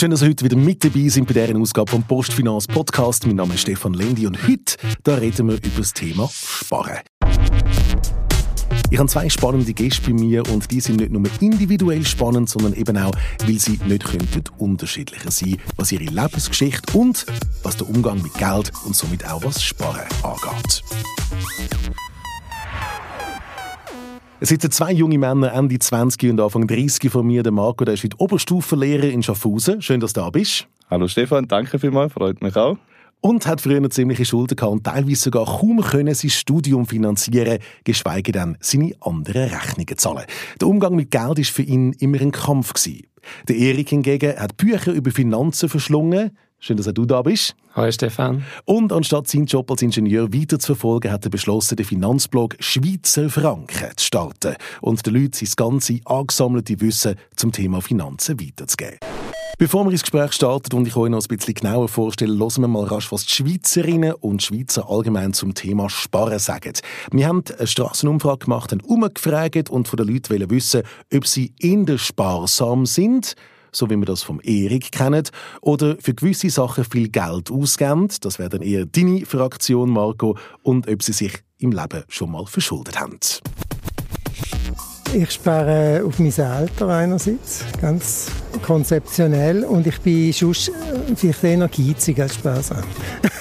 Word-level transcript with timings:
Schön, 0.00 0.12
dass 0.12 0.22
ihr 0.22 0.30
heute 0.30 0.46
wieder 0.46 0.56
mit 0.56 0.82
dabei 0.82 1.08
sind 1.08 1.26
bei 1.28 1.34
dieser 1.34 1.58
Ausgabe 1.58 1.90
vom 1.90 2.02
Postfinanz 2.02 2.66
Podcast. 2.66 3.26
Mein 3.26 3.36
Name 3.36 3.52
ist 3.52 3.60
Stefan 3.60 3.92
Lendi 3.92 4.26
und 4.26 4.48
heute 4.48 4.76
da 5.02 5.16
reden 5.16 5.48
wir 5.48 5.56
über 5.56 5.76
das 5.76 5.92
Thema 5.92 6.26
Sparen. 6.32 7.00
Ich 8.90 8.98
habe 8.98 9.10
zwei 9.10 9.28
spannende 9.28 9.74
Gäste 9.74 10.00
bei 10.06 10.14
mir 10.14 10.48
und 10.48 10.70
die 10.70 10.80
sind 10.80 11.00
nicht 11.00 11.12
nur 11.12 11.22
individuell 11.40 12.06
spannend, 12.06 12.48
sondern 12.48 12.72
eben 12.72 12.96
auch, 12.96 13.12
weil 13.44 13.58
sie 13.58 13.78
nicht 13.84 14.04
könnten 14.04 14.44
unterschiedlicher 14.56 15.30
sein, 15.30 15.58
was 15.76 15.92
ihre 15.92 16.04
Lebensgeschichte 16.04 16.96
und 16.96 17.26
was 17.62 17.76
der 17.76 17.86
Umgang 17.86 18.22
mit 18.22 18.32
Geld 18.32 18.72
und 18.86 18.96
somit 18.96 19.30
auch 19.30 19.44
was 19.44 19.62
Sparen 19.62 20.08
angeht. 20.22 20.82
Es 24.42 24.48
sitzen 24.48 24.70
zwei 24.70 24.92
junge 24.92 25.18
Männer, 25.18 25.52
Ende 25.52 25.78
20 25.78 26.30
und 26.30 26.40
Anfang 26.40 26.66
30 26.66 27.10
von 27.10 27.26
mir. 27.26 27.42
Der 27.42 27.52
Marco, 27.52 27.84
der 27.84 27.92
ist 27.92 28.04
heute 28.04 28.18
Oberstufenlehrer 28.18 29.10
in 29.10 29.22
Schaffhausen. 29.22 29.82
Schön, 29.82 30.00
dass 30.00 30.14
du 30.14 30.22
da 30.22 30.30
bist. 30.30 30.66
Hallo 30.88 31.08
Stefan, 31.08 31.46
danke 31.46 31.78
vielmals, 31.78 32.14
freut 32.14 32.40
mich 32.40 32.56
auch. 32.56 32.78
Und 33.20 33.46
hat 33.46 33.60
früher 33.60 33.82
noch 33.82 33.90
ziemliche 33.90 34.24
Schulden 34.24 34.56
gehabt 34.56 34.72
und 34.72 34.84
teilweise 34.84 35.24
sogar 35.24 35.44
kaum 35.44 35.82
können 35.82 36.14
sein 36.14 36.30
Studium 36.30 36.86
finanzieren, 36.86 37.58
geschweige 37.84 38.32
denn 38.32 38.56
seine 38.60 38.94
anderen 39.00 39.50
Rechnungen 39.50 39.98
zahlen. 39.98 40.24
Der 40.58 40.68
Umgang 40.68 40.94
mit 40.94 41.10
Geld 41.10 41.38
ist 41.38 41.50
für 41.50 41.62
ihn 41.62 41.92
immer 41.98 42.18
ein 42.22 42.32
Kampf 42.32 42.72
gewesen. 42.72 43.08
Der 43.46 43.56
Erik 43.56 43.90
hingegen 43.90 44.38
hat 44.38 44.56
Bücher 44.56 44.92
über 44.92 45.10
Finanzen 45.10 45.68
verschlungen, 45.68 46.30
Schön, 46.62 46.76
dass 46.76 46.86
auch 46.88 46.92
du 46.92 47.06
da 47.06 47.22
bist. 47.22 47.56
Hallo 47.74 47.90
Stefan. 47.90 48.44
Und 48.66 48.92
anstatt 48.92 49.26
seinen 49.26 49.46
Job 49.46 49.70
als 49.70 49.80
Ingenieur 49.80 50.30
weiterzuverfolgen, 50.30 51.10
hat 51.10 51.24
er 51.24 51.30
beschlossen, 51.30 51.76
den 51.76 51.86
Finanzblog 51.86 52.56
Schweizer 52.60 53.30
Franken 53.30 53.90
zu 53.96 54.04
starten 54.04 54.56
und 54.82 55.04
den 55.06 55.14
Leuten 55.14 55.32
sein 55.32 55.48
ganze 55.56 56.00
angesammelte 56.04 56.78
Wissen 56.82 57.14
zum 57.34 57.50
Thema 57.50 57.80
Finanzen 57.80 58.38
weiterzugeben. 58.38 58.98
Bevor 59.56 59.84
wir 59.86 59.92
ins 59.92 60.02
Gespräch 60.02 60.32
starten 60.32 60.76
und 60.76 60.86
ich 60.86 60.96
euch 60.96 61.10
noch 61.10 61.22
ein 61.22 61.36
bisschen 61.36 61.54
genauer 61.54 61.88
vorstelle, 61.88 62.38
hören 62.38 62.60
wir 62.62 62.68
mal 62.68 62.84
rasch, 62.84 63.10
was 63.10 63.24
die 63.24 63.32
Schweizerinnen 63.32 64.12
und 64.12 64.42
Schweizer 64.42 64.90
allgemein 64.90 65.32
zum 65.32 65.54
Thema 65.54 65.88
Sparen 65.88 66.38
sagen. 66.38 66.74
Wir 67.10 67.26
haben 67.26 67.42
eine 67.56 67.66
Strassenumfrage 67.66 68.44
gemacht, 68.44 68.72
haben 68.72 68.82
umgefragt 68.82 69.70
und 69.70 69.88
von 69.88 69.96
den 69.96 70.08
Leuten 70.08 70.50
wissen, 70.50 70.82
ob 71.14 71.26
sie 71.26 71.54
in 71.58 71.86
der 71.86 71.96
sparsam 71.96 72.84
sind 72.84 73.34
so 73.72 73.90
wie 73.90 73.96
wir 73.96 74.06
das 74.06 74.22
vom 74.22 74.40
Erik 74.42 74.92
kennen, 74.92 75.24
oder 75.60 75.96
für 76.00 76.14
gewisse 76.14 76.50
Sachen 76.50 76.84
viel 76.84 77.08
Geld 77.08 77.50
ausgeben, 77.50 78.08
das 78.20 78.38
wäre 78.38 78.50
dann 78.50 78.62
eher 78.62 78.86
deine 78.86 79.24
Fraktion, 79.26 79.90
Marco, 79.90 80.36
und 80.62 80.88
ob 80.88 81.02
sie 81.02 81.12
sich 81.12 81.32
im 81.58 81.72
Leben 81.72 82.04
schon 82.08 82.30
mal 82.30 82.46
verschuldet 82.46 82.98
haben. 82.98 83.18
Ich 85.12 85.32
spare 85.32 86.04
auf 86.06 86.20
mein 86.20 86.32
Alter 86.38 86.88
einerseits, 86.88 87.64
ganz 87.80 88.28
konzeptionell, 88.62 89.64
und 89.64 89.86
ich 89.86 90.00
bin 90.00 90.32
sonst 90.32 90.68
äh, 90.68 91.16
vielleicht 91.16 91.42
eher 91.42 91.68
geizig 91.68 92.20
als 92.20 92.36
sparsam. 92.36 92.84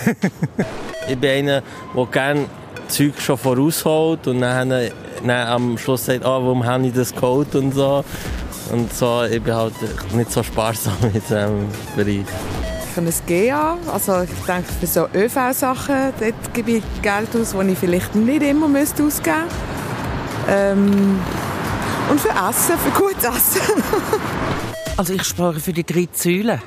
ich 1.07 1.17
bin 1.17 1.29
einer, 1.29 1.61
der 1.95 2.05
gerne 2.07 2.45
Zeug 2.89 3.21
schon 3.21 3.37
vorausholt 3.37 4.27
und 4.27 4.41
dann, 4.41 4.69
dann 4.69 5.29
am 5.29 5.77
Schluss 5.77 6.05
sagt, 6.05 6.25
oh, 6.25 6.43
warum 6.43 6.65
habe 6.65 6.87
ich 6.87 6.93
das 6.93 7.13
geholt 7.13 7.53
und 7.55 7.73
so. 7.73 8.03
Und 8.71 8.93
so, 8.93 9.23
ich 9.23 9.41
bin 9.41 9.53
halt 9.53 9.73
nicht 10.13 10.31
so 10.31 10.43
sparsam 10.43 10.93
mit 11.01 11.23
diesem 11.23 11.67
Bereich. 11.95 12.25
Für 12.93 13.01
ein 13.01 13.13
GA, 13.27 13.77
also 13.91 14.21
ich 14.21 14.45
denke 14.45 14.71
für 14.79 14.87
so 14.87 15.07
ÖV-Sachen, 15.13 16.13
dort 16.19 16.53
gebe 16.53 16.71
ich 16.71 16.83
Geld 17.01 17.29
aus, 17.35 17.53
das 17.53 17.65
ich 17.65 17.77
vielleicht 17.77 18.15
nicht 18.15 18.41
immer 18.41 18.67
müsste 18.67 19.03
ausgeben 19.03 19.35
müsste. 19.43 19.69
Ähm, 20.49 21.19
und 22.09 22.19
für 22.19 22.29
Essen, 22.29 22.77
für 22.79 22.99
gutes 22.99 23.23
Essen. 23.23 23.83
also 24.97 25.13
ich 25.13 25.23
spare 25.23 25.59
für 25.59 25.73
die 25.73 25.83
drei 25.83 26.07
Säulen 26.11 26.59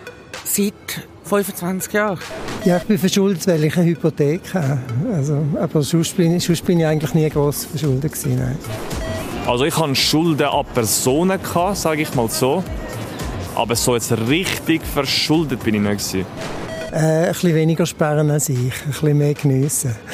seit 0.44 1.08
25 1.24 1.92
Jahren. 1.92 2.18
Ja, 2.64 2.76
ich 2.76 2.84
bin 2.84 2.98
verschuldet, 2.98 3.46
weil 3.46 3.64
ich 3.64 3.76
eine 3.76 3.86
Hypothek 3.86 4.54
habe. 4.54 4.78
Also, 5.12 5.44
aber 5.60 5.82
sonst 5.82 6.16
bin, 6.16 6.38
sonst 6.38 6.64
bin 6.64 6.78
ich 6.78 6.86
eigentlich 6.86 7.14
nie 7.14 7.28
gross 7.28 7.64
verschuldet 7.64 8.12
gewesen. 8.12 8.38
Nein. 8.38 8.58
Also 9.46 9.64
ich 9.64 9.76
hatte 9.76 9.94
Schulden 9.96 10.46
an 10.46 10.64
Personen, 10.72 11.40
sage 11.74 12.02
ich 12.02 12.14
mal 12.14 12.28
so. 12.28 12.62
Aber 13.54 13.74
so 13.76 13.94
jetzt 13.94 14.12
richtig 14.28 14.82
verschuldet 14.82 15.62
bin 15.64 15.74
ich 15.74 15.80
nicht. 15.80 16.12
Gewesen. 16.12 16.26
Äh, 16.92 17.26
ein 17.26 17.32
bisschen 17.32 17.54
weniger 17.54 17.86
sparen 17.86 18.30
als 18.30 18.48
ich, 18.50 18.58
ein 18.58 18.70
bisschen 18.86 19.18
mehr 19.18 19.34
geniessen. 19.34 19.96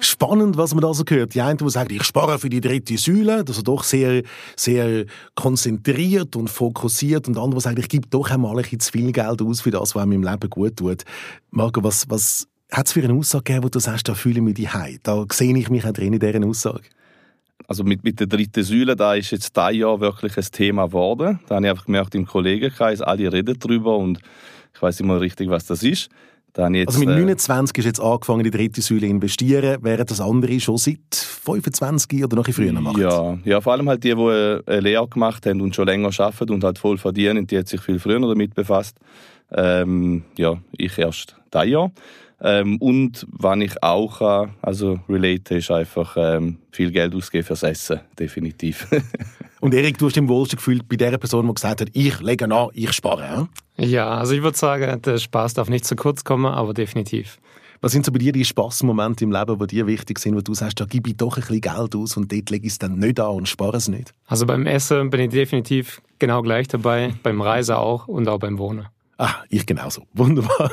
Spannend, 0.00 0.56
was 0.56 0.74
man 0.74 0.82
da 0.82 0.92
so 0.92 1.04
hört. 1.08 1.34
Die 1.34 1.40
einen, 1.40 1.56
die 1.56 1.70
sagen, 1.70 1.94
ich 1.94 2.02
spare 2.04 2.38
für 2.38 2.48
die 2.48 2.60
dritte 2.60 2.98
Säule, 2.98 3.44
also 3.46 3.62
doch 3.62 3.84
sehr, 3.84 4.22
sehr 4.56 5.06
konzentriert 5.34 6.36
und 6.36 6.48
fokussiert. 6.48 7.28
Und 7.28 7.38
andere, 7.38 7.60
die 7.60 7.64
sagen, 7.64 7.80
ich 7.80 7.88
gebe 7.88 8.08
doch 8.08 8.30
einmal 8.30 8.56
ein 8.56 8.62
bisschen 8.62 8.80
zu 8.80 8.92
viel 8.92 9.12
Geld 9.12 9.40
aus 9.40 9.60
für 9.60 9.70
das, 9.70 9.94
was 9.94 10.06
mir 10.06 10.14
im 10.14 10.22
Leben 10.22 10.50
gut 10.50 10.76
tut. 10.76 11.04
Marco, 11.50 11.82
was, 11.82 12.08
was 12.08 12.48
hat 12.74 12.86
es 12.86 12.92
für 12.92 13.02
eine 13.02 13.14
Aussage 13.14 13.44
gegeben, 13.44 13.64
wo 13.64 13.68
du 13.68 13.78
sagst, 13.78 14.08
da 14.08 14.14
fühle 14.14 14.36
ich 14.36 14.42
mich 14.42 14.54
daheim? 14.54 14.98
Da 15.02 15.24
sehe 15.32 15.56
ich 15.56 15.70
mich 15.70 15.84
auch 15.84 15.92
drin 15.92 16.12
in 16.12 16.20
dieser 16.20 16.44
Aussage. 16.46 16.84
Also 17.66 17.84
mit, 17.84 18.04
mit 18.04 18.20
der 18.20 18.26
dritten 18.26 18.62
Säule, 18.62 18.94
da 18.96 19.14
ist 19.14 19.30
jetzt 19.30 19.56
dieses 19.56 19.76
Jahr 19.76 20.00
wirklich 20.00 20.36
ein 20.36 20.44
Thema 20.52 20.86
geworden. 20.86 21.40
Da 21.46 21.56
habe 21.56 21.64
ich 21.64 21.70
einfach 21.70 21.86
gemerkt 21.86 22.14
im 22.14 22.26
Kollegenkreis, 22.26 23.00
alle 23.00 23.32
reden 23.32 23.56
darüber 23.58 23.96
und 23.96 24.18
ich 24.74 24.82
weiß 24.82 25.00
immer 25.00 25.20
richtig, 25.20 25.48
was 25.48 25.66
das 25.66 25.82
ist. 25.82 26.10
Jetzt, 26.56 26.88
also 26.88 27.00
mit 27.00 27.08
29 27.08 27.76
äh, 27.76 27.80
ist 27.80 27.84
jetzt 27.84 28.00
angefangen, 28.00 28.44
in 28.44 28.52
die 28.52 28.56
dritte 28.56 28.80
Säule 28.80 29.00
zu 29.00 29.06
investieren, 29.06 29.78
während 29.82 30.08
das 30.08 30.20
andere 30.20 30.60
schon 30.60 30.78
seit 30.78 30.98
25 31.12 32.22
oder 32.22 32.36
noch 32.36 32.46
früher 32.46 32.72
macht? 32.72 32.96
Ja, 32.96 33.36
ja, 33.44 33.60
vor 33.60 33.72
allem 33.72 33.88
halt 33.88 34.04
die, 34.04 34.14
die 34.14 34.60
eine 34.66 34.80
Lehre 34.80 35.08
gemacht 35.08 35.46
haben 35.46 35.60
und 35.60 35.74
schon 35.74 35.86
länger 35.86 36.10
arbeiten 36.16 36.52
und 36.52 36.62
halt 36.62 36.78
voll 36.78 36.96
verdienen, 36.96 37.44
die 37.48 37.58
hat 37.58 37.66
sich 37.66 37.80
viel 37.80 37.98
früher 37.98 38.20
damit 38.20 38.54
befasst. 38.54 38.96
Ähm, 39.50 40.22
ja, 40.38 40.56
ich 40.76 40.96
erst 40.96 41.36
dieses 41.52 41.70
Jahr. 41.70 41.90
Ähm, 42.40 42.76
und 42.78 43.26
was 43.30 43.58
ich 43.58 43.82
auch 43.82 44.18
kann, 44.18 44.54
also 44.60 45.00
relate, 45.08 45.56
ist 45.56 45.70
einfach 45.70 46.16
ähm, 46.18 46.58
viel 46.72 46.90
Geld 46.90 47.14
ausgeben 47.14 47.44
fürs 47.44 47.62
Essen, 47.62 48.00
definitiv. 48.18 48.86
und 49.60 49.74
Erik, 49.74 49.98
du 49.98 50.06
hast 50.06 50.16
im 50.16 50.28
wohlsten 50.28 50.56
Gefühl 50.56 50.80
bei 50.86 50.96
der 50.96 51.16
Person, 51.18 51.46
die 51.46 51.54
gesagt 51.54 51.80
hat, 51.80 51.88
ich 51.92 52.20
lege 52.20 52.44
an, 52.44 52.68
ich 52.74 52.92
spare. 52.92 53.48
Ja, 53.76 53.84
ja 53.84 54.08
also 54.08 54.34
ich 54.34 54.42
würde 54.42 54.58
sagen, 54.58 55.00
der 55.02 55.18
Spaß 55.18 55.54
darf 55.54 55.68
nicht 55.68 55.84
zu 55.84 55.96
kurz 55.96 56.24
kommen, 56.24 56.52
aber 56.52 56.74
definitiv. 56.74 57.38
Was 57.84 57.92
sind 57.92 58.06
so 58.06 58.12
bei 58.12 58.18
dir 58.18 58.32
die 58.32 58.46
Spaßmomente 58.46 59.24
im 59.24 59.32
Leben, 59.32 59.58
die 59.58 59.66
dir 59.66 59.86
wichtig 59.86 60.18
sind, 60.18 60.34
wo 60.34 60.40
du 60.40 60.54
sagst, 60.54 60.80
da 60.80 60.86
gebe 60.86 61.10
ich 61.10 61.18
doch 61.18 61.36
ein 61.36 61.42
bisschen 61.42 61.60
Geld 61.60 61.94
aus 61.94 62.16
und 62.16 62.32
dort 62.32 62.48
lege 62.48 62.66
ich 62.66 62.72
es 62.72 62.78
dann 62.78 62.98
nicht 62.98 63.20
an 63.20 63.34
und 63.34 63.46
spare 63.46 63.76
es 63.76 63.88
nicht? 63.88 64.12
Also 64.26 64.46
beim 64.46 64.64
Essen 64.66 65.10
bin 65.10 65.20
ich 65.20 65.28
definitiv 65.28 66.00
genau 66.18 66.40
gleich 66.40 66.66
dabei, 66.66 67.12
beim 67.22 67.42
Reisen 67.42 67.74
auch 67.74 68.08
und 68.08 68.26
auch 68.26 68.38
beim 68.38 68.56
Wohnen. 68.56 68.86
Ah, 69.16 69.36
ich 69.48 69.64
genauso. 69.64 70.06
Wunderbar. 70.12 70.70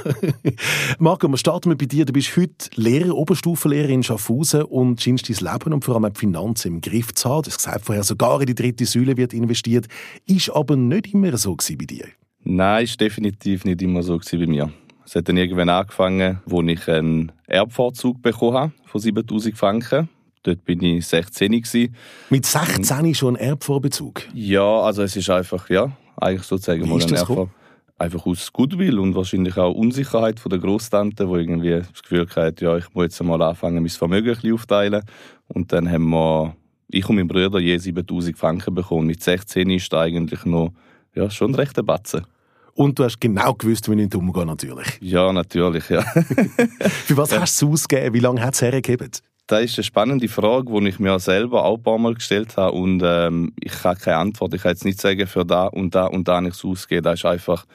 Marco, 0.97 1.27
wir 1.27 1.37
starten 1.37 1.75
bei 1.77 1.85
dir. 1.85 2.05
Du 2.05 2.13
bist 2.13 2.35
heute 2.35 2.69
Lehrer, 2.75 3.15
Oberstufenlehrer 3.15 3.89
in 3.89 4.03
Schaffhausen 4.03 4.63
und 4.63 5.01
scheinst 5.01 5.29
dein 5.29 5.53
Leben 5.53 5.73
und 5.73 5.85
vor 5.85 5.95
allem 5.95 6.11
die 6.11 6.19
Finanzen 6.19 6.67
im 6.69 6.81
Griff 6.81 7.13
zu 7.13 7.29
haben. 7.29 7.43
Du 7.43 7.49
hast 7.49 7.57
gesagt, 7.57 7.85
vorher 7.85 8.03
sogar 8.03 8.41
in 8.41 8.47
die 8.47 8.55
dritte 8.55 8.85
Säule 8.85 9.15
wird 9.15 9.33
investiert. 9.33 9.87
Ist 10.25 10.49
aber 10.49 10.75
nicht 10.75 11.13
immer 11.13 11.35
so 11.37 11.55
bei 11.55 11.85
dir. 11.85 12.05
Nein, 12.43 12.83
ist 12.83 12.99
definitiv 12.99 13.63
nicht 13.63 13.81
immer 13.81 14.01
so 14.01 14.17
bei 14.17 14.47
mir. 14.47 14.71
Es 15.05 15.15
hat 15.15 15.29
dann 15.29 15.37
irgendwann 15.37 15.69
angefangen, 15.69 16.39
wo 16.45 16.61
ich 16.63 16.87
einen 16.87 17.31
Erbvorzug 17.45 18.21
bekommen 18.21 18.57
habe 18.57 18.71
von 18.85 19.01
7000 19.01 19.57
Franken. 19.57 20.09
Dort 20.43 20.65
bin 20.65 20.81
ich 20.81 21.05
16 21.05 21.51
gewesen. 21.51 21.95
Mit 22.31 22.47
16 22.47 23.13
schon 23.13 23.35
ein 23.35 23.49
Erbvorbezug? 23.49 24.23
Ja, 24.33 24.81
also 24.81 25.03
es 25.03 25.15
ist 25.15 25.29
einfach, 25.29 25.69
ja, 25.69 25.91
eigentlich 26.17 26.43
sozusagen 26.43 26.83
Wie 26.83 26.89
mal 26.89 27.03
ein 27.03 27.13
Erbvorbezug 27.13 27.60
einfach 28.01 28.25
aus 28.25 28.51
Goodwill 28.51 28.99
und 28.99 29.15
wahrscheinlich 29.15 29.57
auch 29.57 29.73
Unsicherheit 29.73 30.39
von 30.39 30.49
der 30.49 30.59
Großtante, 30.59 31.29
wo 31.29 31.37
irgendwie 31.37 31.79
das 31.79 32.01
Gefühl 32.01 32.27
hatte, 32.35 32.65
ja, 32.65 32.77
ich 32.77 32.93
muss 32.93 33.03
jetzt 33.03 33.23
mal 33.23 33.41
anfangen, 33.41 33.81
mein 33.81 33.89
Vermögen 33.89 34.29
ein 34.29 34.35
bisschen 34.35 34.53
aufteilen. 34.53 35.03
Und 35.47 35.71
dann 35.71 35.89
haben 35.89 36.09
wir, 36.09 36.55
ich 36.89 37.07
und 37.07 37.15
mein 37.15 37.27
Bruder, 37.27 37.59
je 37.59 37.77
7000 37.77 38.37
Franken 38.37 38.73
bekommen. 38.73 39.07
Mit 39.07 39.21
16 39.21 39.69
ist 39.69 39.93
eigentlich 39.93 40.45
noch, 40.45 40.73
ja, 41.13 41.29
schon 41.29 41.53
recht 41.55 41.77
ein 41.77 41.85
Batzen. 41.85 42.25
Und 42.73 42.97
du 42.97 43.03
hast 43.03 43.19
genau 43.19 43.53
gewusst, 43.53 43.89
wie 43.89 44.01
ich 44.01 44.15
umgehe, 44.15 44.45
natürlich. 44.45 44.97
Ja, 45.01 45.31
natürlich, 45.31 45.89
ja. 45.89 46.01
Für 46.79 47.17
was 47.17 47.31
ja. 47.31 47.41
hast 47.41 47.61
du 47.61 47.67
es 47.67 47.83
ausgegeben? 47.83 48.15
Wie 48.15 48.19
lange 48.19 48.41
hat 48.41 48.55
es 48.55 48.61
hergegeben? 48.61 49.11
Das 49.51 49.63
ist 49.63 49.77
eine 49.77 49.83
spannende 49.83 50.29
Frage, 50.29 50.71
die 50.71 50.87
ich 50.87 50.99
mir 50.99 51.19
selber 51.19 51.65
auch 51.65 51.75
ein 51.75 51.83
paar 51.83 51.97
Mal 51.97 52.13
gestellt 52.13 52.55
habe 52.55 52.71
und 52.71 53.01
ähm, 53.03 53.51
ich 53.61 53.83
habe 53.83 53.99
keine 53.99 54.15
Antwort. 54.15 54.53
Ich 54.53 54.61
kann 54.61 54.71
jetzt 54.71 54.85
nicht 54.85 55.01
sagen, 55.01 55.27
für 55.27 55.43
da 55.43 55.65
und 55.65 55.93
da 55.93 56.05
und 56.05 56.29
da 56.29 56.39
nichts 56.39 56.63
ausgeben. 56.63 57.03
Das 57.03 57.19
ist 57.19 57.25
einfach, 57.25 57.65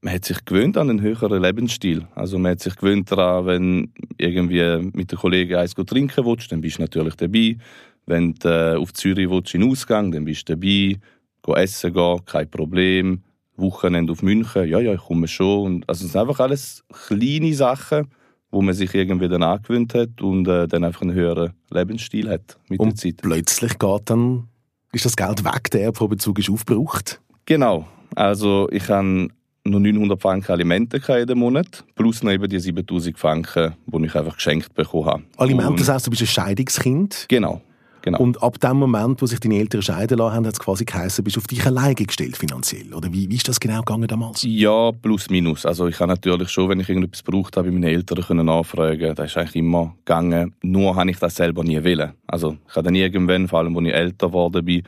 man 0.00 0.14
hat 0.14 0.24
sich 0.24 0.42
gewöhnt 0.46 0.78
an 0.78 0.88
einen 0.88 1.02
höheren 1.02 1.42
Lebensstil. 1.42 2.08
Also 2.14 2.38
man 2.38 2.52
hat 2.52 2.60
sich 2.60 2.74
gewöhnt 2.74 3.12
daran, 3.12 3.44
wenn 3.44 3.92
irgendwie 4.16 4.90
mit 4.94 5.12
den 5.12 5.18
Kollegen 5.18 5.56
eins 5.56 5.74
trinken 5.74 6.24
willst, 6.24 6.50
dann 6.50 6.62
bist 6.62 6.78
du 6.78 6.82
natürlich 6.82 7.16
dabei. 7.16 7.58
Wenn 8.06 8.32
du 8.36 8.48
äh, 8.48 8.76
auf 8.78 8.94
Zürich 8.94 9.28
willst, 9.28 9.54
in 9.54 9.70
Ausgang, 9.70 10.10
dann 10.10 10.24
bist 10.24 10.48
du 10.48 10.54
dabei. 10.56 10.98
Go 11.42 11.52
essen 11.54 11.92
gehen, 11.92 12.24
kein 12.24 12.50
Problem. 12.50 13.22
Wochenende 13.58 14.10
auf 14.10 14.22
München, 14.22 14.66
ja, 14.66 14.80
ja, 14.80 14.94
ich 14.94 15.02
komme 15.02 15.28
schon. 15.28 15.84
Also 15.86 16.06
es 16.06 16.12
sind 16.12 16.20
einfach 16.22 16.40
alles 16.40 16.82
kleine 17.06 17.52
Sachen, 17.52 18.08
wo 18.54 18.62
man 18.62 18.72
sich 18.72 18.94
irgendwie 18.94 19.28
dann 19.28 19.42
angewöhnt 19.42 19.94
hat 19.94 20.20
und 20.22 20.46
äh, 20.46 20.68
dann 20.68 20.84
einfach 20.84 21.02
einen 21.02 21.12
höheren 21.12 21.52
Lebensstil 21.70 22.30
hat 22.30 22.56
mit 22.68 22.78
und 22.78 22.90
der 22.90 22.96
Zeit. 22.96 23.16
plötzlich 23.22 23.78
geht 23.78 24.02
dann 24.06 24.48
Ist 24.92 25.04
das 25.04 25.16
Geld 25.16 25.44
weg, 25.44 25.70
der 25.72 25.82
Erbvorbezug 25.82 26.38
ist 26.38 26.48
aufgebraucht? 26.48 27.20
Genau. 27.46 27.86
Also 28.14 28.68
ich 28.70 28.88
habe 28.88 29.28
noch 29.64 29.80
900 29.80 30.20
Franken 30.20 30.52
Alimente 30.52 31.00
jeden 31.06 31.38
Monat, 31.38 31.84
plus 31.96 32.22
noch 32.22 32.30
eben 32.30 32.48
die 32.48 32.60
7000 32.60 33.18
Franken, 33.18 33.74
die 33.86 34.06
ich 34.06 34.14
einfach 34.14 34.36
geschenkt 34.36 34.72
bekommen 34.74 35.06
habe. 35.06 35.22
Alimente, 35.36 35.76
das 35.78 35.88
heisst, 35.88 36.06
du 36.06 36.10
bist 36.10 36.22
ein 36.22 36.28
Scheidungskind? 36.28 37.26
Genau. 37.28 37.60
Genau. 38.04 38.18
Und 38.18 38.42
ab 38.42 38.60
dem 38.60 38.76
Moment, 38.76 39.22
wo 39.22 39.26
sich 39.26 39.40
deine 39.40 39.56
Eltern 39.56 39.80
scheiden 39.80 40.18
lassen 40.18 40.34
haben, 40.34 40.46
hat 40.46 40.52
es 40.52 40.60
quasi 40.60 40.84
geheißen, 40.84 41.24
bist 41.24 41.36
du 41.36 41.40
auf 41.40 41.46
dich 41.46 41.64
alleine 41.64 41.94
gestellt 41.94 42.36
finanziell? 42.36 42.92
Oder 42.92 43.10
wie, 43.10 43.30
wie 43.30 43.36
ist 43.36 43.48
das 43.48 43.58
genau 43.58 43.78
gegangen 43.78 44.06
damals? 44.06 44.42
Ja, 44.46 44.92
plus 44.92 45.30
minus. 45.30 45.64
Also 45.64 45.88
ich 45.88 45.98
habe 46.00 46.10
natürlich 46.10 46.50
schon, 46.50 46.68
wenn 46.68 46.80
ich 46.80 46.88
irgendetwas 46.90 47.24
gebraucht 47.24 47.56
habe, 47.56 47.68
bei 47.68 47.72
meinen 47.72 47.84
Eltern 47.84 48.22
können 48.22 48.44
nachfragen. 48.44 49.14
Das 49.14 49.30
ist 49.30 49.38
eigentlich 49.38 49.56
immer 49.56 49.94
gegangen. 50.04 50.54
Nur 50.60 50.94
habe 50.96 51.10
ich 51.10 51.18
das 51.18 51.34
selber 51.34 51.64
nie 51.64 51.82
wollen. 51.82 52.12
Also 52.26 52.58
ich 52.68 52.76
habe 52.76 52.84
dann 52.84 52.94
irgendwann, 52.94 53.48
vor 53.48 53.60
allem, 53.60 53.74
als 53.74 53.86
ich 53.86 53.94
älter 53.94 54.26
geworden 54.26 54.64
bin, 54.66 54.82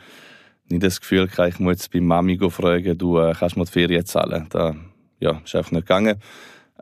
nicht 0.69 0.83
das 0.83 1.01
Gefühl 1.01 1.27
gehabt, 1.27 1.55
ich 1.55 1.59
muss 1.59 1.73
jetzt 1.73 1.91
bei 1.91 2.03
Mami 2.03 2.39
fragen, 2.51 2.99
du 2.99 3.19
äh, 3.19 3.33
kannst 3.33 3.57
mir 3.57 3.65
die 3.65 3.73
Ferien 3.73 4.05
zahlen. 4.05 4.45
Das 4.51 4.77
ja, 5.21 5.41
ist 5.43 5.57
einfach 5.57 5.73
nicht 5.73 5.87
gegangen. 5.87 6.17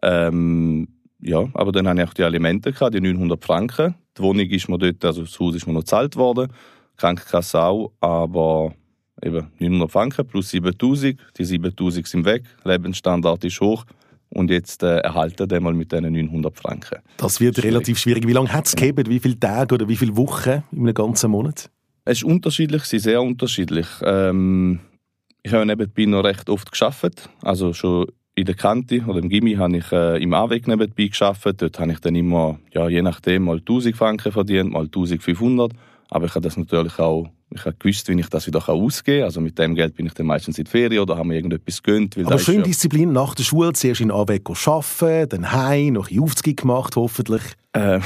Ähm, 0.02 0.88
ja, 1.24 1.48
aber 1.54 1.72
dann 1.72 1.88
hatte 1.88 2.02
ich 2.02 2.08
auch 2.08 2.14
die 2.14 2.22
Alimente, 2.22 2.72
gehabt, 2.72 2.94
die 2.94 3.00
900 3.00 3.42
Franken. 3.42 3.94
Die 4.16 4.22
Wohnung 4.22 4.46
ist 4.46 4.68
mir 4.68 4.78
dort, 4.78 5.04
also 5.04 5.22
das 5.22 5.40
Haus 5.40 5.54
ist 5.54 5.66
mir 5.66 5.72
noch 5.72 5.80
gezahlt 5.80 6.16
worden, 6.16 6.48
die 6.48 6.96
Krankenkasse 6.98 7.60
auch, 7.60 7.92
aber 8.00 8.74
eben 9.22 9.50
900 9.58 9.90
Franken 9.90 10.26
plus 10.26 10.50
7000. 10.50 11.18
Die 11.38 11.44
7000 11.44 12.06
sind 12.06 12.24
weg, 12.26 12.44
Lebensstandard 12.64 13.42
ist 13.44 13.60
hoch 13.60 13.84
und 14.28 14.50
jetzt 14.50 14.82
äh, 14.82 14.98
erhalten 14.98 15.50
wir 15.50 15.60
mal 15.60 15.72
mit 15.72 15.92
diesen 15.92 16.12
900 16.12 16.56
Franken. 16.56 16.98
Das 17.16 17.40
wird 17.40 17.56
schwierig. 17.56 17.70
relativ 17.70 17.98
schwierig. 17.98 18.26
Wie 18.26 18.32
lange 18.32 18.52
hat 18.52 18.66
es 18.66 18.76
gegeben? 18.76 19.06
Wie 19.08 19.18
viele 19.18 19.40
Tage 19.40 19.74
oder 19.76 19.88
wie 19.88 19.96
viele 19.96 20.16
Wochen 20.16 20.62
in 20.72 20.80
einem 20.80 20.94
ganzen 20.94 21.30
Monat? 21.30 21.70
Es 22.04 22.18
ist 22.18 22.24
unterschiedlich, 22.24 22.82
sehr 22.84 23.22
unterschiedlich. 23.22 23.86
Ähm, 24.02 24.80
ich 25.42 25.52
habe 25.54 25.64
nebenbei 25.64 26.04
noch 26.04 26.22
recht 26.22 26.50
oft 26.50 26.70
geschafft, 26.70 27.30
also 27.40 27.72
schon 27.72 28.06
in 28.34 28.44
der 28.46 28.54
Kante 28.54 29.02
oder 29.06 29.20
im 29.20 29.28
Gimmi 29.28 29.54
habe 29.54 29.76
ich 29.76 29.92
äh, 29.92 30.22
im 30.22 30.34
Anweg 30.34 30.66
nebenbei 30.66 31.06
geschafft. 31.06 31.46
Dort 31.56 31.78
habe 31.78 31.92
ich 31.92 32.00
dann 32.00 32.16
immer, 32.16 32.58
ja, 32.72 32.88
je 32.88 33.02
nachdem, 33.02 33.44
mal 33.44 33.58
1000 33.58 33.96
Franken 33.96 34.32
verdient, 34.32 34.72
mal 34.72 34.84
1500. 34.84 35.72
Aber 36.10 36.26
ich 36.26 36.34
habe 36.34 36.42
das 36.42 36.56
natürlich 36.56 36.98
auch, 36.98 37.28
ich 37.54 37.64
habe 37.64 37.76
gewusst, 37.78 38.08
wie 38.08 38.18
ich 38.18 38.28
das 38.28 38.46
wieder 38.46 38.68
ausgeben 38.68 39.18
kann. 39.18 39.24
Also 39.24 39.40
mit 39.40 39.58
dem 39.58 39.74
Geld 39.74 39.94
bin 39.94 40.06
ich 40.06 40.14
dann 40.14 40.26
meistens 40.26 40.58
in 40.58 40.64
die 40.64 40.70
Ferien 40.70 41.02
oder 41.02 41.16
habe 41.16 41.28
mir 41.28 41.36
irgendetwas 41.36 41.82
gönnt. 41.82 42.18
Aber 42.18 42.38
schön 42.38 42.56
ja 42.56 42.62
Disziplin 42.62 43.12
nach 43.12 43.34
der 43.34 43.44
Schule, 43.44 43.72
zuerst 43.72 44.00
in 44.00 44.10
Anweg 44.10 44.42
arbeiten, 44.48 45.28
dann 45.28 45.52
heim, 45.52 45.94
noch 45.94 46.10
ein 46.10 46.20
Aufzug 46.20 46.56
gemacht, 46.56 46.96
hoffentlich. 46.96 47.42
Ähm, 47.76 48.02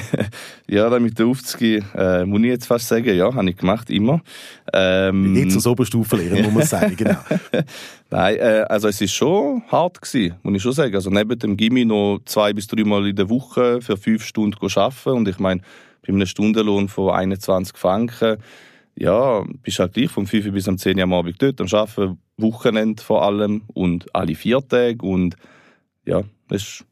ja, 0.68 0.88
dann 0.88 1.02
mit 1.02 1.18
der 1.18 1.26
Aufzüge 1.26 1.84
äh, 1.94 2.24
muss 2.24 2.40
ich 2.40 2.46
jetzt 2.46 2.66
fast 2.66 2.88
sagen, 2.88 3.14
ja, 3.14 3.34
habe 3.34 3.50
ich 3.50 3.56
gemacht, 3.56 3.90
immer. 3.90 4.22
Ähm, 4.72 5.32
Nicht 5.32 5.52
zur 5.52 5.72
Oberstufe 5.72 6.16
lernen, 6.16 6.44
muss 6.44 6.54
man 6.54 6.66
sagen, 6.66 6.96
genau. 6.96 7.18
Nein, 8.10 8.36
äh, 8.36 8.64
also 8.68 8.88
es 8.88 9.00
ist 9.00 9.12
schon 9.12 9.62
hart 9.68 10.00
gewesen, 10.00 10.36
muss 10.42 10.56
ich 10.56 10.62
schon 10.62 10.72
sagen. 10.72 10.94
Also 10.94 11.10
neben 11.10 11.38
dem 11.38 11.56
Gimmi 11.56 11.84
noch 11.84 12.20
zwei 12.24 12.52
bis 12.52 12.66
drei 12.66 12.84
Mal 12.84 13.06
in 13.06 13.16
der 13.16 13.28
Woche 13.28 13.80
für 13.80 13.96
fünf 13.96 14.24
Stunden 14.24 14.58
arbeiten 14.62 15.10
und 15.10 15.28
ich 15.28 15.38
meine, 15.38 15.60
bei 16.06 16.12
einem 16.12 16.26
Stundenlohn 16.26 16.88
von 16.88 17.10
21 17.10 17.76
Franken, 17.76 18.38
ja, 18.96 19.44
bist 19.62 19.78
halt 19.78 19.94
gleich 19.94 20.10
vom 20.10 20.26
5 20.26 20.52
bis 20.52 20.68
am 20.68 20.78
10 20.78 20.96
Uhr 20.96 21.02
am 21.04 21.12
Abend 21.12 21.40
dort, 21.40 21.60
am 21.60 21.66
Arbeiten, 21.72 22.18
Wochenende 22.38 23.02
vor 23.02 23.22
allem 23.22 23.62
und 23.74 24.14
alle 24.14 24.34
vier 24.34 24.66
Tage 24.66 24.98
und 25.02 25.36
ja, 26.04 26.22
das 26.48 26.62
ist 26.62 26.84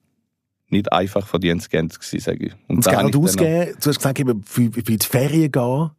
nicht 0.69 0.93
einfach 0.93 1.26
verdient 1.26 1.69
Geld 1.69 1.99
gewesen, 1.99 2.20
sage 2.20 2.47
ich. 2.47 2.52
Und, 2.69 2.76
und 2.76 2.87
das 2.87 2.94
Geld 2.94 3.17
ausgeben, 3.17 3.75
du 3.81 3.88
hast 3.88 3.97
gesagt, 3.97 4.20
eben 4.20 4.43
für, 4.44 4.70
für 4.70 4.82
die 4.82 5.06
Ferien 5.06 5.50
gehen, 5.50 5.91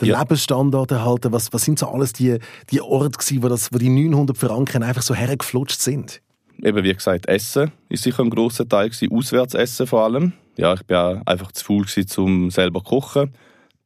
den 0.00 0.08
ja. 0.08 0.20
Lebensstandard 0.20 0.90
erhalten, 0.90 1.32
was, 1.32 1.52
was 1.52 1.64
sind 1.64 1.78
so 1.78 1.88
alles 1.88 2.12
die, 2.12 2.38
die 2.70 2.80
Orte 2.80 3.18
gewesen, 3.18 3.42
wo, 3.42 3.48
das, 3.48 3.72
wo 3.72 3.78
die 3.78 3.88
900 3.88 4.36
Franken 4.36 4.82
einfach 4.82 5.02
so 5.02 5.14
hergeflutscht 5.14 5.80
sind? 5.80 6.20
Eben, 6.62 6.82
wie 6.82 6.92
gesagt, 6.92 7.26
Essen 7.26 7.72
ist 7.88 8.02
sicher 8.02 8.22
ein 8.22 8.30
grosser 8.30 8.68
Teil 8.68 8.90
gewesen, 8.90 9.12
Auswärtsessen 9.12 9.86
vor 9.86 10.04
allem. 10.04 10.32
Ja, 10.56 10.74
ich 10.74 10.80
war 10.88 11.22
einfach 11.26 11.52
zu 11.52 11.64
faul 11.64 11.84
gewesen, 11.84 12.22
um 12.22 12.50
selber 12.50 12.80
zu 12.80 12.90
kochen. 12.90 13.32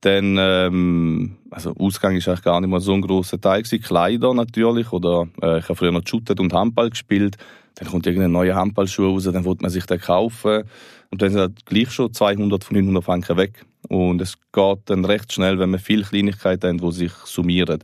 Dann, 0.03 0.37
ähm, 0.39 1.37
also 1.51 1.75
Ausgang 1.77 2.17
ist 2.17 2.29
eigentlich 2.29 2.45
gar 2.45 2.61
nicht 2.61 2.71
mal 2.71 2.81
so 2.81 2.95
ein 2.95 3.01
grosser 3.01 3.41
Teil 3.41 3.63
gewesen. 3.63 3.83
Kleider 3.83 4.33
natürlich, 4.33 4.93
oder 4.93 5.29
äh, 5.43 5.59
ich 5.59 5.65
habe 5.65 5.77
früher 5.77 5.93
noch 5.93 6.05
geshootet 6.05 6.39
und 6.39 6.53
Handball 6.53 6.91
gespielt 6.91 7.37
dann 7.79 7.89
kommt 7.89 8.07
irgendein 8.07 8.33
neuer 8.33 8.57
Handballschuh 8.57 9.07
raus, 9.07 9.25
dann 9.25 9.45
wird 9.45 9.63
man 9.63 9.71
sich 9.71 9.87
den 9.87 10.01
kaufen 10.01 10.65
und 11.11 11.23
dann 11.23 11.31
sind 11.31 11.41
halt 11.41 11.65
gleich 11.65 11.91
schon 11.91 12.13
200 12.13 12.65
von 12.65 12.77
900 12.77 13.05
Franken 13.05 13.37
weg. 13.37 13.65
Und 13.89 14.21
es 14.21 14.35
geht 14.53 14.79
dann 14.87 15.05
recht 15.05 15.33
schnell, 15.33 15.59
wenn 15.61 15.71
man 15.71 15.79
viele 15.79 16.03
Kleinigkeiten 16.03 16.75
hat, 16.75 16.83
die 16.83 16.93
sich 16.93 17.13
summieren. 17.13 17.79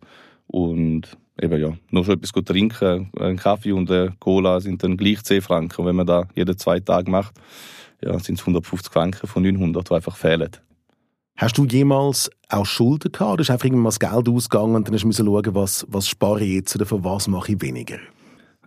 Und 0.49 1.17
eben 1.41 1.61
ja, 1.61 1.73
nur 1.91 2.05
schon 2.05 2.15
etwas 2.15 2.33
gut 2.33 2.47
trinken, 2.47 3.11
ein 3.19 3.37
Kaffee 3.37 3.73
und 3.73 3.89
eine 3.91 4.15
Cola 4.19 4.61
sind 4.61 4.83
dann 4.83 4.97
gleich 4.97 5.23
10 5.23 5.43
Franken. 5.43 5.81
Und 5.81 5.87
wenn 5.87 5.97
man 5.97 6.07
das 6.07 6.27
jeden 6.35 6.59
zwei 6.59 6.81
Tage 6.81 7.11
macht, 7.11 7.35
ja, 8.03 8.19
sind 8.19 8.35
es 8.35 8.41
150 8.41 8.93
Franken 8.93 9.29
von 9.29 9.45
900, 9.45 9.89
die 9.89 9.95
einfach 9.95 10.17
fehlen. 10.17 10.51
Hast 11.37 11.59
du 11.59 11.65
jemals 11.67 12.31
auch 12.49 12.65
Schulden 12.65 13.11
gehabt? 13.11 13.33
Oder 13.33 13.41
ist 13.43 13.51
einfach 13.51 13.65
irgendwann 13.65 13.87
das 13.87 13.99
Geld 13.99 14.29
ausgegangen 14.29 14.77
und 14.77 14.87
dann 14.87 14.93
musst 14.93 15.19
du 15.19 15.25
schauen, 15.25 15.55
was, 15.55 15.85
was 15.89 16.09
spare 16.09 16.45
ich 16.45 16.55
jetzt 16.55 16.77
oder 16.77 16.87
von 16.87 17.03
was 17.03 17.27
mache 17.27 17.53
ich 17.53 17.61
weniger? 17.61 17.99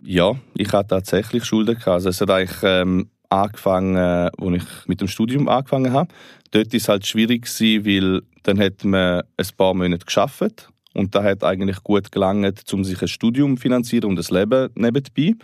Ja, 0.02 0.34
ich 0.54 0.72
hatte 0.72 0.88
tatsächlich 0.88 1.44
Schulden 1.44 1.74
gehabt. 1.74 1.88
Also 1.88 2.10
es 2.10 2.20
hat 2.20 2.30
eigentlich 2.30 2.58
ähm, 2.62 3.08
angefangen, 3.30 3.96
äh, 3.96 4.30
als 4.38 4.56
ich 4.56 4.86
mit 4.86 5.00
dem 5.00 5.08
Studium 5.08 5.48
angefangen 5.48 5.92
habe. 5.92 6.12
Dort 6.50 6.72
war 6.72 6.76
es 6.76 6.88
halt 6.88 7.06
schwierig 7.06 7.46
gewesen, 7.46 7.86
weil 7.86 8.22
dann 8.42 8.60
hat 8.60 8.84
man 8.84 9.22
ein 9.36 9.46
paar 9.56 9.74
Monate 9.74 10.04
geschafft 10.04 10.70
und 10.94 11.14
da 11.14 11.22
hat 11.22 11.44
eigentlich 11.44 11.82
gut 11.82 12.12
gelangt, 12.12 12.72
um 12.72 12.84
sich 12.84 13.00
ein 13.00 13.08
Studium 13.08 13.56
zu 13.56 13.62
finanzieren 13.62 14.10
und 14.10 14.16
das 14.16 14.30
Leben 14.30 14.70
nebenbei. 14.74 15.34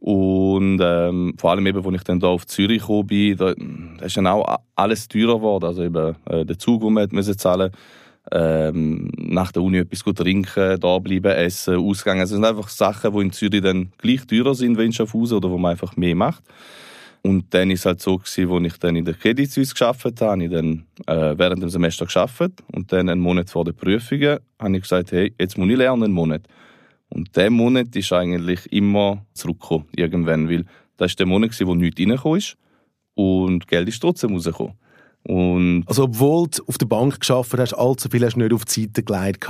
Und 0.00 0.80
ähm, 0.80 1.34
vor 1.38 1.50
allem 1.50 1.66
eben, 1.66 1.84
als 1.84 1.94
ich 1.94 2.04
dann 2.04 2.20
da 2.20 2.28
auf 2.28 2.46
Zürich 2.46 2.80
gekommen 2.82 3.06
bin, 3.08 3.36
da, 3.36 3.54
da 3.54 4.06
ist 4.06 4.16
dann 4.16 4.26
auch 4.26 4.58
alles 4.76 5.08
teurer 5.08 5.36
geworden. 5.36 5.64
Also 5.64 5.82
eben 5.82 6.14
äh, 6.26 6.44
der 6.44 6.58
Zug, 6.58 6.82
den 6.82 6.92
man 6.92 7.08
zahlen 7.10 7.70
musste 7.70 7.78
ähm, 8.32 9.10
nach 9.16 9.52
der 9.52 9.62
Uni 9.62 9.78
etwas 9.78 10.04
gut 10.04 10.18
trinken, 10.18 10.78
da 10.80 10.98
bleiben, 10.98 11.32
essen, 11.32 11.76
ausgehen. 11.76 12.18
Also, 12.20 12.34
das 12.34 12.40
sind 12.40 12.44
einfach 12.44 12.68
Sachen, 12.68 13.12
die 13.12 13.20
in 13.20 13.32
Zürich 13.32 13.62
dann 13.62 13.92
gleich 13.98 14.26
teurer 14.26 14.54
sind 14.54 14.78
wie 14.78 14.84
in 14.84 14.92
Schaffhausen 14.92 15.38
oder 15.38 15.50
wo 15.50 15.58
man 15.58 15.72
einfach 15.72 15.96
mehr 15.96 16.14
macht. 16.14 16.42
Und 17.22 17.52
dann 17.52 17.70
ist 17.70 17.80
es 17.80 17.86
halt 17.86 18.00
so 18.00 18.16
gewesen, 18.16 18.48
wo 18.48 18.58
ich 18.60 18.76
dann 18.78 18.96
in 18.96 19.04
der 19.04 19.14
Credit 19.14 19.50
Suisse 19.50 19.74
gearbeitet 19.74 20.20
habe, 20.20 20.32
habe 20.32 20.44
ich 20.44 20.50
dann 20.50 20.84
äh, 21.06 21.36
während 21.36 21.62
dem 21.62 21.68
Semester 21.68 22.06
gearbeitet 22.06 22.60
und 22.72 22.92
dann 22.92 23.08
einen 23.08 23.20
Monat 23.20 23.50
vor 23.50 23.64
der 23.64 23.72
Prüfungen 23.72 24.38
habe 24.58 24.76
ich 24.76 24.82
gesagt, 24.82 25.12
hey, 25.12 25.32
jetzt 25.38 25.58
muss 25.58 25.68
ich 25.68 25.76
lernen, 25.76 26.04
einen 26.04 26.12
Monat. 26.12 26.42
Und 27.10 27.34
der 27.36 27.50
Monat 27.50 27.94
ist 27.96 28.12
eigentlich 28.12 28.70
immer 28.72 29.24
zurückgekommen, 29.32 29.86
irgendwann, 29.96 30.48
weil 30.48 30.64
das 30.96 31.12
war 31.12 31.16
der 31.16 31.26
Monat, 31.26 31.60
wo 31.60 31.74
nichts 31.74 32.00
reingekommen 32.00 32.38
ist 32.38 32.56
und 33.14 33.66
Geld 33.66 33.88
ist 33.88 34.00
trotzdem 34.00 34.34
rausgekommen. 34.34 34.74
Und 35.22 35.84
also 35.86 36.04
obwohl 36.04 36.48
du 36.48 36.62
auf 36.66 36.78
der 36.78 36.86
Bank 36.86 37.20
geschafft 37.20 37.54
hast, 37.58 37.74
allzu 37.74 38.08
viel 38.08 38.24
hast 38.24 38.34
du 38.34 38.40
nicht 38.40 38.52
auf 38.52 38.64
die 38.64 38.82
Seite 38.82 39.02
gelegt 39.02 39.48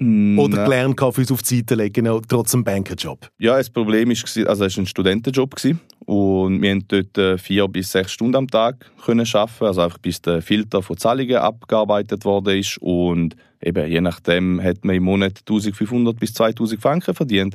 oder 0.00 0.56
Nein. 0.56 0.64
gelernt 0.64 0.98
für 0.98 1.20
uns 1.20 1.30
auf 1.30 1.42
die 1.42 1.56
Seite 1.56 1.74
legen, 1.74 2.08
trotz 2.26 2.54
einem 2.54 2.64
Bankerjob? 2.64 3.30
Ja, 3.38 3.58
das 3.58 3.68
Problem 3.68 4.08
war, 4.08 4.48
also 4.48 4.64
es 4.64 4.76
war 4.76 4.82
ein 4.82 4.86
Studentenjob 4.86 5.54
und 6.06 6.62
wir 6.62 6.70
haben 6.70 6.84
dort 6.88 7.18
äh, 7.18 7.36
vier 7.36 7.68
bis 7.68 7.92
sechs 7.92 8.12
Stunden 8.12 8.36
am 8.36 8.48
Tag 8.48 8.90
können 9.04 9.26
arbeiten, 9.32 9.64
also 9.64 9.82
einfach 9.82 9.98
bis 9.98 10.22
der 10.22 10.40
Filter 10.40 10.82
von 10.82 10.96
Zahlungen 10.96 11.36
abgearbeitet 11.36 12.24
worden 12.24 12.58
ist 12.58 12.78
und 12.80 13.36
eben 13.62 13.90
je 13.90 14.00
nachdem 14.00 14.62
hat 14.62 14.84
man 14.84 14.96
im 14.96 15.04
Monat 15.04 15.40
1500 15.40 16.18
bis 16.18 16.32
2000 16.34 16.80
Franken 16.80 17.14
verdient 17.14 17.54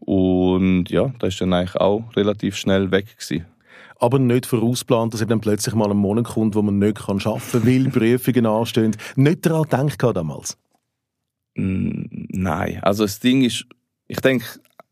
und 0.00 0.90
ja, 0.90 1.12
das 1.20 1.34
ist 1.34 1.40
dann 1.40 1.52
eigentlich 1.52 1.76
auch 1.76 2.04
relativ 2.16 2.56
schnell 2.56 2.90
weg 2.90 3.16
gewesen 3.16 3.46
aber 3.98 4.18
nicht 4.18 4.44
vorausplant, 4.44 5.14
dass 5.14 5.22
er 5.22 5.26
dann 5.26 5.40
plötzlich 5.40 5.74
mal 5.74 5.90
ein 5.90 5.96
Monat 5.96 6.26
kommt, 6.26 6.54
wo 6.54 6.60
man 6.60 6.78
nicht 6.78 7.00
arbeiten 7.08 7.20
kann, 7.20 7.66
weil 7.66 7.88
Prüfungen 7.90 8.44
anstehen. 8.44 8.94
Nicht 9.14 9.46
daran 9.46 9.62
gedacht 9.62 10.02
damals? 10.14 10.58
Nein, 11.56 12.78
also 12.82 13.04
das 13.04 13.18
Ding 13.18 13.42
ist, 13.42 13.64
ich 14.08 14.20
denke, 14.20 14.44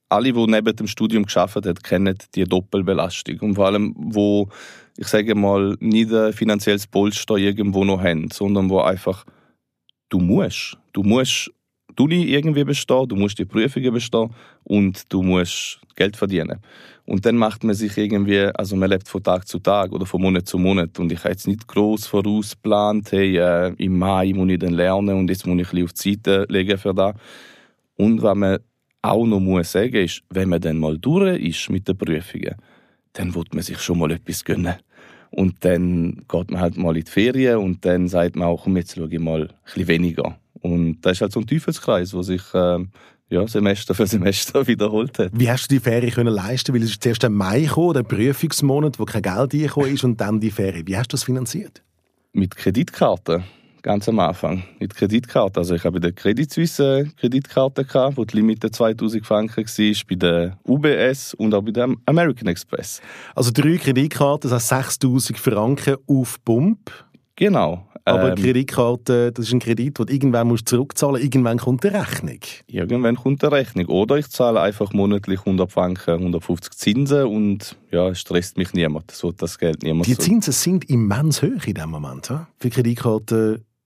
alle, 0.09 0.33
die 0.33 0.47
neben 0.47 0.77
dem 0.77 0.87
Studium 0.87 1.25
geschafft 1.25 1.57
haben, 1.57 1.75
kennen 1.75 2.17
die 2.35 2.45
Doppelbelastung. 2.45 3.39
Und 3.41 3.55
vor 3.55 3.67
allem, 3.67 3.95
wo, 3.97 4.49
ich 4.97 5.09
sage 5.09 5.35
mal, 5.35 5.77
nicht 5.81 6.13
ein 6.13 6.33
finanzielles 6.33 6.87
Polster 6.87 7.37
irgendwo 7.37 7.85
noch 7.85 8.03
haben, 8.03 8.31
sondern 8.31 8.71
wo 8.71 8.81
einfach, 8.81 9.25
du 10.09 10.21
musst. 10.21 10.79
Du 10.93 11.03
musst 11.03 11.51
Uni 12.01 12.25
irgendwie 12.25 12.65
bestehen, 12.65 13.09
du 13.09 13.17
musst 13.17 13.39
die 13.39 13.45
Prüfungen 13.45 13.93
bestehen 13.93 14.31
und 14.65 15.13
du 15.13 15.23
musst 15.23 15.81
Geld 15.97 16.17
verdienen. 16.17 16.61
Und 17.07 17.27
dann 17.27 17.37
macht 17.37 17.65
man 17.65 17.75
sich 17.75 17.97
irgendwie, 17.99 18.41
also 18.41 18.77
man 18.77 18.91
lebt 18.91 19.09
von 19.09 19.23
Tag 19.23 19.47
zu 19.47 19.59
Tag 19.59 19.93
oder 19.93 20.07
von 20.07 20.23
Monat 20.23 20.47
zu 20.47 20.59
Monat. 20.59 20.99
Und 20.99 21.13
ich 21.13 21.19
habe 21.19 21.31
jetzt 21.31 21.47
nicht 21.47 21.67
groß 21.69 22.07
vorausgeplant, 22.07 23.13
hey, 23.13 23.37
äh, 23.37 23.75
im 23.77 23.99
Mai 23.99 24.33
muss 24.35 24.51
ich 24.51 24.59
dann 24.59 24.73
lernen 24.73 25.19
und 25.19 25.29
jetzt 25.29 25.47
muss 25.47 25.59
ich 25.59 25.67
ein 25.67 25.71
bisschen 25.71 25.85
auf 25.85 25.93
die 25.93 26.13
Seite 26.13 26.47
legen 26.49 26.79
für 26.79 26.95
das. 26.95 27.15
Und 27.97 28.23
was 28.23 28.37
man 28.37 28.59
auch 29.03 29.27
noch 29.27 29.41
muss 29.41 29.73
sagen 29.73 29.95
ist, 29.95 30.23
wenn 30.31 30.49
man 30.49 30.61
dann 30.61 30.79
mal 30.79 30.97
durch 30.99 31.39
ist 31.41 31.69
mit 31.69 31.87
den 31.87 31.99
Prüfungen, 31.99 32.55
dann 33.13 33.35
wird 33.35 33.55
man 33.55 33.63
sich 33.63 33.79
schon 33.79 33.99
mal 33.99 34.11
etwas 34.11 34.45
gönnen. 34.45 34.77
Und 35.31 35.65
dann 35.65 36.25
geht 36.29 36.51
man 36.51 36.61
halt 36.61 36.77
mal 36.77 36.97
in 36.97 37.05
die 37.05 37.11
Ferien 37.11 37.59
und 37.59 37.85
dann 37.85 38.09
sagt 38.09 38.37
man 38.37 38.49
auch, 38.49 38.65
komm, 38.65 38.77
jetzt 38.77 38.95
schaue 38.95 39.09
ich 39.11 39.19
mal 39.19 39.43
ein 39.43 39.49
bisschen 39.65 39.89
weniger. 39.89 40.39
Und 40.61 41.01
das 41.03 41.13
ist 41.13 41.21
halt 41.21 41.33
so 41.33 41.41
ein 41.41 41.47
Teufelskreis, 41.47 42.11
der 42.11 42.23
sich 42.23 42.43
ähm, 42.55 42.91
ja, 43.29 43.47
Semester 43.47 43.95
für 43.95 44.07
Semester 44.07 44.67
wiederholt 44.67 45.19
hat. 45.19 45.33
Wie 45.35 45.51
hast 45.51 45.71
du 45.71 45.75
die 45.75 45.81
Ferien 45.81 46.13
können 46.13 46.33
leisten? 46.33 46.75
Weil 46.75 46.83
es 46.83 46.91
ist 46.91 47.03
zuerst 47.03 47.23
der 47.23 47.31
Mai 47.31 47.63
gekommen, 47.63 47.95
der 47.95 48.03
Prüfungsmonat, 48.03 48.99
wo 48.99 49.05
kein 49.05 49.23
Geld 49.23 49.55
reingekommen 49.55 49.93
ist, 49.93 50.05
und 50.05 50.21
dann 50.21 50.41
die 50.41 50.51
Ferien. 50.51 50.87
Wie 50.87 50.97
hast 50.97 51.13
du 51.13 51.15
das 51.17 51.25
finanziert? 51.25 51.83
Mit 52.33 52.57
Kreditkarten, 52.57 53.45
ganz 53.85 54.09
am 54.09 54.19
Anfang. 54.19 54.65
Mit 54.81 54.97
Kreditkarten. 54.97 55.59
Also 55.59 55.75
ich 55.75 55.85
habe 55.85 56.01
bei 56.01 56.09
der 56.09 56.13
Credit 56.13 56.51
Suisse 56.51 56.85
eine 56.85 57.11
Kreditkarte 57.21 57.85
gehabt, 57.85 58.17
wo 58.17 58.25
die 58.25 58.39
Limite 58.39 58.71
2000 58.71 59.25
Franken 59.25 59.65
war, 59.65 59.95
bei 60.09 60.15
der 60.17 60.59
UBS 60.67 61.35
und 61.35 61.55
auch 61.55 61.63
bei 61.63 61.71
der 61.71 61.95
American 62.07 62.49
Express. 62.49 63.01
Also 63.37 63.51
drei 63.53 63.77
Kreditkarten, 63.77 64.51
das 64.51 64.73
heißt 64.73 65.03
6000 65.03 65.39
Franken 65.39 65.97
auf 66.09 66.43
Pump. 66.45 66.91
Genau. 67.37 67.87
Aber 68.07 68.31
Ähm, 68.31 68.35
Kreditkarte, 68.37 69.33
das 69.33 69.47
ist 69.47 69.53
ein 69.53 69.61
Kredit, 69.61 69.99
den 69.99 70.07
du 70.07 70.13
irgendwann 70.13 70.49
musst 70.49 70.69
zurückzahlen 70.69 71.15
musst. 71.15 71.25
Irgendwann 71.25 71.59
kommt 71.59 71.87
eine 71.87 72.01
Rechnung. 72.01 72.41
Irgendwann 72.67 73.17
kommt 73.17 73.43
eine 73.43 73.53
Rechnung. 73.53 73.87
Oder 73.87 74.17
ich 74.17 74.29
zahle 74.29 74.61
einfach 74.61 74.93
monatlich 74.93 75.41
100 75.41 75.73
Franken, 75.73 76.11
150 76.11 76.73
Zinsen 76.73 77.25
und 77.25 77.77
ja, 77.91 78.09
es 78.09 78.21
stresst 78.21 78.59
mich 78.59 78.73
niemand. 78.75 79.11
So 79.11 79.33
das 79.33 79.59
Geld 79.59 79.83
niemand 79.83 80.07
Die. 80.07 80.19
Zinsen 80.19 80.53
sind 80.53 80.91
immens 80.91 81.43
hoch 81.43 81.67
in 81.67 81.75
dem 81.75 81.91
Moment. 81.91 82.29
he? 82.29 82.37
Für 82.59 82.71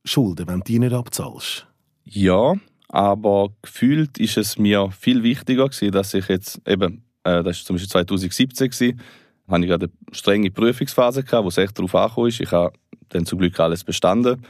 Kreditkartenschulden, 0.09 0.49
wenn 0.49 0.61
du 0.61 0.65
die 0.65 0.79
nicht 0.79 0.93
abzahlst. 0.93 1.67
Ja, 2.05 2.55
aber 2.89 3.51
gefühlt 3.63 4.19
ist 4.19 4.37
es 4.37 4.59
mir 4.59 4.91
viel 4.91 5.23
wichtiger 5.23 5.69
gewesen, 5.69 5.93
dass 5.93 6.15
ich 6.15 6.27
jetzt 6.29 6.61
eben, 6.67 7.05
äh, 7.25 7.43
das 7.43 7.59
war 7.59 7.67
zum 7.67 7.77
Beispiel 7.77 7.91
2017, 7.91 8.71
gewesen, 8.71 9.01
hatte 9.49 9.63
ich 9.63 9.69
gerade 9.69 9.87
eine 9.87 10.15
strenge 10.15 10.51
Prüfungsphase, 10.51 11.23
gehabt, 11.23 11.45
wo 11.45 11.49
es 11.49 11.59
echt 11.59 11.79
darauf 11.79 11.95
angekommen 11.95 12.29
ist. 12.29 12.41
Ich 12.41 12.53
habe 12.53 12.73
dann 13.11 13.27
zum 13.27 13.39
Glück 13.39 13.59
alles 13.61 13.85
bestanden. 13.85 14.43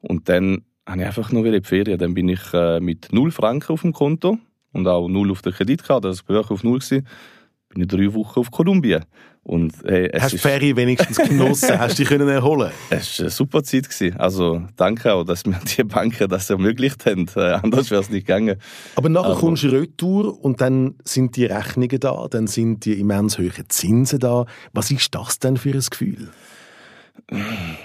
Und 0.00 0.28
dann 0.28 0.62
habe 0.86 1.00
ich 1.00 1.06
einfach 1.06 1.32
nur 1.32 1.50
die 1.50 1.66
Ferien. 1.66 1.98
Dann 1.98 2.14
bin 2.14 2.28
ich 2.28 2.40
äh, 2.54 2.80
mit 2.80 3.08
0 3.12 3.30
Franken 3.30 3.72
auf 3.72 3.82
dem 3.82 3.92
Konto 3.92 4.38
und 4.72 4.86
auch 4.86 5.08
0 5.08 5.30
auf 5.30 5.42
der 5.42 5.52
Kreditkarte, 5.52 6.08
also 6.08 6.22
ich 6.22 6.28
war 6.28 6.50
auf 6.50 6.62
0 6.62 6.78
gewesen, 6.78 7.06
bin 7.70 7.82
ich 7.82 7.88
drei 7.88 8.12
Wochen 8.14 8.40
auf 8.40 8.50
Kolumbien. 8.50 9.04
Und 9.42 9.72
hey, 9.86 10.10
Hast 10.18 10.34
du 10.34 10.38
Ferien 10.38 10.76
wenigstens 10.76 11.16
genossen? 11.16 11.78
hast 11.78 11.98
du 11.98 12.02
dich 12.02 12.08
können 12.08 12.28
erholen 12.28 12.70
es 12.90 13.18
war 13.18 13.24
eine 13.24 13.30
super 13.30 13.62
Zeit. 13.62 13.88
Gewesen. 13.88 14.16
Also 14.18 14.62
danke 14.76 15.12
auch, 15.14 15.24
dass 15.24 15.46
mir 15.46 15.58
die 15.76 15.84
Banken 15.84 16.28
das 16.28 16.50
ermöglicht 16.50 17.06
haben. 17.06 17.26
Äh, 17.34 17.52
anders 17.62 17.90
wäre 17.90 18.02
es 18.02 18.10
nicht 18.10 18.26
gegangen. 18.26 18.56
Aber 18.94 19.08
nachher 19.08 19.30
Aber- 19.30 19.40
kommst 19.40 19.62
du 19.62 19.68
retour 19.68 20.38
und 20.44 20.60
dann 20.60 20.96
sind 21.04 21.36
die 21.36 21.46
Rechnungen 21.46 21.98
da, 22.00 22.26
dann 22.30 22.46
sind 22.46 22.84
die 22.84 23.00
immens 23.00 23.38
hohen 23.38 23.64
Zinsen 23.68 24.18
da. 24.18 24.44
Was 24.74 24.90
ist 24.90 25.14
das 25.14 25.38
denn 25.38 25.56
für 25.56 25.70
ein 25.72 25.80
Gefühl? 25.88 26.28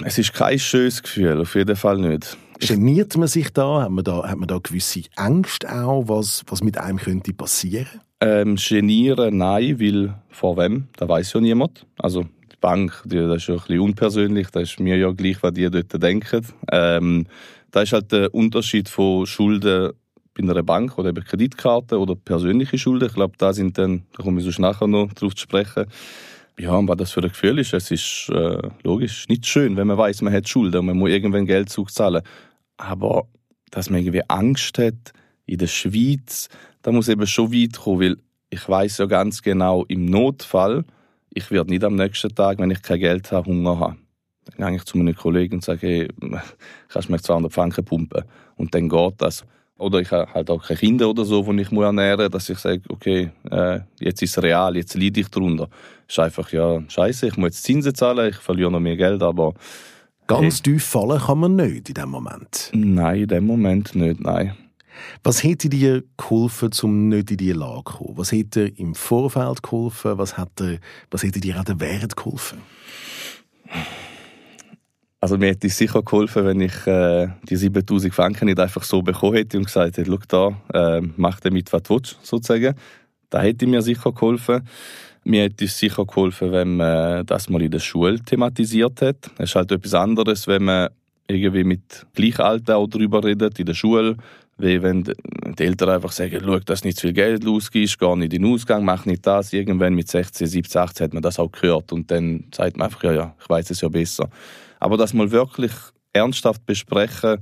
Es 0.04 0.18
ist 0.18 0.34
kein 0.34 0.60
schönes 0.60 1.02
Gefühl, 1.04 1.40
auf 1.42 1.56
jeden 1.56 1.76
Fall 1.76 1.98
nicht. 1.98 2.38
Geniert 2.60 3.16
man 3.18 3.28
sich 3.28 3.52
da? 3.52 3.82
Hat 3.84 3.92
man 3.92 4.04
da, 4.04 4.28
hat 4.28 4.38
man 4.38 4.48
da 4.48 4.58
gewisse 4.62 5.02
Ängste 5.18 5.70
auch, 5.74 6.08
was, 6.08 6.44
was 6.48 6.62
mit 6.64 6.78
einem 6.78 6.98
könnte 6.98 7.34
passieren? 7.34 7.88
Ähm, 8.24 8.56
genieren, 8.56 9.38
nein, 9.38 9.80
weil 9.82 10.16
vor 10.30 10.56
wem? 10.58 10.88
Da 10.96 11.10
weiß 11.10 11.34
ja 11.34 11.42
niemand. 11.42 11.86
Also 11.98 12.24
die 12.24 12.58
Bank, 12.62 13.04
die, 13.06 13.18
das 13.18 13.38
ist 13.38 13.48
ja 13.48 13.56
ein 13.56 13.60
bisschen 13.60 13.80
unpersönlich, 13.82 14.48
das 14.50 14.64
ist 14.64 14.80
mir 14.80 14.96
ja 14.96 15.12
gleich, 15.12 15.44
was 15.44 15.54
die 15.54 15.70
dort 15.70 16.02
denken. 16.02 16.46
Ähm, 16.72 17.28
da 17.72 17.82
ist 17.82 17.92
halt 17.92 18.14
der 18.14 18.34
Unterschied 18.34 18.88
von 18.88 19.26
Schulden 19.26 19.92
bei 20.36 20.44
einer 20.44 20.64
Bank 20.64 20.98
oder 20.98 21.10
eben 21.10 21.24
Kreditkarte 21.24 22.00
oder 22.00 22.16
persönliche 22.16 22.78
Schulden. 22.78 23.10
Ich 23.10 23.14
glaube, 23.14 23.36
da 23.38 23.52
sind 23.52 23.78
dann, 23.78 24.04
da 24.16 24.24
komme 24.24 24.40
ich 24.40 24.46
sonst 24.46 24.60
nachher 24.60 24.88
noch 24.88 25.12
drauf 25.12 25.36
zu 25.36 25.42
sprechen. 25.42 25.86
Ja, 26.58 26.76
und 26.76 26.88
was 26.88 26.98
das 26.98 27.12
für 27.12 27.22
ein 27.22 27.30
Gefühl 27.30 27.60
ist, 27.60 27.74
es 27.74 27.92
ist 27.92 28.30
äh, 28.30 28.70
logisch 28.84 29.28
nicht 29.28 29.46
schön, 29.48 29.76
wenn 29.76 29.88
man 29.88 29.98
weiß, 29.98 30.22
man 30.22 30.34
hat 30.34 30.48
Schulden 30.48 30.78
und 30.78 30.86
man 30.86 30.98
muss 30.98 31.10
irgendwann 31.10 31.46
Geld 31.46 31.70
zurückzahlen. 31.70 32.22
Aber 32.78 33.28
dass 33.72 33.90
man 33.90 34.00
irgendwie 34.00 34.22
Angst 34.30 34.78
hat 34.78 35.14
in 35.46 35.58
der 35.58 35.68
Schweiz, 35.68 36.48
da 36.84 36.92
muss 36.92 37.10
eben 37.10 37.26
schon 37.26 37.52
weit 37.52 37.80
kommen, 37.80 38.00
weil 38.00 38.18
ich 38.50 38.70
weiß 38.70 39.00
ja 39.00 39.06
ganz 39.08 39.42
genau, 39.42 39.84
im 39.88 40.06
Notfall, 40.06 40.86
ich 41.34 41.50
werde 41.50 41.72
nicht 41.72 41.84
am 41.84 41.96
nächsten 41.96 42.34
Tag, 42.36 42.60
wenn 42.60 42.70
ich 42.70 42.82
kein 42.82 43.00
Geld 43.00 43.32
habe, 43.32 43.50
Hunger 43.50 43.80
haben. 43.80 44.00
Dann 44.58 44.68
gehe 44.68 44.78
ich 44.78 44.84
zu 44.84 44.98
meinen 44.98 45.16
Kollegen 45.16 45.56
und 45.56 45.64
sage, 45.64 45.88
hey, 45.88 46.08
kannst 46.90 47.08
du 47.08 47.12
mir 47.12 47.20
200 47.20 47.52
Franken 47.52 47.84
pumpen? 47.84 48.24
Und 48.56 48.76
dann 48.76 48.90
geht 48.90 49.14
das. 49.18 49.44
Oder 49.80 50.00
ich 50.00 50.12
habe 50.12 50.32
halt 50.32 50.50
auch 50.52 50.64
keine 50.64 50.80
Kinder 50.80 51.10
oder 51.10 51.26
so, 51.26 51.42
die 51.42 51.62
ich 51.62 51.72
muss 51.72 51.86
ernähren 51.86 52.22
muss, 52.22 52.32
dass 52.32 52.50
ich 52.50 52.60
sage, 52.60 52.82
okay, 52.90 53.32
äh, 53.50 53.80
jetzt 54.00 54.22
ist 54.22 54.38
es 54.38 54.44
real, 54.44 54.76
jetzt 54.76 54.94
leide 54.94 55.22
ich 55.22 55.30
drunter. 55.30 55.68
ist 56.08 56.20
einfach, 56.20 56.52
ja, 56.52 56.82
scheiße, 56.88 57.28
ich 57.28 57.38
muss 57.38 57.48
jetzt 57.48 57.64
Zinsen 57.64 57.96
zahlen, 57.96 58.30
ich 58.30 58.36
verliere 58.38 58.72
noch 58.72 58.80
mehr 58.80 58.98
Geld, 58.98 59.24
aber 59.24 59.54
Ganz 60.28 60.62
tief 60.62 60.86
fallen 60.86 61.20
kann 61.20 61.40
man 61.40 61.56
nicht 61.56 61.90
in 61.90 61.96
dem 61.96 62.10
Moment. 62.10 62.70
nein, 62.74 63.22
in 63.24 63.28
dem 63.28 63.46
Moment 63.46 63.96
nicht, 63.96 64.22
nein. 64.22 64.54
Was 65.24 65.44
hätte 65.44 65.70
dir 65.70 66.04
geholfen, 66.18 66.70
um 66.84 67.10
nicht 67.10 67.32
in 67.32 67.38
diese 67.38 67.54
Lage 67.54 67.84
zu 67.86 67.98
kommen? 67.98 68.18
Was 68.18 68.32
hätte 68.32 68.72
dir 68.72 68.80
im 68.80 68.96
Vorfeld 68.96 69.64
geholfen? 69.64 70.18
Was 70.18 70.38
hätte, 70.38 70.80
was 71.12 71.24
hätte 71.24 71.40
dir 71.40 71.60
auch 71.60 71.66
während 71.78 72.16
geholfen? 72.16 72.60
Also 75.24 75.38
mir 75.38 75.52
hätte 75.52 75.68
es 75.68 75.78
sicher 75.78 76.02
geholfen, 76.04 76.44
wenn 76.46 76.60
ich 76.60 76.86
äh, 76.86 77.30
die 77.44 77.56
7000 77.56 78.14
Franken 78.14 78.46
nicht 78.46 78.60
einfach 78.60 78.84
so 78.84 79.02
bekommen 79.02 79.38
hätte 79.38 79.58
und 79.58 79.66
gesagt 79.66 79.98
hätte, 79.98 80.12
schau 80.12 80.58
da, 80.74 80.98
äh, 80.98 81.02
mach 81.16 81.40
damit, 81.40 81.72
was 81.72 81.84
du 81.84 81.94
willst, 81.94 82.18
sozusagen. 82.24 82.76
Da 83.30 83.42
hätte 83.42 83.66
mir 83.66 83.82
sicher 83.82 84.12
geholfen. 84.12 84.68
Mir 85.24 85.44
hätte 85.44 85.64
es 85.64 85.78
sicher 85.78 86.06
geholfen, 86.06 86.52
wenn 86.52 86.76
man 86.76 87.26
das 87.26 87.48
mal 87.48 87.62
in 87.62 87.72
der 87.72 87.80
Schule 87.80 88.20
thematisiert 88.20 89.02
hat. 89.02 89.32
Es 89.38 89.52
ist 89.52 89.56
halt 89.56 89.72
etwas 89.72 89.94
anderes, 89.94 90.46
wenn 90.48 90.66
man 90.66 90.90
irgendwie 91.28 91.64
mit 91.64 92.06
Gleichalten 92.14 92.72
auch 92.74 92.88
darüber 92.88 93.24
redet 93.24 93.60
in 93.60 93.66
der 93.66 93.74
Schule, 93.74 94.18
wie 94.58 94.82
wenn 94.82 95.04
die 95.04 95.64
Eltern 95.64 95.90
einfach 95.90 96.12
sagen, 96.12 96.40
schau, 96.44 96.60
dass 96.60 96.84
nicht 96.84 96.98
zu 96.98 97.08
viel 97.08 97.14
Geld 97.14 97.48
ausgibst, 97.48 98.00
geh 98.00 98.16
nicht 98.16 98.34
in 98.34 98.44
den 98.44 98.54
Ausgang, 98.54 98.86
mach 98.86 99.06
nicht 99.06 99.26
das. 99.26 99.52
Irgendwann 99.52 99.96
mit 99.96 100.10
16, 100.10 100.48
17, 100.48 100.82
18 100.82 101.06
hat 101.06 101.14
man 101.14 101.24
das 101.24 101.40
auch 101.40 101.52
gehört 101.52 101.92
und 101.92 102.12
dann 102.12 102.46
sagt 102.54 102.78
man 102.78 102.86
einfach, 102.86 103.04
ja, 103.04 103.14
ja, 103.14 103.36
ich 103.42 103.50
weiß 103.50 103.72
es 103.72 103.82
ja 103.82 103.90
besser. 103.90 104.30
Aber 104.80 104.98
das 104.98 105.14
mal 105.14 105.32
wirklich 105.32 105.72
ernsthaft 106.12 106.66
besprechen 106.66 107.40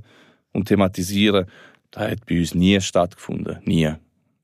und 0.52 0.68
thematisieren, 0.68 1.46
das 1.90 2.10
hat 2.10 2.26
bei 2.26 2.38
uns 2.38 2.54
nie 2.54 2.80
stattgefunden. 2.80 3.58
Nie. 3.64 3.92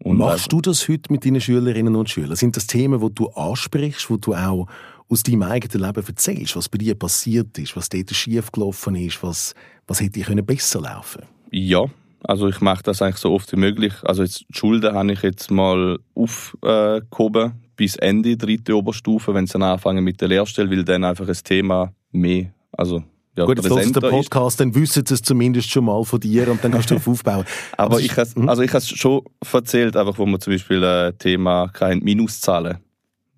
Und 0.02 0.18
Machst 0.18 0.52
du 0.52 0.60
das 0.60 0.88
heute 0.88 1.10
mit 1.10 1.24
deinen 1.24 1.40
Schülerinnen 1.40 1.96
und 1.96 2.08
Schülern? 2.08 2.36
Sind 2.36 2.56
das 2.56 2.66
Themen, 2.66 3.00
die 3.00 3.14
du 3.14 3.28
ansprichst, 3.30 4.10
wo 4.10 4.16
du 4.16 4.34
auch 4.34 4.68
aus 5.08 5.22
deinem 5.22 5.42
eigenen 5.42 5.86
Leben 5.86 6.06
erzählst, 6.06 6.56
was 6.56 6.68
bei 6.68 6.78
dir 6.78 6.94
passiert 6.94 7.56
ist, 7.58 7.76
was 7.76 7.88
dort 7.88 8.10
schiefgelaufen 8.14 8.94
ist, 8.96 9.22
was, 9.22 9.54
was 9.86 10.00
hätte 10.00 10.20
können 10.20 10.44
besser 10.44 10.80
laufen 10.80 11.22
Ja, 11.50 11.84
also 12.24 12.48
ich 12.48 12.60
mache 12.60 12.82
das 12.82 13.00
eigentlich 13.00 13.16
so 13.16 13.32
oft 13.32 13.50
wie 13.52 13.56
möglich. 13.56 13.94
Also 14.02 14.22
jetzt 14.22 14.40
die 14.40 14.58
Schulden 14.58 14.94
habe 14.94 15.12
ich 15.12 15.22
jetzt 15.22 15.50
mal 15.50 15.98
aufgehoben 16.14 17.52
bis 17.76 17.96
Ende 17.96 18.36
dritte 18.36 18.76
Oberstufe, 18.76 19.32
wenn 19.34 19.46
sie 19.46 19.52
dann 19.54 19.62
anfangen 19.62 20.02
mit 20.04 20.20
der 20.20 20.28
Lehrstelle, 20.28 20.70
weil 20.70 20.84
dann 20.84 21.04
einfach 21.04 21.28
ein 21.28 21.36
Thema 21.44 21.92
mehr, 22.10 22.52
also 22.72 23.02
ja, 23.36 23.44
Gut, 23.44 23.58
jetzt 23.58 23.70
hörst 23.70 23.76
du 23.76 23.92
den 23.92 23.92
präsenter 23.92 24.06
ist. 24.08 24.30
Podcast, 24.30 24.60
dann 24.60 24.74
wissen 24.74 25.06
sie 25.06 25.14
es 25.14 25.22
zumindest 25.22 25.70
schon 25.70 25.84
mal 25.84 26.04
von 26.04 26.18
dir 26.18 26.50
und 26.50 26.62
dann 26.64 26.72
kannst 26.72 26.90
du 26.90 26.94
darauf 26.94 27.06
aufbauen. 27.06 27.44
Aber 27.76 27.98
es 27.98 28.04
ich 28.04 28.10
ist- 28.10 28.18
has, 28.18 28.36
also 28.36 28.62
ich 28.62 28.72
has 28.72 28.88
schon 28.88 29.22
erzählt, 29.52 29.96
einfach 29.96 30.18
wo 30.18 30.26
wir 30.26 30.40
zum 30.40 30.54
Beispiel 30.54 30.82
äh, 30.82 31.12
Thema 31.12 31.68
kein 31.68 32.00
Minuszahlen, 32.00 32.78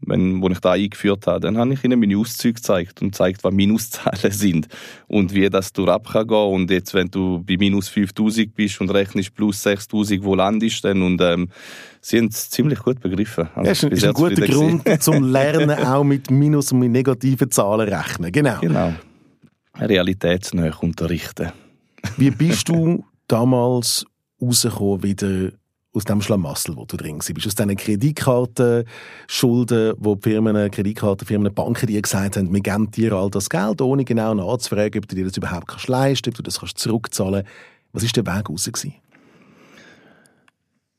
wenn 0.03 0.41
wo 0.41 0.49
ich 0.49 0.61
da 0.61 0.73
eingeführt 0.73 1.27
habe, 1.27 1.41
dann 1.41 1.59
habe 1.59 1.75
ich 1.75 1.85
ihnen 1.85 2.01
meine 2.01 2.17
Auszüge 2.17 2.55
gezeigt 2.55 3.03
und 3.03 3.13
gezeigt, 3.13 3.45
was 3.45 3.53
Minuszahlen 3.53 4.31
sind 4.33 4.69
und 5.09 5.35
wie 5.35 5.49
das 5.51 5.73
durch 5.73 5.89
ab 5.89 6.09
kann 6.11 6.27
gehen. 6.27 6.53
Und 6.53 6.71
jetzt, 6.71 6.95
wenn 6.95 7.09
du 7.09 7.43
bei 7.45 7.57
minus 7.59 7.89
5000 7.89 8.55
bist 8.55 8.81
und 8.81 8.91
rechnest 8.91 9.35
plus 9.35 9.63
6000, 9.63 10.25
wo 10.25 10.35
landest 10.35 10.85
dann 10.85 11.03
und 11.03 11.21
ähm, 11.21 11.49
sie 12.01 12.19
haben 12.19 12.29
es 12.29 12.51
ziemlich 12.51 12.79
gut 12.81 13.01
begriffen. 13.01 13.49
Also 13.55 13.67
Ja, 13.67 13.73
ist 13.73 13.85
ein, 13.85 13.93
ist 13.93 14.05
ein 14.05 14.15
guter 14.15 14.47
Grund 14.47 15.03
zum 15.03 15.25
Lernen, 15.33 15.71
auch 15.71 16.05
mit 16.05 16.31
Minus- 16.31 16.73
und 16.73 16.81
mit 16.81 16.91
negativen 16.91 17.51
Zahlen 17.51 17.89
rechnen. 17.89 18.33
Genau. 18.33 18.59
Genau. 18.61 18.95
Realitätsnähe 19.79 20.75
unterrichten. 20.81 21.53
Wie 22.17 22.31
bist 22.31 22.69
du 22.69 23.05
damals 23.29 24.05
rausgekommen 24.41 25.03
wieder 25.03 25.53
aus 25.93 26.05
dem 26.05 26.23
Schlamassel, 26.23 26.77
wo 26.77 26.85
du 26.85 26.97
drin? 26.97 27.19
Bist 27.19 27.47
aus 27.47 27.55
diesen 27.55 27.77
Kreditkartenschulden, 27.77 29.95
wo 29.99 30.15
die 30.15 30.23
Firmen, 30.23 30.71
Kreditkartenfirmen, 30.71 31.53
Banken 31.53 31.87
dir 31.87 32.01
gesagt 32.01 32.37
haben, 32.37 32.53
wir 32.53 32.61
geben 32.61 32.91
dir 32.91 33.15
all 33.15 33.31
das 33.31 33.51
Geld, 33.51 33.81
ohne 33.81 34.05
genau 34.05 34.35
nachzufragen, 34.35 35.03
ob 35.03 35.09
du 35.09 35.17
dir 35.17 35.25
das 35.25 35.37
überhaupt 35.37 35.67
kannst 35.67 35.89
leisten 35.89 36.31
ob 36.31 36.37
du 36.37 36.43
das 36.43 36.61
kannst 36.61 36.79
zurückzahlen 36.79 37.45
Was 37.93 38.05
war 38.05 38.23
der 38.23 38.27
Weg 38.27 38.49
raus? 38.49 38.67
gewesen? 38.67 38.95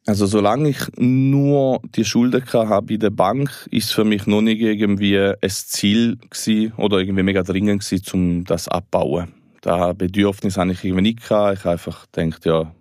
Also 0.07 0.25
solange 0.25 0.69
ich 0.69 0.79
nur 0.97 1.79
die 1.95 2.03
Schulden 2.03 2.43
hatte 2.43 2.81
bei 2.81 2.97
der 2.97 3.11
Bank, 3.11 3.67
ist 3.69 3.93
für 3.93 4.03
mich 4.03 4.25
noch 4.25 4.41
nicht 4.41 4.59
irgendwie 4.59 5.19
ein 5.19 5.49
Ziel 5.49 6.17
gewesen 6.17 6.73
oder 6.77 6.97
irgendwie 6.97 7.21
mega 7.21 7.43
dringend 7.43 7.83
gewesen, 7.83 8.03
um 8.13 8.43
das 8.43 8.67
abbauen. 8.67 9.31
Da 9.61 9.93
Bedürfnis 9.93 10.57
habe 10.57 10.71
ich 10.71 10.83
irgendwie 10.83 11.03
nicht. 11.03 11.19
Ich 11.23 11.29
habe 11.29 11.69
einfach 11.69 12.07
gedacht, 12.11 12.45
ja, 12.45 12.73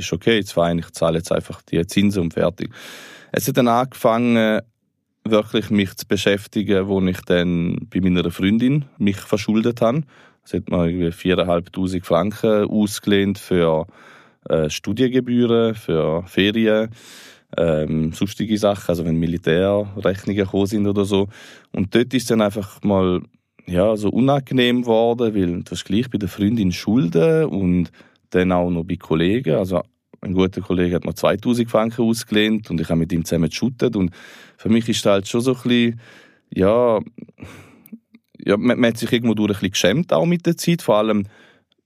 ist 0.00 0.12
okay, 0.12 0.36
jetzt 0.36 0.52
fein, 0.52 0.78
ich 0.78 0.90
zahle 0.90 1.18
jetzt 1.18 1.32
einfach 1.32 1.62
die 1.62 1.86
Zinsen 1.86 2.22
und 2.22 2.34
fertig. 2.34 2.70
Es 3.32 3.46
hat 3.46 3.56
dann 3.56 3.68
angefangen, 3.68 4.60
wirklich 5.24 5.70
mich 5.70 5.94
zu 5.94 6.06
beschäftigen, 6.06 6.88
wo 6.88 7.00
ich 7.02 7.20
dann 7.22 7.86
bei 7.90 8.00
meiner 8.00 8.30
Freundin 8.30 8.86
mich 8.98 9.18
verschuldet 9.18 9.80
habe. 9.80 10.02
Es 10.44 10.54
hat 10.54 10.68
mir 10.70 10.88
irgendwie 10.88 11.08
4'500 11.08 12.04
Franken 12.04 12.64
ausgelehnt 12.64 13.38
für 13.38 13.86
äh, 14.48 14.70
Studiengebühren 14.70 15.74
für 15.74 16.24
Ferien, 16.26 16.90
ähm, 17.56 18.12
sonstige 18.12 18.56
Sachen, 18.56 18.88
also 18.88 19.04
wenn 19.04 19.16
Militärrechnungen 19.16 20.44
gekommen 20.44 20.66
sind 20.66 20.86
oder 20.86 21.04
so. 21.04 21.28
Und 21.72 21.94
dort 21.94 22.14
ist 22.14 22.30
dann 22.30 22.40
einfach 22.40 22.82
mal 22.82 23.20
ja, 23.66 23.96
so 23.96 24.08
unangenehm 24.08 24.82
geworden, 24.82 25.34
weil 25.34 25.62
du 25.62 25.70
hast 25.70 25.84
gleich 25.84 26.08
bei 26.10 26.18
der 26.18 26.28
Freundin 26.28 26.72
Schulden 26.72 27.44
und 27.44 27.92
dann 28.30 28.52
auch 28.52 28.70
noch 28.70 28.84
bei 28.84 28.96
Kollegen. 28.96 29.54
Also 29.54 29.82
ein 30.20 30.34
guter 30.34 30.60
Kollege 30.60 30.96
hat 30.96 31.04
mir 31.04 31.14
2000 31.14 31.70
Franken 31.70 32.02
ausgelehnt 32.02 32.70
und 32.70 32.80
ich 32.80 32.88
habe 32.88 33.00
mit 33.00 33.12
ihm 33.12 33.24
zusammen 33.24 33.48
geshootet 33.48 33.96
und 33.96 34.10
für 34.56 34.68
mich 34.68 34.88
ist 34.88 35.04
das 35.04 35.12
halt 35.12 35.28
schon 35.28 35.40
so 35.40 35.52
ein 35.54 35.62
bisschen, 35.62 36.00
ja, 36.50 37.00
ja 38.38 38.56
man, 38.56 38.78
man 38.78 38.90
hat 38.90 38.98
sich 38.98 39.12
irgendwo 39.12 39.34
durch 39.34 39.48
ein 39.48 39.52
bisschen 39.52 39.70
geschämt 39.70 40.12
auch 40.12 40.26
mit 40.26 40.44
der 40.46 40.56
Zeit, 40.56 40.82
vor 40.82 40.96
allem 40.96 41.24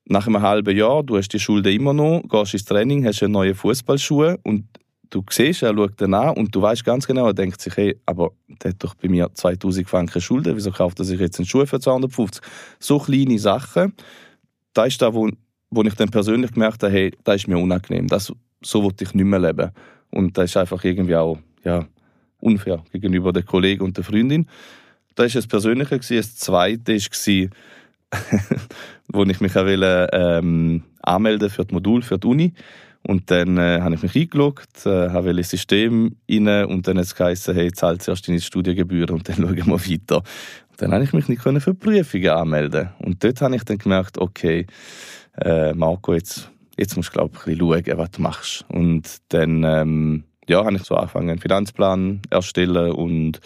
nach 0.06 0.26
einem 0.26 0.42
halben 0.42 0.76
Jahr, 0.76 1.02
du 1.02 1.16
hast 1.16 1.28
die 1.28 1.38
Schulden 1.38 1.72
immer 1.72 1.94
noch, 1.94 2.22
gehst 2.28 2.54
ins 2.54 2.64
Training, 2.64 3.06
hast 3.06 3.22
eine 3.22 3.32
neue 3.32 3.54
Fußballschuhe 3.54 4.38
und 4.42 4.66
du 5.10 5.24
siehst, 5.30 5.62
er 5.62 5.74
schaut 5.74 6.00
dann 6.00 6.14
an 6.14 6.36
und 6.36 6.54
du 6.54 6.60
weißt 6.60 6.84
ganz 6.84 7.06
genau, 7.06 7.26
er 7.26 7.34
denkt 7.34 7.60
sich, 7.60 7.76
hey, 7.76 7.96
aber 8.04 8.32
der 8.48 8.72
hat 8.72 8.82
doch 8.82 8.94
bei 8.94 9.08
mir 9.08 9.30
2000 9.32 9.88
Franken 9.88 10.20
Schulden, 10.20 10.56
wieso 10.56 10.72
kauft 10.72 10.98
er 10.98 11.04
sich 11.04 11.20
jetzt 11.20 11.38
einen 11.38 11.46
Schuh 11.46 11.64
für 11.66 11.80
250? 11.80 12.42
So 12.80 12.98
kleine 12.98 13.38
Sachen, 13.38 13.94
da 14.74 14.84
ist 14.84 15.00
da, 15.00 15.14
wo, 15.14 15.30
wo 15.74 15.82
ich 15.82 15.94
dann 15.94 16.10
persönlich 16.10 16.52
gemerkt 16.52 16.82
habe, 16.82 16.92
hey, 16.92 17.12
das 17.24 17.36
ist 17.36 17.48
mir 17.48 17.58
unangenehm, 17.58 18.06
das, 18.06 18.32
so 18.62 18.82
wollte 18.82 19.04
ich 19.04 19.14
nicht 19.14 19.24
mehr 19.24 19.40
leben. 19.40 19.70
Und 20.10 20.38
das 20.38 20.50
ist 20.50 20.56
einfach 20.56 20.82
irgendwie 20.84 21.16
auch, 21.16 21.38
ja, 21.64 21.86
unfair 22.40 22.84
gegenüber 22.92 23.32
der 23.32 23.42
Kollegen 23.42 23.82
und 23.82 23.96
der 23.96 24.04
Freundin. 24.04 24.46
Das 25.14 25.34
war 25.34 25.40
das 25.40 25.46
Persönliche. 25.46 25.98
Das 25.98 26.36
Zweite 26.36 26.94
war, 26.94 27.50
wo 29.08 29.24
ich 29.24 29.40
mich 29.40 29.56
auch 29.56 29.64
wollte, 29.64 30.08
ähm, 30.12 30.82
anmelden 31.02 31.50
für 31.50 31.64
das 31.64 31.72
Modul, 31.72 32.02
für 32.02 32.18
die 32.18 32.26
Uni. 32.26 32.52
Und 33.06 33.30
dann 33.30 33.58
äh, 33.58 33.80
habe 33.82 33.94
ich 33.94 34.02
mich 34.02 34.16
eingeloggt, 34.16 34.86
äh, 34.86 35.10
habe 35.10 35.30
ein 35.30 35.42
System 35.42 36.16
rein 36.30 36.64
und 36.66 36.88
dann 36.88 36.96
hat 36.96 37.04
es 37.04 37.14
geheißen, 37.14 37.54
hey, 37.54 37.70
zahl 37.70 37.98
zuerst 37.98 38.26
deine 38.26 38.40
Studiengebühren 38.40 39.16
und 39.16 39.28
dann 39.28 39.36
schauen 39.36 39.56
wir 39.56 39.66
weiter. 39.66 40.22
Und 40.70 40.82
dann 40.82 40.92
habe 40.92 41.04
ich 41.04 41.12
mich 41.12 41.28
nicht 41.28 41.42
für 41.42 41.74
Prüfungen 41.74 42.30
anmelden 42.30 42.90
Und 42.98 43.22
dort 43.22 43.42
habe 43.42 43.56
ich 43.56 43.64
dann 43.64 43.78
gemerkt, 43.78 44.16
okay, 44.16 44.66
äh, 45.38 45.72
Marco, 45.74 46.14
jetzt, 46.14 46.50
jetzt 46.76 46.96
musst 46.96 47.10
du, 47.10 47.12
glaube 47.12 47.30
ich, 47.34 47.40
ein 47.40 47.58
bisschen 47.58 47.86
schauen, 47.86 47.98
was 47.98 48.10
du 48.10 48.22
machst. 48.22 48.64
Und 48.68 49.18
dann 49.28 49.64
ähm, 49.64 50.24
ja, 50.48 50.64
habe 50.64 50.76
ich 50.76 50.82
so 50.82 50.94
angefangen, 50.94 51.30
einen 51.30 51.40
Finanzplan 51.40 52.22
erstellen 52.30 52.92
und 52.92 53.40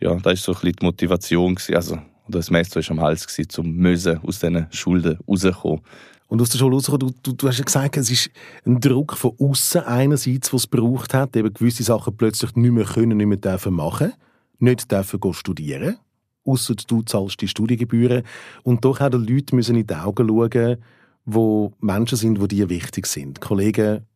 ja, 0.00 0.14
da 0.14 0.30
ist 0.30 0.42
so 0.42 0.52
ein 0.52 0.60
bisschen 0.60 0.76
die 0.80 0.86
Motivation 0.86 1.54
gewesen, 1.54 1.74
also 1.74 1.98
das 2.28 2.50
Messer 2.50 2.76
war 2.76 2.90
am 2.90 3.00
Hals 3.00 3.26
gewesen, 3.26 3.48
zum 3.48 3.72
müssen 3.72 4.18
aus 4.18 4.38
diesen 4.38 4.66
Schulden 4.70 5.18
rauskommen. 5.28 5.80
Und 6.28 6.40
aus 6.40 6.50
der 6.50 6.58
Schule 6.58 6.76
rauskommen, 6.76 7.00
du, 7.00 7.12
du, 7.24 7.32
du 7.32 7.48
hast 7.48 7.58
ja 7.58 7.64
gesagt, 7.64 7.96
es 7.96 8.08
ist 8.08 8.30
ein 8.64 8.80
Druck 8.80 9.16
von 9.16 9.32
außen 9.36 9.82
einerseits, 9.82 10.52
was 10.52 10.62
es 10.62 10.66
braucht 10.68 11.12
hat, 11.12 11.34
eben 11.34 11.52
gewisse 11.52 11.82
Sachen 11.82 12.16
plötzlich 12.16 12.54
nicht 12.54 12.70
mehr 12.70 12.84
können, 12.84 13.16
nicht 13.16 13.26
mehr 13.26 13.36
dürfen 13.36 13.74
machen, 13.74 14.12
nicht 14.60 14.92
dürfen 14.92 15.20
studieren, 15.32 15.96
außer 16.44 16.76
du 16.86 17.02
zahlst 17.02 17.40
die 17.40 17.48
Studiengebühren. 17.48 18.22
Und 18.62 18.84
doch 18.84 19.00
auch 19.00 19.10
die 19.10 19.16
Leute 19.16 19.56
müssen 19.56 19.74
in 19.74 19.88
die 19.88 19.94
Augen 19.94 20.28
schauen, 20.28 20.76
wo 21.24 21.72
Menschen 21.80 22.16
sind, 22.16 22.40
die 22.40 22.48
dir 22.48 22.68
wichtig 22.68 23.06
sind. 23.06 23.40
Kollegen, 23.40 24.06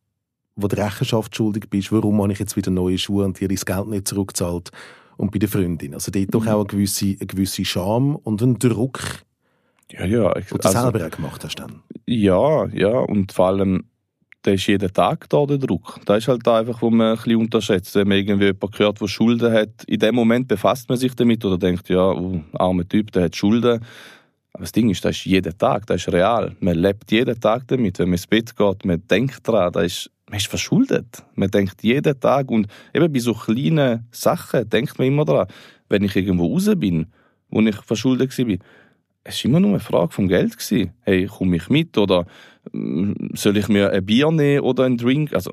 wo 0.55 0.67
du 0.67 0.77
Rechenschaft 0.77 1.35
schuldig 1.35 1.69
bist, 1.69 1.91
warum 1.91 2.21
habe 2.21 2.33
ich 2.33 2.39
jetzt 2.39 2.55
wieder 2.55 2.71
neue 2.71 2.97
Schuhe 2.97 3.25
und 3.25 3.39
dir 3.39 3.47
das 3.47 3.65
Geld 3.65 3.87
nicht 3.87 4.07
zurückzahlt 4.07 4.71
und 5.17 5.31
bei 5.31 5.39
der 5.39 5.49
Freundin. 5.49 5.93
Also 5.93 6.11
dort 6.11 6.33
doch 6.33 6.43
mhm. 6.43 6.49
auch 6.49 6.59
eine 6.59 6.67
gewisse, 6.67 7.05
eine 7.05 7.27
gewisse 7.27 7.65
Scham 7.65 8.15
und 8.15 8.41
ein 8.41 8.59
Druck, 8.59 9.25
ja, 9.91 10.05
ja. 10.05 10.35
Ich, 10.37 10.47
du 10.47 10.55
also, 10.57 10.69
selber 10.69 11.05
auch 11.05 11.11
gemacht 11.11 11.43
hast 11.43 11.55
dann. 11.55 11.81
Ja, 12.05 12.65
ja, 12.67 12.99
und 12.99 13.31
vor 13.31 13.47
allem, 13.47 13.85
da 14.41 14.51
ist 14.51 14.67
jeden 14.67 14.91
Tag 14.91 15.29
da 15.29 15.45
der 15.45 15.57
Druck. 15.57 15.99
Da 16.05 16.17
ist 16.17 16.27
halt 16.27 16.45
da 16.45 16.59
einfach, 16.59 16.81
wo 16.81 16.89
man 16.89 17.11
ein 17.11 17.15
bisschen 17.15 17.37
unterschätzt. 17.37 17.95
Wenn 17.95 18.07
man 18.07 18.17
irgendwie 18.17 18.45
jemanden 18.45 18.77
hört, 18.77 19.01
der 19.01 19.07
Schulden 19.07 19.53
hat, 19.53 19.83
in 19.87 19.99
dem 19.99 20.15
Moment 20.15 20.47
befasst 20.47 20.89
man 20.89 20.97
sich 20.97 21.15
damit 21.15 21.43
oder 21.45 21.57
denkt, 21.57 21.89
ja, 21.89 22.11
oh, 22.11 22.41
armer 22.53 22.87
Typ, 22.87 23.11
der 23.11 23.25
hat 23.25 23.35
Schulden. 23.35 23.83
Aber 24.55 24.63
das 24.63 24.71
Ding 24.71 24.89
ist, 24.89 25.03
das 25.03 25.17
ist 25.17 25.25
jeden 25.25 25.57
Tag, 25.57 25.85
das 25.85 26.07
ist 26.07 26.13
real. 26.13 26.55
Man 26.61 26.77
lebt 26.77 27.11
jeden 27.11 27.37
Tag 27.37 27.67
damit. 27.67 27.99
Wenn 27.99 28.07
man 28.07 28.13
ins 28.13 28.25
Bett 28.25 28.55
geht, 28.55 28.85
man 28.85 29.05
denkt 29.05 29.45
daran, 29.45 29.73
das 29.73 29.83
ist, 29.83 30.11
man 30.29 30.37
ist 30.37 30.47
verschuldet. 30.47 31.25
Man 31.35 31.51
denkt 31.51 31.83
jeden 31.83 32.17
Tag. 32.17 32.49
Und 32.49 32.67
eben 32.93 33.11
bei 33.11 33.19
so 33.19 33.33
kleinen 33.33 34.07
Sachen 34.11 34.69
denkt 34.69 34.97
man 34.97 35.07
immer 35.09 35.25
daran. 35.25 35.47
Wenn 35.89 36.05
ich 36.05 36.15
irgendwo 36.15 36.53
raus 36.53 36.71
bin, 36.77 37.07
wo 37.49 37.59
ich 37.59 37.75
verschuldet 37.75 38.37
war, 38.37 38.55
es 39.25 39.43
war 39.43 39.49
immer 39.49 39.59
nur 39.59 39.71
eine 39.71 39.81
Frage 39.81 40.13
vom 40.13 40.29
Geld. 40.29 40.55
Hey, 41.01 41.25
komme 41.25 41.57
ich 41.57 41.67
mit 41.67 41.97
oder 41.97 42.25
mm, 42.71 43.11
soll 43.33 43.57
ich 43.57 43.67
mir 43.67 43.91
ein 43.91 44.05
Bier 44.05 44.31
nehmen 44.31 44.61
oder 44.61 44.85
einen 44.85 44.97
Drink? 44.97 45.33
Also, 45.33 45.51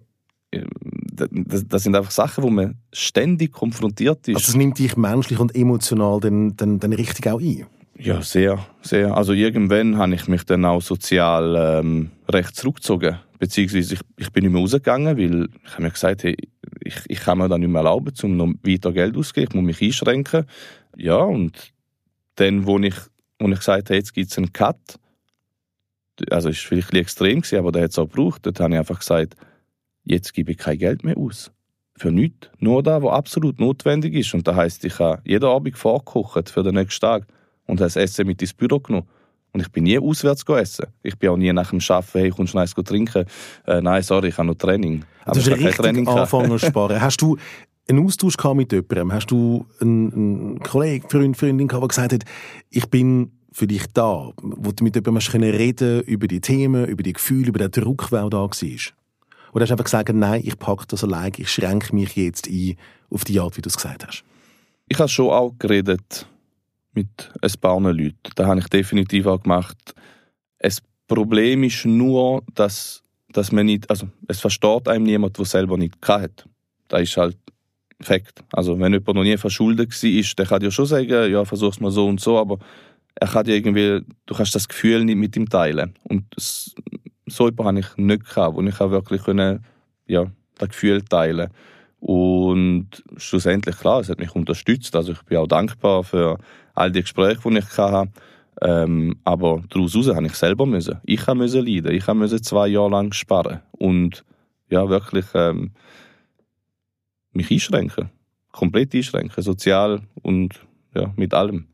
äh, 0.52 0.64
das, 1.12 1.66
das, 1.66 1.82
sind 1.82 1.96
einfach 1.96 2.12
Sachen, 2.12 2.44
wo 2.44 2.50
man 2.50 2.76
ständig 2.92 3.50
konfrontiert 3.50 4.28
ist. 4.28 4.36
Also 4.36 4.50
es 4.50 4.56
nimmt 4.56 4.78
dich 4.78 4.96
menschlich 4.96 5.40
und 5.40 5.56
emotional 5.56 6.20
dann, 6.20 6.54
dann, 6.56 6.78
dann 6.78 6.92
richtig 6.92 7.26
auch 7.26 7.40
ein? 7.40 7.66
Ja, 8.04 8.20
sehr, 8.20 8.66
sehr. 8.80 9.16
Also 9.16 9.32
irgendwann 9.32 9.96
habe 9.96 10.16
ich 10.16 10.26
mich 10.26 10.44
dann 10.44 10.64
auch 10.64 10.82
sozial 10.82 11.54
ähm, 11.56 12.10
recht 12.28 12.56
zurückgezogen. 12.56 13.20
Beziehungsweise 13.38 13.94
ich, 13.94 14.00
ich 14.16 14.32
bin 14.32 14.42
nicht 14.42 14.52
mehr 14.52 14.60
rausgegangen, 14.60 15.16
weil 15.16 15.48
ich 15.64 15.72
habe 15.72 15.84
mir 15.84 15.90
gesagt, 15.90 16.24
hey, 16.24 16.36
ich, 16.80 16.96
ich 17.06 17.20
kann 17.20 17.38
mir 17.38 17.48
das 17.48 17.60
nicht 17.60 17.68
mehr 17.68 17.78
erlauben, 17.82 18.12
um 18.24 18.36
noch 18.36 18.52
weiter 18.64 18.92
Geld 18.92 19.16
auszugeben. 19.16 19.50
Ich 19.50 19.54
muss 19.54 19.64
mich 19.64 19.82
einschränken. 19.82 20.46
Ja, 20.96 21.18
und 21.18 21.72
dann, 22.34 22.66
wo 22.66 22.76
ich, 22.80 22.96
wo 23.38 23.48
ich 23.48 23.58
gesagt 23.58 23.90
habe, 23.90 23.94
jetzt 23.94 24.14
gibt 24.14 24.32
es 24.32 24.36
einen 24.36 24.52
Cut, 24.52 24.98
also 26.28 26.48
es 26.48 26.58
war 26.58 26.68
vielleicht 26.68 26.92
ein 26.92 26.96
extrem, 26.96 27.40
gewesen, 27.40 27.58
aber 27.58 27.70
der 27.70 27.84
hat 27.84 27.92
es 27.92 27.98
auch 28.00 28.08
gebraucht, 28.08 28.44
dort 28.44 28.58
habe 28.58 28.74
ich 28.74 28.78
einfach 28.80 28.98
gesagt, 28.98 29.36
jetzt 30.02 30.34
gebe 30.34 30.50
ich 30.50 30.58
kein 30.58 30.78
Geld 30.78 31.04
mehr 31.04 31.16
aus. 31.16 31.52
Für 31.96 32.10
nichts. 32.10 32.50
Nur 32.58 32.82
da, 32.82 33.00
was 33.00 33.12
absolut 33.12 33.60
notwendig 33.60 34.14
ist. 34.14 34.34
Und 34.34 34.48
das 34.48 34.56
heisst, 34.56 34.84
ich 34.84 34.98
habe 34.98 35.22
jeden 35.24 35.44
Abend 35.44 35.78
vorgekocht 35.78 36.50
für 36.50 36.64
den 36.64 36.74
nächsten 36.74 37.00
Tag 37.00 37.26
und 37.72 37.80
habe 37.80 37.86
das 37.86 37.96
Essen 37.96 38.26
mit 38.26 38.40
ins 38.42 38.52
Büro 38.52 38.78
genommen. 38.78 39.08
Und 39.52 39.60
ich 39.60 39.68
bin 39.70 39.84
nie 39.84 39.98
auswärts 39.98 40.44
essen. 40.48 40.86
Ich 41.02 41.18
bin 41.18 41.30
auch 41.30 41.36
nie 41.36 41.52
nach 41.52 41.70
dem 41.70 41.80
Arbeiten, 41.88 42.18
hey, 42.18 42.30
kommst 42.30 42.52
du 42.52 42.58
noch 42.58 42.62
eins 42.62 42.74
trinken? 42.74 43.24
Äh, 43.66 43.80
nein, 43.80 44.02
sorry, 44.02 44.28
ich 44.28 44.38
habe 44.38 44.48
noch 44.48 44.54
Training. 44.54 45.04
Aber 45.24 45.38
du 45.38 45.40
hast 45.40 45.58
richtig 45.58 45.76
Training 45.76 46.08
angefangen 46.08 46.50
zu 46.50 46.66
sparen. 46.66 47.00
Hast 47.00 47.20
du 47.20 47.36
einen 47.88 48.04
Austausch 48.04 48.36
mit 48.54 48.72
jemandem? 48.72 49.12
Hast 49.12 49.30
du 49.30 49.66
einen, 49.80 50.12
einen 50.12 50.60
Kollegen, 50.60 51.08
Freund, 51.08 51.36
Freundin 51.36 51.68
gehabt, 51.68 51.82
der 51.82 51.88
gesagt 51.88 52.12
hat, 52.12 52.24
ich 52.70 52.88
bin 52.88 53.32
für 53.52 53.66
dich 53.66 53.84
da, 53.92 54.30
wo 54.40 54.72
du 54.72 54.84
mit 54.84 54.94
jemandem 54.94 55.16
hast 55.16 55.34
reden 55.34 56.02
über 56.02 56.28
die 56.28 56.40
Themen, 56.40 56.86
über 56.86 57.02
die 57.02 57.12
Gefühle, 57.12 57.48
über 57.48 57.58
den 57.58 57.70
Druck, 57.70 58.08
der 58.10 58.28
da 58.30 58.38
war? 58.38 58.48
Oder 58.50 59.62
hast 59.62 59.68
du 59.68 59.72
einfach 59.74 59.84
gesagt, 59.84 60.12
nein, 60.14 60.42
ich 60.44 60.58
packe 60.58 60.86
das 60.88 61.04
allein, 61.04 61.32
ich 61.36 61.50
schränke 61.50 61.94
mich 61.94 62.16
jetzt 62.16 62.48
ein 62.48 62.76
auf 63.10 63.24
die 63.24 63.38
Art, 63.38 63.56
wie 63.58 63.62
du 63.62 63.68
es 63.68 63.76
gesagt 63.76 64.06
hast? 64.06 64.24
Ich 64.88 64.98
habe 64.98 65.08
schon 65.08 65.30
auch 65.30 65.54
geredet 65.58 66.26
mit 66.94 67.32
ein 67.40 67.52
paar 67.60 67.80
Leuten. 67.80 68.16
Das 68.34 68.46
habe 68.46 68.60
ich 68.60 68.68
definitiv 68.68 69.26
auch 69.26 69.42
gemacht. 69.42 69.94
Das 70.58 70.82
Problem 71.06 71.64
ist 71.64 71.84
nur, 71.84 72.42
dass, 72.54 73.02
dass 73.30 73.52
man 73.52 73.66
nicht, 73.66 73.88
also 73.90 74.08
es 74.28 74.40
versteht 74.40 74.88
einem 74.88 75.04
niemand, 75.04 75.38
der 75.38 75.44
selber 75.44 75.76
nicht 75.76 75.96
hat. 76.06 76.46
Das 76.88 77.02
ist 77.02 77.16
halt 77.16 77.36
Fakt. 78.00 78.42
Also 78.52 78.78
wenn 78.80 78.92
jemand 78.92 79.14
noch 79.14 79.22
nie 79.22 79.36
verschuldet 79.36 79.90
war, 79.90 80.34
der 80.36 80.46
kann 80.46 80.60
dir 80.60 80.70
schon 80.72 80.86
sagen, 80.86 81.30
ja, 81.30 81.44
versuch's 81.44 81.78
mal 81.78 81.92
so 81.92 82.06
und 82.06 82.20
so, 82.20 82.36
aber 82.36 82.58
er 83.14 83.28
kann 83.28 83.44
dir 83.44 83.54
irgendwie, 83.54 84.00
du 84.26 84.34
kannst 84.34 84.54
das 84.54 84.68
Gefühl 84.68 85.04
nicht 85.04 85.16
mit 85.16 85.36
ihm 85.36 85.48
teilen. 85.48 85.94
Und 86.02 86.24
so 87.26 87.46
etwas 87.46 87.66
habe 87.66 87.78
ich 87.78 87.96
nicht 87.96 88.28
gehabt, 88.28 88.56
wo 88.56 88.62
ich 88.62 88.80
auch 88.80 88.90
wirklich 88.90 89.22
können, 89.22 89.64
ja, 90.06 90.26
das 90.58 90.70
Gefühl 90.70 91.02
teilen 91.02 91.50
und 92.02 92.88
schlussendlich, 93.16 93.76
klar, 93.78 94.00
es 94.00 94.08
hat 94.08 94.18
mich 94.18 94.34
unterstützt. 94.34 94.96
Also 94.96 95.12
ich 95.12 95.22
bin 95.22 95.38
auch 95.38 95.46
dankbar 95.46 96.02
für 96.02 96.36
all 96.74 96.90
die 96.90 97.02
Gespräche, 97.02 97.40
die 97.44 97.58
ich 97.58 97.78
hatte. 97.78 98.10
Ähm, 98.60 99.16
aber 99.24 99.62
daraus 99.70 99.94
heraus 99.94 100.14
habe 100.14 100.26
ich 100.26 100.34
selber 100.34 100.66
müssen. 100.66 101.00
Ich 101.04 101.26
musste 101.26 101.60
leiden. 101.60 101.92
Ich 101.94 102.06
musste 102.06 102.40
zwei 102.40 102.68
Jahre 102.68 102.90
lang 102.90 103.12
sparen. 103.12 103.60
Und 103.72 104.24
ja, 104.68 104.88
wirklich 104.88 105.26
ähm, 105.34 105.72
mich 107.32 107.50
einschränken. 107.50 108.10
Komplett 108.52 108.94
einschränken. 108.94 109.42
Sozial 109.42 110.02
und 110.22 110.60
ja, 110.94 111.12
mit 111.16 111.34
allem. 111.34 111.66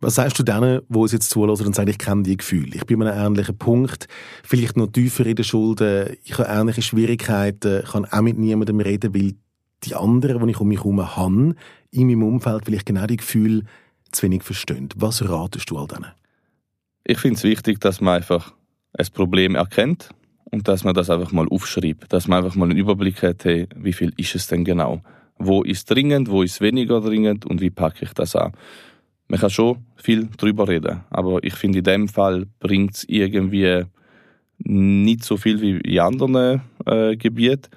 Was 0.00 0.16
sagst 0.16 0.38
du 0.38 0.42
denen, 0.42 0.82
die 0.86 0.98
es 1.00 1.12
jetzt 1.12 1.30
zulassen 1.30 1.66
und 1.66 1.74
sagen, 1.74 1.88
ich 1.88 1.98
kenne 1.98 2.24
die 2.24 2.36
Gefühle? 2.36 2.74
Ich 2.74 2.84
bin 2.84 3.00
an 3.02 3.08
einem 3.08 3.26
ähnlichen 3.28 3.56
Punkt, 3.56 4.06
vielleicht 4.42 4.76
noch 4.76 4.88
tiefer 4.88 5.24
in 5.24 5.36
den 5.36 5.44
Schulden, 5.46 6.16
ich 6.24 6.36
habe 6.36 6.48
ähnliche 6.50 6.82
Schwierigkeiten, 6.82 7.80
ich 7.82 7.90
kann 7.90 8.04
auch 8.04 8.20
mit 8.20 8.36
niemandem 8.36 8.80
reden, 8.80 9.14
weil 9.14 9.32
die 9.84 9.94
anderen, 9.94 10.44
die 10.44 10.50
ich 10.50 10.60
um 10.60 10.68
mich 10.68 10.80
herum 10.80 11.16
habe, 11.16 11.54
in 11.90 12.06
meinem 12.06 12.22
Umfeld 12.22 12.66
vielleicht 12.66 12.84
genau 12.84 13.06
die 13.06 13.16
Gefühle 13.16 13.62
zu 14.14 14.22
wenig 14.22 14.42
verstehen. 14.42 14.88
Was 14.96 15.28
ratest 15.28 15.70
du 15.70 15.78
all 15.78 15.86
denen? 15.86 16.12
Ich 17.04 17.18
finde 17.18 17.36
es 17.36 17.44
wichtig, 17.44 17.80
dass 17.80 18.00
man 18.00 18.16
einfach 18.16 18.54
ein 18.96 19.06
Problem 19.12 19.54
erkennt 19.54 20.10
und 20.50 20.68
dass 20.68 20.84
man 20.84 20.94
das 20.94 21.10
einfach 21.10 21.32
mal 21.32 21.48
aufschreibt. 21.48 22.12
Dass 22.12 22.28
man 22.28 22.44
einfach 22.44 22.56
mal 22.56 22.70
einen 22.70 22.78
Überblick 22.78 23.22
hat, 23.22 23.44
hey, 23.44 23.68
wie 23.76 23.92
viel 23.92 24.12
ist 24.16 24.34
es 24.34 24.46
denn 24.46 24.64
genau? 24.64 25.02
Wo 25.36 25.62
ist 25.62 25.90
dringend, 25.90 26.30
wo 26.30 26.42
ist 26.42 26.60
weniger 26.60 27.00
dringend 27.00 27.44
und 27.44 27.60
wie 27.60 27.70
packe 27.70 28.04
ich 28.04 28.12
das 28.12 28.36
an? 28.36 28.52
Man 29.26 29.40
kann 29.40 29.50
schon 29.50 29.84
viel 29.96 30.28
drüber 30.36 30.68
reden, 30.68 31.00
aber 31.10 31.42
ich 31.42 31.54
finde, 31.54 31.78
in 31.78 31.84
dem 31.84 32.08
Fall 32.08 32.46
bringt 32.60 32.94
es 32.94 33.04
irgendwie 33.04 33.84
nicht 34.58 35.24
so 35.24 35.36
viel 35.36 35.60
wie 35.60 35.78
in 35.78 35.98
anderen 35.98 36.62
äh, 36.86 37.16
Gebieten. 37.16 37.70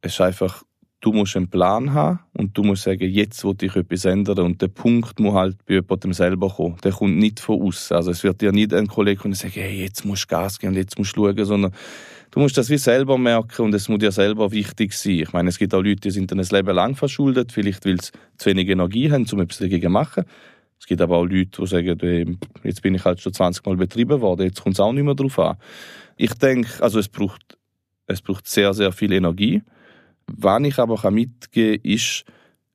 Es 0.00 0.14
ist 0.14 0.20
einfach, 0.20 0.64
du 1.04 1.12
musst 1.12 1.36
einen 1.36 1.48
Plan 1.48 1.92
haben 1.92 2.20
und 2.32 2.56
du 2.56 2.62
musst 2.62 2.84
sagen, 2.84 3.10
jetzt 3.10 3.44
will 3.44 3.54
ich 3.60 3.76
etwas 3.76 4.06
ändern 4.06 4.38
und 4.38 4.62
der 4.62 4.68
Punkt 4.68 5.20
muss 5.20 5.34
halt 5.34 5.58
bei 5.66 5.74
jemandem 5.74 6.14
selber 6.14 6.48
kommen. 6.48 6.78
Der 6.82 6.92
kommt 6.92 7.18
nicht 7.18 7.40
von 7.40 7.60
außen. 7.60 7.94
Also 7.94 8.10
es 8.10 8.24
wird 8.24 8.40
dir 8.40 8.52
nicht 8.52 8.72
ein 8.72 8.86
Kollege 8.86 9.20
kommen 9.20 9.32
und 9.32 9.38
sagen, 9.38 9.52
hey, 9.56 9.82
jetzt 9.82 10.06
musst 10.06 10.24
du 10.24 10.28
Gas 10.28 10.58
geben 10.58 10.72
und 10.72 10.78
jetzt 10.78 10.96
musst 10.96 11.14
du 11.14 11.26
schauen, 11.26 11.44
sondern 11.44 11.72
du 12.30 12.40
musst 12.40 12.56
das 12.56 12.70
wie 12.70 12.78
selber 12.78 13.18
merken 13.18 13.66
und 13.66 13.74
es 13.74 13.86
muss 13.90 13.98
dir 13.98 14.12
selber 14.12 14.50
wichtig 14.50 14.94
sein. 14.94 15.18
Ich 15.18 15.32
meine, 15.34 15.50
es 15.50 15.58
gibt 15.58 15.74
auch 15.74 15.82
Leute, 15.82 16.00
die 16.00 16.10
sind 16.10 16.30
dann 16.30 16.40
ein 16.40 16.46
Leben 16.50 16.74
lang 16.74 16.96
verschuldet, 16.96 17.52
vielleicht 17.52 17.84
weil 17.84 18.00
sie 18.00 18.12
zu 18.38 18.48
wenig 18.48 18.70
Energie 18.70 19.12
haben, 19.12 19.26
um 19.30 19.40
etwas 19.40 19.58
dagegen 19.58 19.82
zu 19.82 19.90
machen. 19.90 20.24
Es 20.80 20.86
gibt 20.86 21.02
aber 21.02 21.18
auch 21.18 21.26
Leute, 21.26 21.60
die 21.60 21.66
sagen, 21.66 21.98
hey, 22.00 22.38
jetzt 22.62 22.80
bin 22.80 22.94
ich 22.94 23.04
halt 23.04 23.20
schon 23.20 23.34
20 23.34 23.66
Mal 23.66 23.76
betrieben 23.76 24.22
worden, 24.22 24.46
jetzt 24.46 24.62
kommt 24.62 24.76
es 24.76 24.80
auch 24.80 24.92
nicht 24.92 25.04
mehr 25.04 25.14
drauf 25.14 25.38
an. 25.38 25.58
Ich 26.16 26.32
denke, 26.32 26.82
also 26.82 26.98
es 26.98 27.08
braucht, 27.08 27.58
es 28.06 28.22
braucht 28.22 28.48
sehr, 28.48 28.72
sehr 28.72 28.90
viel 28.90 29.12
Energie. 29.12 29.62
Was 30.26 30.62
ich 30.62 30.78
aber 30.78 31.10
mitgeben 31.10 31.82
kann, 31.82 31.92
ist, 31.92 32.24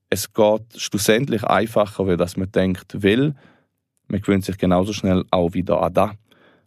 es 0.10 0.34
geht 0.34 0.64
schlussendlich 0.76 1.44
einfacher, 1.44 2.08
weil 2.08 2.18
dass 2.18 2.38
man 2.38 2.52
denkt, 2.52 3.04
weil 3.04 3.36
man 4.08 4.22
gewöhnt 4.22 4.46
sich 4.46 4.58
genauso 4.58 4.94
schnell 4.94 5.24
auch 5.32 5.54
wieder 5.54 5.82
an 5.82 5.94
das. 5.94 6.12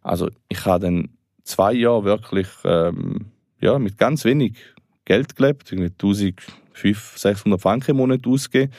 Also 0.00 0.28
ich 0.48 0.64
habe 0.64 0.84
dann 0.84 1.08
zwei 1.44 1.72
Jahre 1.72 2.04
wirklich 2.04 2.48
ähm, 2.64 3.32
ja, 3.60 3.78
mit 3.78 3.98
ganz 3.98 4.24
wenig 4.24 4.56
Geld 5.04 5.36
gelebt, 5.36 5.72
irgendwie 5.72 5.90
1500, 5.90 7.18
600 7.18 7.60
Franken 7.60 7.92
im 7.92 7.96
Monat 7.96 8.26
ausgegeben. 8.26 8.72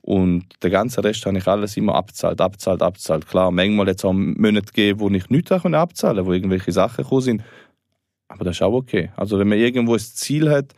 Und 0.00 0.62
den 0.62 0.70
ganzen 0.70 1.00
Rest 1.00 1.26
habe 1.26 1.36
ich 1.36 1.46
alles 1.46 1.76
immer 1.76 1.94
abzahlt, 1.94 2.40
abzahlt, 2.40 2.82
abzahlt. 2.82 3.26
Klar, 3.26 3.50
manchmal 3.50 3.88
es 3.88 4.04
auch 4.04 4.12
Monate 4.12 4.72
gegeben, 4.72 5.00
wo 5.00 5.10
ich 5.10 5.28
nichts 5.28 5.52
abzahlen 5.52 5.92
konnte, 6.16 6.26
wo 6.26 6.32
irgendwelche 6.32 6.72
Sachen 6.72 7.04
gekommen 7.04 7.20
sind. 7.20 7.42
Aber 8.28 8.44
das 8.44 8.56
ist 8.56 8.62
auch 8.62 8.72
okay. 8.72 9.10
Also 9.16 9.38
wenn 9.38 9.48
man 9.48 9.58
irgendwo 9.58 9.94
ein 9.94 9.98
Ziel 9.98 10.50
hat 10.50 10.74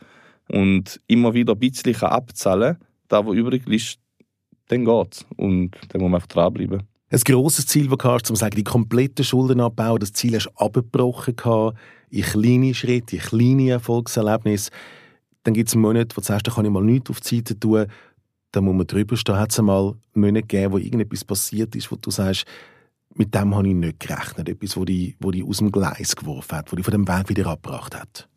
und 0.51 0.99
immer 1.07 1.33
wieder 1.33 1.53
ein 1.53 1.59
bisschen 1.59 1.95
abzahlen 1.95 2.77
kann, 2.77 2.87
da 3.07 3.25
wo 3.25 3.33
übrig 3.33 3.67
ist, 3.67 3.99
dann 4.67 4.85
geht's. 4.85 5.25
Und 5.37 5.71
dann 5.89 6.01
muss 6.01 6.09
man 6.09 6.15
einfach 6.15 6.27
dranbleiben. 6.27 6.83
Ein 7.09 7.19
grosses 7.19 7.67
Ziel, 7.67 7.87
das 7.87 7.97
du 7.97 8.03
hast, 8.05 8.29
um 8.29 8.35
zu 8.35 8.39
sagen, 8.39 8.55
die 8.55 8.63
kompletten 8.63 9.25
Schulden 9.25 9.59
abbauen, 9.59 9.99
das 9.99 10.13
Ziel 10.13 10.35
hast 10.35 10.47
du 10.47 10.51
abgebrochen 10.55 11.35
in 12.09 12.23
kleine 12.23 12.73
Schritte, 12.73 13.17
in 13.17 13.21
kleine 13.21 13.69
Erfolgserlebnisse. 13.71 14.71
Dann 15.43 15.53
gibt 15.53 15.69
es 15.69 15.73
einen 15.73 15.81
Monat, 15.81 16.15
wo 16.15 16.21
du 16.21 16.27
sagst, 16.27 16.47
da 16.47 16.51
kann 16.51 16.65
ich 16.65 16.71
mal 16.71 16.83
nichts 16.83 17.09
auf 17.09 17.19
die 17.19 17.37
Seite 17.37 17.59
tun. 17.59 17.87
Da 18.51 18.61
muss 18.61 18.75
man 18.75 18.87
drüber 18.87 19.17
stehen. 19.17 19.37
Hat 19.37 19.51
es 19.51 19.59
einmal 19.59 19.95
Monate 20.13 20.47
gegeben, 20.47 20.73
wo 20.73 20.77
irgendetwas 20.77 21.25
passiert 21.25 21.75
ist, 21.75 21.91
wo 21.91 21.95
du 21.95 22.11
sagst, 22.11 22.45
mit 23.13 23.33
dem 23.33 23.55
habe 23.55 23.67
ich 23.67 23.73
nicht 23.73 23.99
gerechnet. 23.99 24.47
Etwas, 24.47 24.77
wo 24.77 24.85
die, 24.85 25.15
wo 25.19 25.31
die 25.31 25.43
aus 25.43 25.57
dem 25.57 25.71
Gleis 25.71 26.15
geworfen 26.15 26.57
hat, 26.57 26.71
wo 26.71 26.75
die 26.75 26.83
von 26.83 26.91
dem 26.91 27.07
Weg 27.07 27.29
wieder 27.29 27.47
abgebracht 27.47 27.95
hat. 27.95 28.29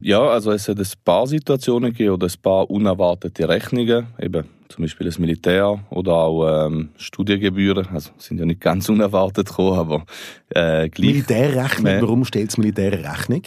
Ja, 0.00 0.20
also 0.20 0.50
es 0.50 0.68
hat 0.68 0.78
ein 0.78 0.86
paar 1.04 1.26
Situationen 1.26 1.90
gegeben 1.92 2.14
oder 2.14 2.26
ein 2.26 2.42
paar 2.42 2.68
unerwartete 2.68 3.48
Rechnungen, 3.48 4.08
eben 4.20 4.44
zum 4.68 4.82
Beispiel 4.82 5.06
das 5.06 5.18
Militär 5.18 5.78
oder 5.90 6.12
auch 6.14 6.66
ähm, 6.66 6.90
Studiengebühren, 6.96 7.86
also 7.92 8.10
sind 8.18 8.38
ja 8.38 8.44
nicht 8.44 8.60
ganz 8.60 8.88
unerwartet 8.88 9.48
gekommen, 9.48 9.78
aber 9.78 10.04
äh, 10.50 10.88
gleich. 10.88 11.08
Militärrechnung, 11.08 12.02
warum 12.02 12.24
stellt 12.24 12.48
das 12.48 12.58
Militär 12.58 12.92
eine 12.92 13.08
Rechnung? 13.08 13.42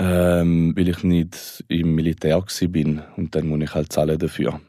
Ähm, 0.00 0.74
weil 0.76 0.88
ich 0.88 1.02
nicht 1.02 1.64
im 1.68 1.94
Militär 1.94 2.44
bin 2.68 3.02
und 3.16 3.34
dann 3.34 3.48
muss 3.48 3.60
ich 3.62 3.74
halt 3.74 3.92
zahlen 3.92 4.18
dafür. 4.18 4.60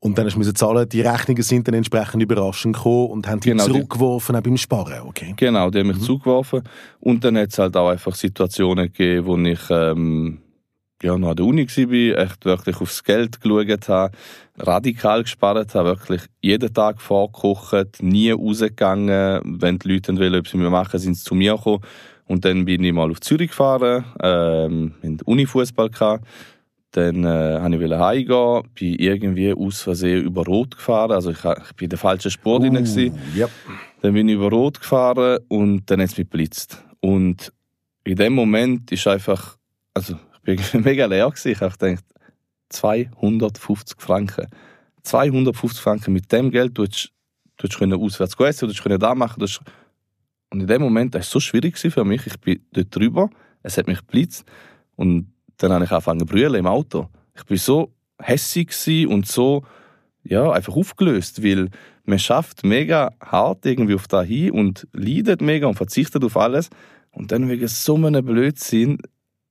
Und 0.00 0.18
dann 0.18 0.26
musst 0.36 0.50
du 0.50 0.52
zahlen, 0.52 0.86
die 0.86 1.00
Rechnungen 1.00 1.42
sind 1.42 1.66
dann 1.66 1.74
entsprechend 1.74 2.22
überraschend 2.22 2.76
gekommen 2.76 3.10
und 3.10 3.26
haben 3.26 3.40
die 3.40 3.48
genau, 3.48 3.64
zurückgeworfen, 3.64 4.36
auch 4.36 4.42
beim 4.42 4.58
Sparen, 4.58 5.00
okay? 5.06 5.32
Genau, 5.34 5.70
die 5.70 5.78
haben 5.78 5.86
mich 5.86 5.96
mhm. 5.96 6.02
zugeworfen. 6.02 6.62
Und 7.00 7.24
dann 7.24 7.38
hat 7.38 7.52
es 7.52 7.58
halt 7.58 7.74
auch 7.74 7.88
einfach 7.88 8.14
Situationen 8.14 8.92
gegeben, 8.92 9.26
wo 9.26 9.38
ich 9.38 9.60
ähm, 9.70 10.42
ja, 11.02 11.18
noch 11.18 11.30
an 11.30 11.36
der 11.36 11.44
Uni 11.44 11.66
war, 11.66 12.18
echt 12.24 12.44
wirklich 12.44 12.80
aufs 12.80 13.04
Geld 13.04 13.40
geschaut 13.40 13.88
habe, 13.88 14.16
radikal 14.58 15.22
gespart 15.22 15.74
habe, 15.74 15.90
wirklich 15.90 16.22
jeden 16.40 16.72
Tag 16.72 17.00
vorgekocht, 17.00 18.02
nie 18.02 18.30
rausgegangen. 18.30 19.40
Wenn 19.44 19.78
die 19.78 19.92
Leute 19.92 20.16
wollen, 20.16 20.36
ob 20.36 20.48
sie 20.48 20.56
mir 20.56 20.70
machen, 20.70 20.98
sind 20.98 21.14
sie 21.14 21.24
zu 21.24 21.34
mir 21.34 21.56
gekommen. 21.56 21.82
Und 22.26 22.44
dann 22.44 22.64
bin 22.64 22.82
ich 22.82 22.92
mal 22.92 23.10
auf 23.10 23.20
Zürich 23.20 23.50
gefahren, 23.50 24.04
ähm, 24.22 24.94
in 25.02 25.20
Uni-Fußball 25.20 25.90
Dann 26.92 27.24
äh, 27.24 27.60
wollte 27.60 27.84
ich 27.84 28.00
heimgehen, 28.00 28.62
bin 28.74 28.94
irgendwie 28.94 29.52
aus 29.52 29.82
Versehen 29.82 30.24
über 30.24 30.44
Rot 30.44 30.76
gefahren. 30.76 31.12
Also 31.12 31.32
ich, 31.32 31.44
ich 31.44 31.74
bin 31.76 31.84
in 31.86 31.90
der 31.90 31.98
falschen 31.98 32.30
Spur 32.30 32.60
uh, 32.60 32.60
drin. 32.60 33.20
Yep. 33.36 33.50
Dann 34.00 34.14
bin 34.14 34.28
ich 34.28 34.36
über 34.36 34.48
Rot 34.48 34.80
gefahren 34.80 35.40
und 35.48 35.90
dann 35.90 36.00
hat 36.00 36.10
es 36.10 36.16
mich 36.16 36.30
geblitzt. 36.30 36.82
Und 37.00 37.52
in 38.04 38.16
dem 38.16 38.32
Moment 38.34 38.90
ist 38.90 39.06
einfach, 39.06 39.58
also 39.92 40.16
ich 40.44 40.74
war 40.74 40.80
mega 40.80 41.06
leer. 41.06 41.28
Gewesen. 41.28 41.52
Ich 41.52 41.60
habe 41.60 41.76
gedacht, 41.76 42.04
250 42.70 44.00
Franken. 44.00 44.48
250 45.02 45.80
Franken 45.80 46.12
mit 46.12 46.30
dem 46.32 46.50
Geld, 46.50 46.76
du 46.78 46.86
du 46.86 47.68
hättest 47.68 47.92
auswärts 47.92 48.34
essen, 48.40 48.68
du 48.68 48.74
hättest 48.74 49.02
da 49.02 49.14
machen. 49.14 49.40
Du 49.40 49.46
und 50.50 50.60
in 50.60 50.66
dem 50.66 50.82
Moment, 50.82 51.14
das 51.14 51.26
war 51.26 51.32
so 51.32 51.40
schwierig 51.40 51.78
für 51.78 52.04
mich. 52.04 52.26
Ich 52.26 52.38
bin 52.38 52.64
dort 52.72 52.94
drüber, 52.94 53.30
es 53.62 53.76
hat 53.76 53.86
mich 53.86 53.98
geblitzt 53.98 54.44
und 54.96 55.32
dann 55.56 55.72
habe 55.72 55.84
ich 55.84 55.90
angefangen 55.90 56.20
zu 56.20 56.26
brüllen 56.26 56.54
im 56.54 56.66
Auto. 56.66 57.08
Ich 57.36 57.44
bin 57.44 57.56
so 57.56 57.92
hässig 58.20 58.72
und 59.08 59.26
so 59.26 59.64
ja, 60.22 60.50
einfach 60.50 60.74
aufgelöst, 60.74 61.42
weil 61.42 61.70
man 62.04 62.18
schafft 62.18 62.64
mega 62.64 63.12
hart 63.20 63.66
irgendwie 63.66 63.94
auf 63.94 64.08
da 64.08 64.22
hin 64.22 64.52
und 64.52 64.86
leidet 64.92 65.42
mega 65.42 65.66
und 65.66 65.74
verzichtet 65.74 66.24
auf 66.24 66.36
alles. 66.36 66.70
Und 67.10 67.32
dann 67.32 67.48
wegen 67.48 67.68
so 67.68 67.96
einem 67.96 68.24
Blödsinn 68.24 68.98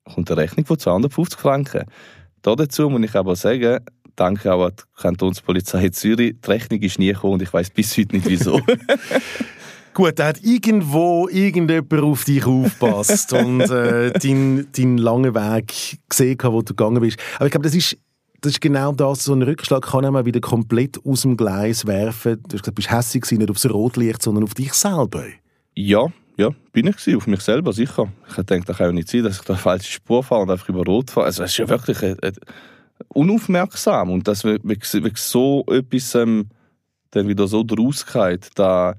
kommt 0.03 0.29
eine 0.31 0.41
Rechnung 0.41 0.65
von 0.65 0.77
250 0.77 1.39
Franken. 1.39 1.85
Da 2.41 2.55
dazu 2.55 2.89
muss 2.89 3.03
ich 3.03 3.15
aber 3.15 3.35
sagen, 3.35 3.79
danke 4.15 4.53
auch 4.53 4.65
an 4.65 4.73
die 4.77 5.01
Kantonspolizei 5.01 5.89
Zürich, 5.89 6.35
die 6.45 6.49
Rechnung 6.49 6.81
ist 6.81 6.99
nie 6.99 7.13
gekommen 7.13 7.33
und 7.33 7.41
ich 7.41 7.53
weiß 7.53 7.69
bis 7.71 7.97
heute 7.97 8.15
nicht 8.15 8.27
wieso. 8.27 8.59
Gut, 9.93 10.17
da 10.17 10.27
hat 10.27 10.43
irgendwo 10.43 11.27
irgendjemand 11.29 11.93
auf 11.93 12.23
dich 12.25 12.45
aufgepasst 12.45 13.31
und 13.33 13.61
äh, 13.61 14.11
deinen 14.11 14.71
dein 14.71 14.97
langen 14.97 15.35
Weg 15.35 15.99
gesehen, 16.09 16.37
wo 16.41 16.61
du 16.61 16.73
gegangen 16.73 16.99
bist. 16.99 17.19
Aber 17.35 17.45
ich 17.45 17.51
glaube, 17.51 17.65
das 17.65 17.75
ist, 17.75 17.97
das 18.41 18.53
ist 18.53 18.61
genau 18.61 18.91
das, 18.91 19.23
so 19.23 19.33
ein 19.33 19.43
Rückschlag 19.43 19.83
kann 19.83 20.03
einmal 20.03 20.25
wieder 20.25 20.39
komplett 20.39 20.99
aus 21.05 21.21
dem 21.21 21.37
Gleis 21.37 21.85
werfen. 21.85 22.41
Du 22.47 22.55
hast 22.55 22.63
gesagt, 22.63 22.67
du 22.67 22.71
bist 22.73 22.91
hässlich 22.91 23.31
nicht 23.31 23.51
aufs 23.51 23.69
Rotlicht, 23.69 24.23
sondern 24.23 24.43
auf 24.43 24.55
dich 24.55 24.73
selber. 24.73 25.25
Ja, 25.75 26.07
ja, 26.37 26.49
bin 26.71 26.87
ich 26.87 26.97
gewesen, 26.97 27.17
auf 27.17 27.27
mich 27.27 27.41
selber, 27.41 27.73
sicher. 27.73 28.11
Ich 28.27 28.43
denke, 28.43 28.65
das 28.65 28.77
kann 28.77 28.87
ja 28.87 28.91
nicht 28.91 29.09
sein, 29.09 29.23
dass 29.23 29.37
ich 29.37 29.43
da 29.43 29.55
falsche 29.55 29.91
Spur 29.91 30.23
fahre 30.23 30.41
und 30.41 30.51
einfach 30.51 30.69
über 30.69 30.83
Rot 30.83 31.11
fahre. 31.11 31.27
Also, 31.27 31.43
es 31.43 31.51
ist 31.51 31.57
ja 31.57 31.69
wirklich 31.69 32.01
äh, 32.01 32.15
äh, 32.21 32.33
unaufmerksam. 33.09 34.09
Und 34.09 34.27
dass 34.27 34.43
wirklich 34.43 35.17
so 35.17 35.63
etwas 35.67 36.15
ähm, 36.15 36.49
dann 37.11 37.27
wieder 37.27 37.47
so 37.47 37.63
draus 37.63 38.05
geht, 38.05 38.49
da 38.55 38.95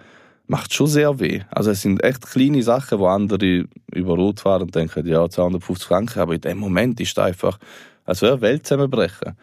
macht 0.47 0.73
schon 0.75 0.87
sehr 0.87 1.19
weh. 1.21 1.41
Also 1.51 1.71
es 1.71 1.83
sind 1.83 2.03
echt 2.05 2.27
kleine 2.27 2.63
Sachen, 2.63 2.99
wo 2.99 3.07
andere 3.07 3.67
über 3.93 4.15
Rot 4.15 4.41
fahren 4.41 4.63
und 4.63 4.75
denken, 4.75 5.07
ja, 5.07 5.29
250 5.29 5.87
Franken, 5.87 6.21
aber 6.21 6.35
in 6.35 6.41
dem 6.41 6.59
Moment 6.59 7.01
ist 7.01 7.17
es 7.17 7.19
einfach, 7.19 7.59
als 8.05 8.23
wäre 8.23 8.41
Welt 8.41 8.67
zusammenbrechen. 8.67 9.37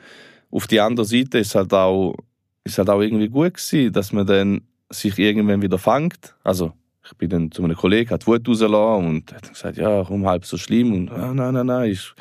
Auf 0.51 0.67
die 0.67 0.80
andere 0.80 1.06
Seite 1.06 1.39
ist 1.39 1.56
halt 1.56 1.73
auch, 1.73 2.15
ist 2.63 2.77
halt 2.77 2.89
auch 2.89 3.01
irgendwie 3.01 3.30
gut 3.30 3.56
gewesen, 3.56 3.93
dass 3.93 4.12
man 4.12 4.27
dann 4.27 4.62
sich 4.89 5.17
irgendwann 5.17 5.62
wieder 5.62 5.80
fängt. 5.80 6.36
Also 6.43 6.73
ich 7.12 7.17
bin 7.17 7.30
dann 7.30 7.52
zu 7.52 7.63
einem 7.63 7.76
Kollegen, 7.76 8.10
hat 8.10 8.28
Wut 8.28 8.47
rausgelassen 8.47 9.08
und 9.08 9.34
hat 9.34 9.50
gesagt, 9.50 9.78
ja, 9.78 10.04
komm, 10.06 10.26
halb 10.26 10.45
so 10.45 10.58
schlimm. 10.58 10.93
Und 10.93 11.12
ah, 11.12 11.34
nein, 11.34 11.54
nein, 11.54 11.65
nein, 11.65 11.91
ist, 11.91 12.15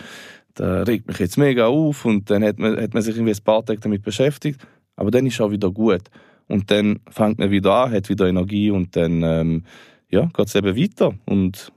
da 0.55 0.83
regt 0.83 1.07
mich 1.07 1.19
jetzt 1.19 1.39
mega 1.39 1.67
auf. 1.67 2.05
Und 2.05 2.31
dann 2.31 2.43
hat 2.43 2.59
man, 2.59 2.77
hat 2.77 2.93
man 2.95 3.03
sich 3.03 3.15
irgendwie 3.17 3.33
ein 3.33 3.45
paar 3.45 3.65
Tage 3.65 3.81
damit 3.81 4.03
beschäftigt. 4.03 4.61
Aber 4.97 5.11
dann 5.11 5.27
ist 5.27 5.35
es 5.35 5.41
auch 5.41 5.51
wieder 5.51 5.71
gut. 5.71 6.03
Und 6.49 6.71
dann 6.71 6.99
fängt 7.09 7.39
man 7.39 7.51
wieder 7.51 7.73
an, 7.73 7.93
hat 7.93 8.09
wieder 8.09 8.27
Energie 8.27 8.71
und 8.71 8.97
dann 8.97 9.23
ähm, 9.23 9.65
ja, 10.09 10.29
geht 10.35 10.47
es 10.49 10.55
eben 10.57 10.77
weiter. 10.77 11.15
Und 11.25 11.73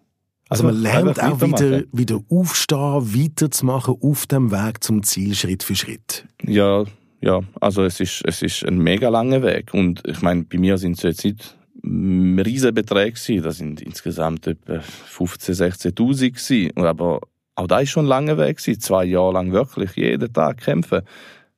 also 0.50 0.64
man 0.64 0.82
lernt 0.82 1.22
auch 1.22 1.42
wieder, 1.42 1.84
wieder 1.92 2.20
aufstehen, 2.30 2.78
weiterzumachen 2.80 3.96
auf 4.02 4.26
dem 4.26 4.52
Weg 4.52 4.84
zum 4.84 5.04
Ziel 5.04 5.36
Schritt 5.36 5.64
für 5.64 5.76
Schritt. 5.76 6.26
Ja, 6.44 6.86
ja, 7.22 7.40
also 7.62 7.84
es 7.84 8.00
ist, 8.00 8.24
es 8.26 8.42
ist 8.42 8.66
ein 8.66 8.80
mega 8.80 9.10
langer 9.10 9.44
Weg. 9.44 9.74
Und 9.74 10.02
ich 10.08 10.22
meine, 10.22 10.44
bei 10.44 10.58
mir 10.58 10.78
sind 10.78 10.98
es 10.98 11.04
jetzt 11.04 11.24
nicht 11.24 11.56
riesen 11.86 12.74
Beträge 12.74 13.42
Das 13.42 13.58
sind 13.58 13.82
insgesamt 13.82 14.48
etwa 14.48 14.76
15.000, 14.76 15.94
16.000 15.96 16.86
Aber 16.86 17.22
auch 17.56 17.68
da 17.68 17.80
ist 17.80 17.90
schon 17.90 18.06
ein 18.06 18.10
langer 18.10 18.38
Weg 18.38 18.58
gewesen. 18.58 18.80
Zwei 18.80 19.06
Jahre 19.06 19.34
lang 19.34 19.52
wirklich 19.52 19.96
jeden 19.96 20.32
Tag 20.32 20.58
kämpfen. 20.58 21.02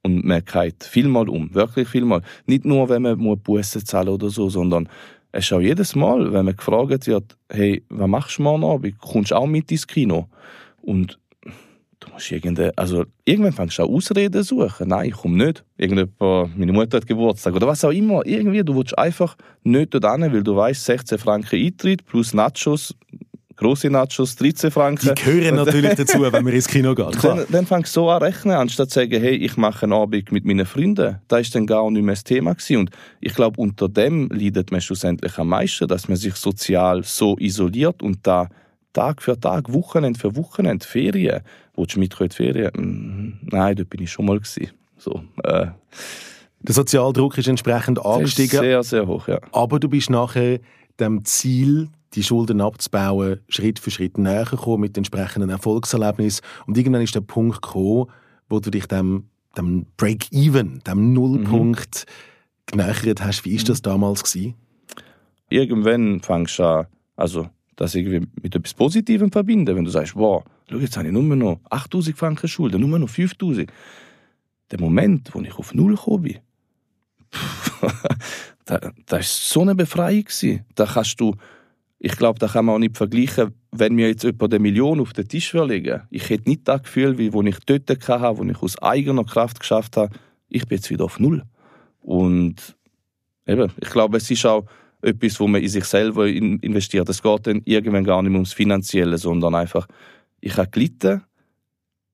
Und 0.01 0.23
man 0.23 0.43
geht 0.43 0.83
vielmal 0.83 1.29
um. 1.29 1.53
Wirklich 1.53 1.87
vielmal. 1.87 2.21
Nicht 2.45 2.65
nur, 2.65 2.89
wenn 2.89 3.03
man 3.03 3.39
Bussen 3.39 3.85
zahlen 3.85 4.09
oder 4.09 4.29
so, 4.29 4.49
sondern 4.49 4.89
es 5.31 5.45
ist 5.45 5.53
auch 5.53 5.59
jedes 5.59 5.95
Mal, 5.95 6.31
wenn 6.31 6.45
man 6.45 6.55
gefragt 6.55 7.07
wird, 7.07 7.37
hey, 7.51 7.83
was 7.89 8.07
machst 8.07 8.37
du 8.37 8.43
morgen 8.43 8.63
Abend? 8.63 8.97
Kommst 8.99 9.31
du 9.31 9.35
auch 9.35 9.47
mit 9.47 9.71
ins 9.71 9.85
Kino? 9.85 10.29
Und 10.81 11.19
musst 12.15 12.31
irgende, 12.31 12.71
also 12.75 13.05
irgendwann 13.23 13.53
fängst 13.53 13.77
du 13.77 13.83
an 13.83 13.89
Ausreden 13.89 14.43
suchen. 14.43 14.87
Nein, 14.87 15.09
ich 15.09 15.15
komme 15.15 15.45
nicht. 15.45 15.63
Irgendjemand, 15.77 16.57
meine 16.57 16.73
Mutter 16.73 16.97
hat 16.97 17.07
Geburtstag 17.07 17.53
oder 17.53 17.67
was 17.67 17.83
auch 17.83 17.91
immer. 17.91 18.25
Irgendwie, 18.25 18.63
du 18.63 18.75
willst 18.75 18.97
einfach 18.97 19.35
nicht 19.63 19.93
dort 19.93 20.05
hin, 20.05 20.33
weil 20.33 20.43
du 20.43 20.55
weißt, 20.55 20.85
16 20.85 21.17
Franken 21.17 21.59
Eintritt 21.59 22.05
plus 22.05 22.33
Nachos 22.33 22.95
grosse 23.55 23.89
Nachos 23.89 24.35
13 24.35 24.69
Franken. 24.69 25.13
Die 25.15 25.23
gehören 25.23 25.55
natürlich 25.55 25.95
dazu, 25.95 26.21
wenn 26.21 26.43
man 26.43 26.53
ins 26.53 26.67
Kino. 26.67 26.93
Klar. 26.93 27.11
Dann, 27.21 27.45
dann 27.49 27.65
fangst 27.65 27.95
du 27.95 28.01
so 28.01 28.09
an 28.09 28.21
rechnen, 28.21 28.55
anstatt 28.55 28.89
zu 28.89 28.99
sagen, 28.99 29.21
hey, 29.21 29.35
ich 29.35 29.55
mache 29.55 29.83
einen 29.83 29.93
Abend 29.93 30.31
mit 30.31 30.43
meinen 30.43 30.65
Freunden. 30.65 31.19
Das 31.27 31.41
ist 31.41 31.55
dann 31.55 31.65
gar 31.65 31.89
nicht 31.89 32.03
mehr 32.03 32.15
das 32.15 32.23
Thema 32.23 32.53
gewesen. 32.53 32.77
Und 32.77 32.89
ich 33.21 33.33
glaube, 33.33 33.59
unter 33.61 33.87
dem 33.87 34.29
leidet 34.29 34.71
man 34.71 34.81
schlussendlich 34.81 35.37
am 35.37 35.49
meisten, 35.49 35.87
dass 35.87 36.07
man 36.07 36.17
sich 36.17 36.35
sozial 36.35 37.03
so 37.03 37.37
isoliert 37.39 38.03
und 38.03 38.27
da 38.27 38.49
Tag 38.95 39.21
für 39.21 39.39
Tag, 39.39 39.71
Wochenende 39.71 40.19
für 40.19 40.35
Wochenende, 40.35 40.85
Ferien. 40.85 41.41
Willst 41.75 41.95
du 41.95 41.99
mit 41.99 42.19
in 42.19 42.29
die 42.29 42.35
Ferien? 42.35 42.71
Mm, 42.75 43.47
Nein, 43.51 43.75
dort 43.75 43.89
bin 43.89 44.01
ich 44.01 44.11
schon 44.11 44.25
mal 44.25 44.39
gewesen. 44.39 44.71
So, 44.97 45.21
äh, 45.43 45.67
Der 46.61 46.73
Sozialdruck 46.73 47.37
ist 47.37 47.47
entsprechend 47.47 47.97
das 47.97 48.05
ist 48.05 48.11
angestiegen, 48.11 48.59
sehr, 48.59 48.83
sehr 48.83 49.05
hoch, 49.05 49.27
ja. 49.27 49.39
aber 49.51 49.79
du 49.79 49.89
bist 49.89 50.09
nachher 50.09 50.59
dem 50.99 51.25
Ziel, 51.25 51.89
die 52.13 52.23
Schulden 52.23 52.61
abzubauen, 52.61 53.41
Schritt 53.49 53.77
für 53.77 53.91
Schritt 53.91 54.17
näher 54.17 54.45
gekommen 54.45 54.81
mit 54.81 54.97
entsprechenden 54.97 55.49
Erfolgserlebnis 55.49 56.41
und 56.65 56.77
irgendwann 56.77 57.01
ist 57.01 57.13
der 57.13 57.21
Punkt 57.21 57.61
gekommen, 57.61 58.05
wo 58.49 58.59
du 58.61 58.71
dich 58.71 58.87
dem, 58.87 59.25
dem 59.57 59.85
Break-Even, 59.97 60.81
dem 60.87 61.13
Nullpunkt 61.13 62.05
genähert 62.65 63.21
hast. 63.21 63.43
Wie 63.43 63.53
ist 63.53 63.69
das 63.69 63.81
damals 63.81 64.23
gewesen? 64.23 64.55
irgendwann 65.49 66.21
fängst 66.21 66.59
du 66.59 66.63
an, 66.63 66.87
also 67.15 67.49
das 67.75 67.95
irgendwie 67.95 68.27
mit 68.41 68.55
etwas 68.55 68.73
Positivem 68.73 69.31
verbinden. 69.31 69.75
Wenn 69.75 69.85
du 69.85 69.91
sagst, 69.91 70.15
wow, 70.15 70.43
schau, 70.69 70.77
jetzt 70.77 70.97
habe 70.97 71.07
ich 71.07 71.13
nur 71.13 71.23
noch 71.35 71.59
8000 71.69 72.17
Franken 72.17 72.47
Schulden, 72.47 72.81
nur 72.81 72.99
noch 72.99 73.09
5000. 73.09 73.71
Der 74.71 74.79
Moment, 74.79 75.29
wo 75.33 75.41
ich 75.41 75.53
auf 75.57 75.73
Null 75.73 75.95
gekommen 75.95 76.23
bin, 76.23 76.37
da, 78.65 78.79
das 79.05 79.11
war 79.11 79.21
so 79.23 79.61
eine 79.61 79.75
Befreiung. 79.75 80.23
gewesen. 80.23 80.65
Da 80.75 80.85
kannst 80.85 81.19
du, 81.19 81.35
ich 81.99 82.15
glaube, 82.15 82.39
da 82.39 82.47
kann 82.47 82.65
man 82.65 82.75
auch 82.75 82.79
nicht 82.79 82.97
vergleichen, 82.97 83.53
wenn 83.71 83.95
mir 83.95 84.07
jetzt 84.07 84.23
jemand 84.23 84.53
eine 84.53 84.59
Million 84.59 84.99
auf 84.99 85.13
den 85.13 85.27
Tisch 85.27 85.53
legen. 85.53 86.01
Ich 86.09 86.29
hätte 86.29 86.49
nicht 86.49 86.67
das 86.67 86.83
Gefühl, 86.83 87.17
wie 87.17 87.33
wo 87.33 87.41
ich 87.41 87.57
dort 87.65 87.89
hatte, 87.89 88.37
wo 88.37 88.43
ich 88.43 88.61
aus 88.61 88.81
eigener 88.81 89.25
Kraft 89.25 89.59
geschafft 89.59 89.97
habe, 89.97 90.15
ich 90.47 90.65
bin 90.67 90.77
jetzt 90.77 90.89
wieder 90.89 91.05
auf 91.05 91.19
Null. 91.19 91.43
Und 92.01 92.75
eben, 93.45 93.71
ich 93.81 93.89
glaube, 93.89 94.17
es 94.17 94.29
ist 94.31 94.45
auch 94.45 94.65
etwas, 95.05 95.39
wo 95.39 95.47
man 95.47 95.61
in 95.61 95.69
sich 95.69 95.85
selber 95.85 96.27
in- 96.27 96.59
investiert. 96.59 97.07
Es 97.09 97.21
geht 97.21 97.47
dann 97.47 97.61
irgendwann 97.65 98.03
gar 98.03 98.21
nicht 98.21 98.31
mehr 98.31 98.39
ums 98.39 98.53
Finanzielle, 98.53 99.17
sondern 99.17 99.55
einfach, 99.55 99.87
ich 100.41 100.57
habe 100.57 100.69
gelitten, 100.69 101.23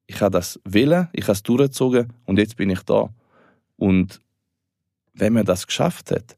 ich 0.08 0.20
habe 0.22 0.32
das 0.32 0.60
wählen, 0.66 1.08
ich 1.14 1.24
habe 1.24 1.34
es 1.34 1.44
durchgezogen 1.44 2.12
und 2.26 2.38
jetzt 2.38 2.58
bin 2.58 2.70
ich 2.70 2.82
da. 2.82 3.10
Und 3.78 4.20
wenn 5.14 5.34
man 5.34 5.46
das 5.46 5.68
geschafft 5.68 6.12
hat, 6.12 6.36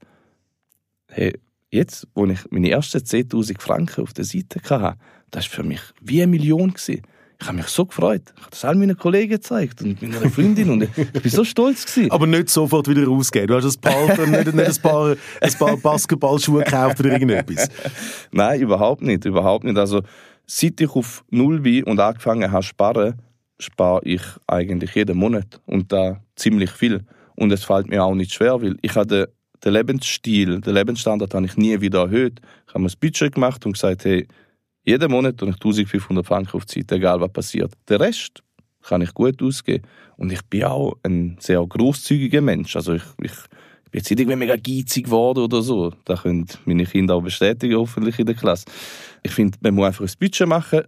hey, 1.09 1.39
jetzt, 1.71 2.07
wo 2.13 2.25
ich 2.25 2.39
meine 2.51 2.69
ersten 2.69 2.99
10.000 2.99 3.59
Franken 3.59 4.01
auf 4.01 4.13
der 4.13 4.25
Seite 4.25 4.61
hatte, 4.69 4.97
das 5.31 5.45
war 5.45 5.55
für 5.55 5.63
mich 5.63 5.81
wie 6.01 6.21
eine 6.21 6.29
Million. 6.29 6.73
Gewesen. 6.73 7.01
Ich 7.43 7.47
habe 7.49 7.57
mich 7.57 7.67
so 7.67 7.85
gefreut. 7.85 8.21
Ich 8.37 8.41
habe 8.41 8.51
das 8.51 8.63
all 8.63 8.75
meinen 8.75 8.97
Kollegen 8.97 9.31
gezeigt 9.31 9.81
und 9.81 10.01
meiner 10.01 10.29
Freundin 10.29 10.69
und 10.69 10.83
ich 10.83 11.11
bin 11.11 11.29
so 11.29 11.43
stolz. 11.43 11.85
Gewesen. 11.85 12.09
Aber 12.09 12.25
nicht 12.25 12.47
sofort 12.47 12.87
wieder 12.87 13.05
rausgehen. 13.05 13.47
Du 13.47 13.55
hast 13.55 13.65
ein 13.65 13.81
paar, 13.81 14.25
nicht, 14.27 14.53
nicht 14.53 14.57
ein 14.57 14.81
paar, 14.81 15.17
ein 15.41 15.53
paar 15.59 15.75
Basketballschuhe 15.75 16.63
gekauft 16.63 17.01
oder 17.01 17.11
irgendetwas. 17.11 17.67
Nein, 18.31 18.61
überhaupt 18.61 19.01
nicht, 19.01 19.25
überhaupt 19.25 19.65
nicht. 19.65 19.77
Also 19.77 20.03
seit 20.45 20.79
ich 20.79 20.89
auf 20.91 21.25
Null 21.31 21.59
bin 21.59 21.83
und 21.83 21.99
angefangen 21.99 22.49
habe 22.49 22.63
zu 22.63 22.69
sparen, 22.69 23.21
spare 23.59 23.99
ich 24.05 24.21
eigentlich 24.47 24.95
jeden 24.95 25.17
Monat 25.17 25.59
und 25.65 25.91
da 25.91 26.21
ziemlich 26.37 26.71
viel. 26.71 27.01
Und 27.35 27.51
es 27.51 27.65
fällt 27.65 27.89
mir 27.89 28.05
auch 28.05 28.15
nicht 28.15 28.31
schwer, 28.31 28.61
weil 28.61 28.77
ich 28.81 28.95
habe 28.95 29.07
den, 29.07 29.25
den 29.65 29.73
Lebensstil, 29.73 30.61
den 30.61 30.73
Lebensstandard 30.73 31.33
habe 31.33 31.45
ich 31.45 31.57
nie 31.57 31.81
wieder 31.81 32.03
erhöht. 32.03 32.39
Ich 32.67 32.73
habe 32.73 32.85
mir 32.85 32.89
ein 32.89 32.99
Budget 33.01 33.35
gemacht 33.35 33.65
und 33.65 33.73
gesagt, 33.73 34.05
hey, 34.05 34.29
jeden 34.83 35.11
Monat 35.11 35.37
tue 35.37 35.49
ich 35.49 35.55
1500 35.55 36.25
Franken 36.25 36.57
auf 36.57 36.65
die 36.65 36.79
Seite, 36.79 36.95
egal 36.95 37.21
was 37.21 37.31
passiert. 37.31 37.73
Den 37.89 37.97
Rest 37.97 38.43
kann 38.81 39.01
ich 39.01 39.13
gut 39.13 39.41
ausgeben. 39.41 39.85
Und 40.17 40.31
ich 40.31 40.41
bin 40.43 40.65
auch 40.65 40.97
ein 41.03 41.37
sehr 41.39 41.65
großzügiger 41.65 42.41
Mensch. 42.41 42.75
Also 42.75 42.93
ich, 42.93 43.03
ich, 43.21 43.31
bin 43.91 43.99
jetzt 43.99 44.09
nicht 44.09 44.19
irgendwie 44.19 44.37
mega 44.37 44.55
geizig 44.55 45.05
geworden 45.05 45.39
oder 45.39 45.61
so. 45.61 45.93
Das 46.05 46.23
können 46.23 46.47
meine 46.65 46.85
Kinder 46.85 47.15
auch 47.15 47.21
bestätigen, 47.21 47.77
hoffentlich 47.77 48.19
in 48.19 48.25
der 48.25 48.35
Klasse. 48.35 48.65
Ich 49.21 49.31
finde, 49.31 49.57
man 49.61 49.75
muss 49.75 49.87
einfach 49.87 50.05
ein 50.05 50.11
Budget 50.19 50.47
machen. 50.47 50.81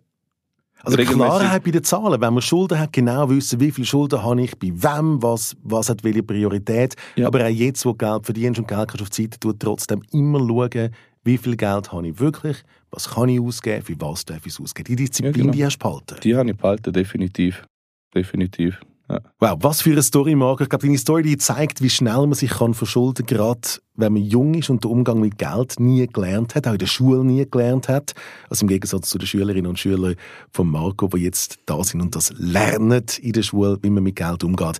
Also 0.83 0.97
Klarheit 0.97 1.63
bei 1.63 1.71
den 1.71 1.83
Zahlen. 1.83 2.21
Wenn 2.21 2.33
man 2.33 2.41
Schulden 2.41 2.77
hat, 2.77 2.93
genau 2.93 3.29
wissen, 3.29 3.59
wie 3.59 3.71
viele 3.71 3.87
Schulden 3.87 4.21
habe 4.21 4.41
ich, 4.41 4.57
bei 4.57 4.71
wem, 4.71 5.21
was, 5.21 5.55
was 5.63 5.89
hat 5.89 6.03
welche 6.03 6.21
Priorität. 6.21 6.95
Ja. 7.15 7.27
Aber 7.27 7.43
auch 7.43 7.49
jetzt, 7.49 7.85
wo 7.85 7.93
Geld 7.93 8.25
verdienst 8.25 8.59
und 8.59 8.67
Geld 8.67 8.89
kannst 8.89 9.01
auf 9.01 9.09
die 9.09 9.23
Seite 9.23 9.39
tun, 9.39 9.55
trotzdem 9.57 10.03
immer 10.11 10.39
schauen, 10.39 10.91
wie 11.25 11.37
viel 11.37 11.57
Geld 11.57 11.91
habe 11.91 12.07
ich 12.07 12.19
wirklich, 12.19 12.63
was 12.91 13.09
kann 13.09 13.27
ich 13.29 13.41
ausgeben, 13.41 13.83
für 13.83 13.99
was 13.99 14.23
darf 14.23 14.45
ich 14.45 14.53
es 14.53 14.61
ausgeben. 14.61 14.87
Die 14.87 14.95
Disziplin, 14.95 15.33
Ja, 15.33 15.41
genau. 15.41 15.51
die 15.53 15.65
hast 15.65 15.77
du 15.79 15.83
behalten. 15.83 16.15
Die 16.23 16.35
habe 16.35 16.49
ich 16.49 16.55
behalten, 16.57 16.93
definitiv. 16.93 17.65
Definitiv. 18.13 18.79
Ja. 19.09 19.19
Wow, 19.39 19.57
was 19.61 19.81
für 19.83 19.91
eine 19.91 20.01
Story, 20.01 20.33
Marco. 20.33 20.63
Ich 20.63 20.69
glaube, 20.69 20.85
deine 20.87 20.97
Story 20.97 21.21
die 21.21 21.37
zeigt, 21.37 21.81
wie 21.83 21.91
schnell 21.91 22.21
man 22.25 22.33
sich 22.33 22.49
kann 22.49 22.73
verschulden 22.73 23.25
kann, 23.25 23.37
gerade 23.37 23.67
wenn 23.93 24.13
man 24.13 24.23
jung 24.23 24.55
ist 24.55 24.71
und 24.71 24.83
den 24.83 24.89
Umgang 24.89 25.19
mit 25.19 25.37
Geld 25.37 25.79
nie 25.79 26.07
gelernt 26.07 26.55
hat, 26.55 26.67
auch 26.67 26.71
in 26.71 26.79
der 26.79 26.87
Schule 26.87 27.23
nie 27.23 27.45
gelernt 27.49 27.87
hat. 27.87 28.13
Also 28.49 28.63
im 28.63 28.67
Gegensatz 28.67 29.09
zu 29.09 29.19
den 29.19 29.27
Schülerinnen 29.27 29.67
und 29.67 29.77
Schülern 29.77 30.15
von 30.51 30.67
Marco, 30.69 31.07
die 31.07 31.19
jetzt 31.19 31.59
da 31.67 31.83
sind 31.83 32.01
und 32.01 32.15
das 32.15 32.33
lernen 32.37 33.03
in 33.21 33.33
der 33.33 33.43
Schule, 33.43 33.77
wie 33.83 33.91
man 33.91 34.03
mit 34.03 34.15
Geld 34.15 34.43
umgeht. 34.43 34.79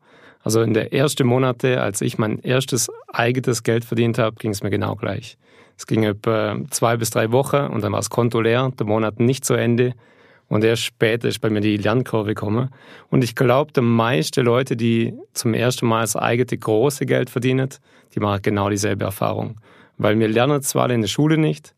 Also 0.42 0.62
in 0.62 0.72
der 0.72 0.94
ersten 0.94 1.26
Monate, 1.26 1.82
als 1.82 2.00
ich 2.00 2.16
mein 2.16 2.38
erstes 2.38 2.90
eigenes 3.12 3.62
Geld 3.62 3.84
verdient 3.84 4.16
habe, 4.16 4.36
ging 4.36 4.52
es 4.52 4.62
mir 4.62 4.70
genau 4.70 4.94
gleich. 4.94 5.36
Es 5.76 5.86
ging 5.86 6.04
etwa 6.04 6.56
zwei 6.70 6.96
bis 6.96 7.10
drei 7.10 7.30
Wochen 7.30 7.56
und 7.56 7.84
dann 7.84 7.92
war 7.92 7.98
das 7.98 8.08
Konto 8.08 8.40
leer, 8.40 8.72
der 8.78 8.86
Monat 8.86 9.20
nicht 9.20 9.44
zu 9.44 9.52
Ende. 9.52 9.92
Und 10.48 10.62
erst 10.62 10.82
später 10.82 11.28
ist 11.28 11.40
bei 11.40 11.50
mir 11.50 11.60
die 11.60 11.76
Lernkurve 11.76 12.34
gekommen. 12.34 12.70
Und 13.10 13.24
ich 13.24 13.34
glaube, 13.34 13.72
die 13.72 13.80
meisten 13.80 14.44
Leute, 14.44 14.76
die 14.76 15.14
zum 15.32 15.54
ersten 15.54 15.86
Mal 15.86 16.02
das 16.02 16.16
eigene 16.16 16.58
große 16.58 17.06
Geld 17.06 17.30
verdienen, 17.30 17.70
die 18.14 18.20
machen 18.20 18.42
genau 18.42 18.68
dieselbe 18.68 19.04
Erfahrung. 19.04 19.60
Weil 19.96 20.18
wir 20.18 20.28
lernen 20.28 20.62
zwar 20.62 20.90
in 20.90 21.00
der 21.00 21.08
Schule 21.08 21.38
nicht, 21.38 21.74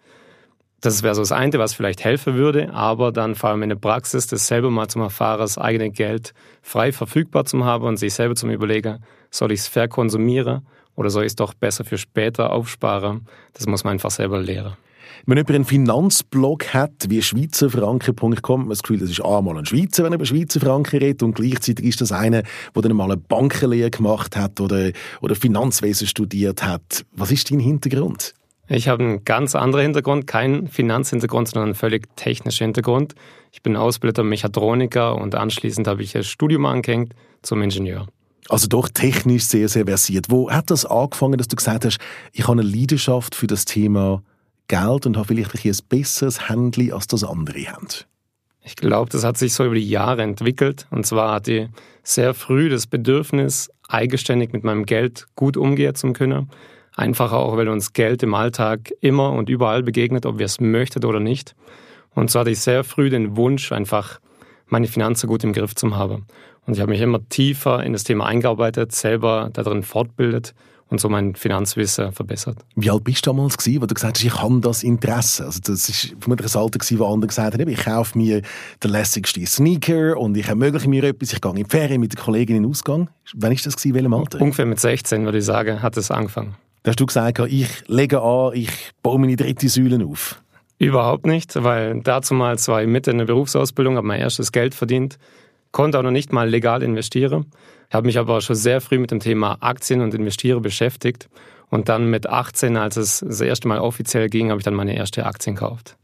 das 0.80 1.02
wäre 1.02 1.14
so 1.14 1.22
das 1.22 1.32
eine, 1.32 1.58
was 1.58 1.74
vielleicht 1.74 2.04
helfen 2.04 2.34
würde, 2.34 2.72
aber 2.72 3.10
dann 3.10 3.34
vor 3.34 3.50
allem 3.50 3.62
in 3.62 3.70
der 3.70 3.76
Praxis, 3.76 4.26
das 4.26 4.46
selber 4.46 4.70
mal 4.70 4.88
zum 4.88 5.02
Erfahren, 5.02 5.40
das 5.40 5.58
eigene 5.58 5.90
Geld 5.90 6.34
frei 6.62 6.92
verfügbar 6.92 7.44
zu 7.44 7.64
haben 7.64 7.84
und 7.84 7.96
sich 7.96 8.14
selber 8.14 8.34
zum 8.34 8.50
Überlegen, 8.50 9.02
soll 9.30 9.52
ich 9.52 9.60
es 9.60 9.68
verkonsumieren 9.68 10.66
oder 10.94 11.10
soll 11.10 11.24
ich 11.24 11.28
es 11.32 11.36
doch 11.36 11.54
besser 11.54 11.84
für 11.84 11.98
später 11.98 12.52
aufsparen? 12.52 13.26
Das 13.54 13.66
muss 13.66 13.84
man 13.84 13.94
einfach 13.94 14.10
selber 14.10 14.40
lernen. 14.40 14.74
Wenn 15.26 15.38
jemand 15.38 15.54
einen 15.54 15.64
Finanzblog 15.64 16.74
hat, 16.74 17.06
wie 17.08 17.22
schweizerfranken.com, 17.22 18.36
hat 18.36 18.48
man 18.48 18.68
das 18.68 18.82
Gefühl, 18.82 18.98
das 18.98 19.10
ist 19.10 19.24
einmal 19.24 19.58
ein 19.58 19.66
Schweizer, 19.66 20.04
wenn 20.04 20.12
er 20.12 20.16
über 20.16 20.26
Schweizer 20.26 20.60
Franken 20.60 20.98
redet, 20.98 21.22
und 21.22 21.34
gleichzeitig 21.34 21.84
ist 21.84 22.00
das 22.00 22.12
einer, 22.12 22.42
der 22.74 22.82
dann 22.82 22.96
mal 22.96 23.04
eine 23.04 23.16
Bankenlehre 23.16 23.90
gemacht 23.90 24.36
hat 24.36 24.60
oder, 24.60 24.90
oder 25.20 25.34
Finanzwesen 25.34 26.06
studiert 26.06 26.62
hat. 26.62 27.04
Was 27.12 27.30
ist 27.30 27.50
dein 27.50 27.60
Hintergrund? 27.60 28.34
Ich 28.68 28.88
habe 28.88 29.04
einen 29.04 29.24
ganz 29.24 29.54
anderen 29.54 29.84
Hintergrund, 29.84 30.26
keinen 30.26 30.66
Finanzhintergrund, 30.66 31.48
sondern 31.48 31.68
einen 31.68 31.74
völlig 31.76 32.08
technischen 32.16 32.64
Hintergrund. 32.64 33.14
Ich 33.52 33.62
bin 33.62 33.76
ausgebildeter 33.76 34.24
Mechatroniker 34.24 35.16
und 35.16 35.36
anschließend 35.36 35.86
habe 35.86 36.02
ich 36.02 36.16
ein 36.16 36.24
Studium 36.24 36.66
angehängt 36.66 37.14
zum 37.42 37.62
Ingenieur. 37.62 38.06
Also 38.48 38.66
doch 38.66 38.88
technisch 38.88 39.44
sehr, 39.44 39.68
sehr 39.68 39.86
versiert. 39.86 40.26
Wo 40.28 40.50
hat 40.50 40.70
das 40.70 40.84
angefangen, 40.84 41.38
dass 41.38 41.48
du 41.48 41.56
gesagt 41.56 41.84
hast, 41.84 41.98
ich 42.32 42.46
habe 42.46 42.60
eine 42.60 42.68
Leidenschaft 42.68 43.34
für 43.34 43.46
das 43.46 43.64
Thema 43.64 44.22
Geld 44.68 45.06
und 45.06 45.16
habe 45.16 45.28
vielleicht 45.28 45.54
ein 45.54 45.70
ein 45.70 45.88
besseres 45.88 46.48
Handy, 46.48 46.92
als 46.92 47.06
das 47.06 47.24
andere 47.24 47.66
haben? 47.66 47.88
Ich 48.62 48.74
glaube, 48.74 49.10
das 49.10 49.22
hat 49.22 49.38
sich 49.38 49.54
so 49.54 49.64
über 49.64 49.76
die 49.76 49.88
Jahre 49.88 50.22
entwickelt. 50.22 50.88
Und 50.90 51.06
zwar 51.06 51.34
hatte 51.34 51.52
ich 51.52 51.68
sehr 52.02 52.34
früh 52.34 52.68
das 52.68 52.88
Bedürfnis, 52.88 53.70
eigenständig 53.88 54.52
mit 54.52 54.64
meinem 54.64 54.86
Geld 54.86 55.26
gut 55.36 55.56
umgehen 55.56 55.94
zu 55.94 56.12
können. 56.12 56.50
Einfach 56.96 57.32
auch, 57.32 57.56
weil 57.56 57.68
uns 57.68 57.92
Geld 57.92 58.22
im 58.24 58.34
Alltag 58.34 58.92
immer 59.00 59.32
und 59.32 59.48
überall 59.48 59.82
begegnet, 59.82 60.26
ob 60.26 60.38
wir 60.38 60.46
es 60.46 60.60
möchten 60.60 61.04
oder 61.04 61.20
nicht. 61.20 61.54
Und 62.14 62.30
so 62.30 62.40
hatte 62.40 62.50
ich 62.50 62.60
sehr 62.60 62.82
früh 62.82 63.08
den 63.08 63.36
Wunsch, 63.36 63.70
einfach 63.70 64.18
meine 64.66 64.88
Finanzen 64.88 65.28
gut 65.28 65.44
im 65.44 65.52
Griff 65.52 65.74
zu 65.74 65.94
haben. 65.94 66.26
Und 66.66 66.74
ich 66.74 66.80
habe 66.80 66.90
mich 66.90 67.00
immer 67.00 67.20
tiefer 67.28 67.84
in 67.84 67.92
das 67.92 68.02
Thema 68.02 68.26
eingearbeitet, 68.26 68.90
selber 68.92 69.50
darin 69.52 69.84
fortbildet 69.84 70.54
und 70.88 71.00
so 71.00 71.08
mein 71.08 71.34
Finanzwissen 71.34 72.12
verbessert. 72.12 72.58
Wie 72.76 72.90
alt 72.90 73.04
bist 73.04 73.26
du 73.26 73.30
damals 73.30 73.58
gewesen, 73.58 73.82
wo 73.82 73.86
du 73.86 73.94
gesagt 73.94 74.18
hast, 74.18 74.24
ich 74.24 74.40
habe 74.40 74.60
das 74.60 74.82
Interesse? 74.82 75.44
Also 75.44 75.60
das 75.64 75.88
ist 75.88 76.14
vermutlich 76.20 76.54
ein 76.54 76.60
Alter 76.60 76.78
gewesen, 76.78 76.98
wo 76.98 77.06
andere 77.06 77.28
gesagt 77.28 77.54
haben, 77.54 77.68
ich 77.68 77.84
kaufe 77.84 78.16
mir 78.16 78.42
den 78.82 78.90
lässigsten 78.90 79.46
Sneaker 79.46 80.16
und 80.16 80.36
ich 80.36 80.46
ermögliche 80.48 80.88
mir 80.88 81.04
etwas, 81.04 81.32
ich 81.32 81.40
gehe 81.40 81.50
in 81.50 81.56
die 81.56 81.64
Ferien 81.64 82.00
mit 82.00 82.12
den 82.12 82.20
Kollegen 82.22 82.56
in 82.56 82.62
den 82.62 82.70
Ausgang. 82.70 83.08
Wann 83.34 83.52
ist 83.52 83.66
das 83.66 83.76
gewesen, 83.76 83.94
welchem 83.94 84.14
Alter? 84.14 84.40
Ungefähr 84.40 84.66
mit 84.66 84.78
16, 84.78 85.24
würde 85.24 85.38
ich 85.38 85.44
sagen, 85.44 85.82
hat 85.82 85.96
es 85.96 86.10
angefangen. 86.10 86.54
Da 86.84 86.90
hast 86.90 87.00
du 87.00 87.06
gesagt, 87.06 87.40
ich 87.40 87.88
lege 87.88 88.22
an, 88.22 88.52
ich 88.54 88.70
baue 89.02 89.18
meine 89.18 89.34
dritte 89.34 89.68
Säule 89.68 90.04
auf. 90.06 90.40
Überhaupt 90.78 91.26
nicht, 91.26 91.60
weil 91.64 92.00
dazu 92.02 92.34
mal 92.34 92.58
zwei 92.58 92.86
Mitte 92.86 93.10
in 93.10 93.18
der 93.18 93.24
Berufsausbildung, 93.24 93.96
habe 93.96 94.06
mein 94.06 94.20
erstes 94.20 94.52
Geld 94.52 94.74
verdient, 94.74 95.18
konnte 95.72 95.98
auch 95.98 96.02
noch 96.02 96.10
nicht 96.10 96.32
mal 96.32 96.48
legal 96.48 96.82
investieren. 96.82 97.46
Ich 97.88 97.94
habe 97.94 98.06
mich 98.06 98.18
aber 98.18 98.40
schon 98.40 98.56
sehr 98.56 98.80
früh 98.80 98.98
mit 98.98 99.10
dem 99.10 99.20
Thema 99.20 99.58
Aktien 99.60 100.00
und 100.00 100.14
Investieren 100.14 100.62
beschäftigt. 100.62 101.28
Und 101.68 101.88
dann 101.88 102.10
mit 102.10 102.28
18, 102.28 102.76
als 102.76 102.96
es 102.96 103.20
das 103.20 103.40
erste 103.40 103.68
Mal 103.68 103.80
offiziell 103.80 104.28
ging, 104.28 104.50
habe 104.50 104.60
ich 104.60 104.64
dann 104.64 104.74
meine 104.74 104.96
erste 104.96 105.26
Aktien 105.26 105.56
gekauft. 105.56 105.96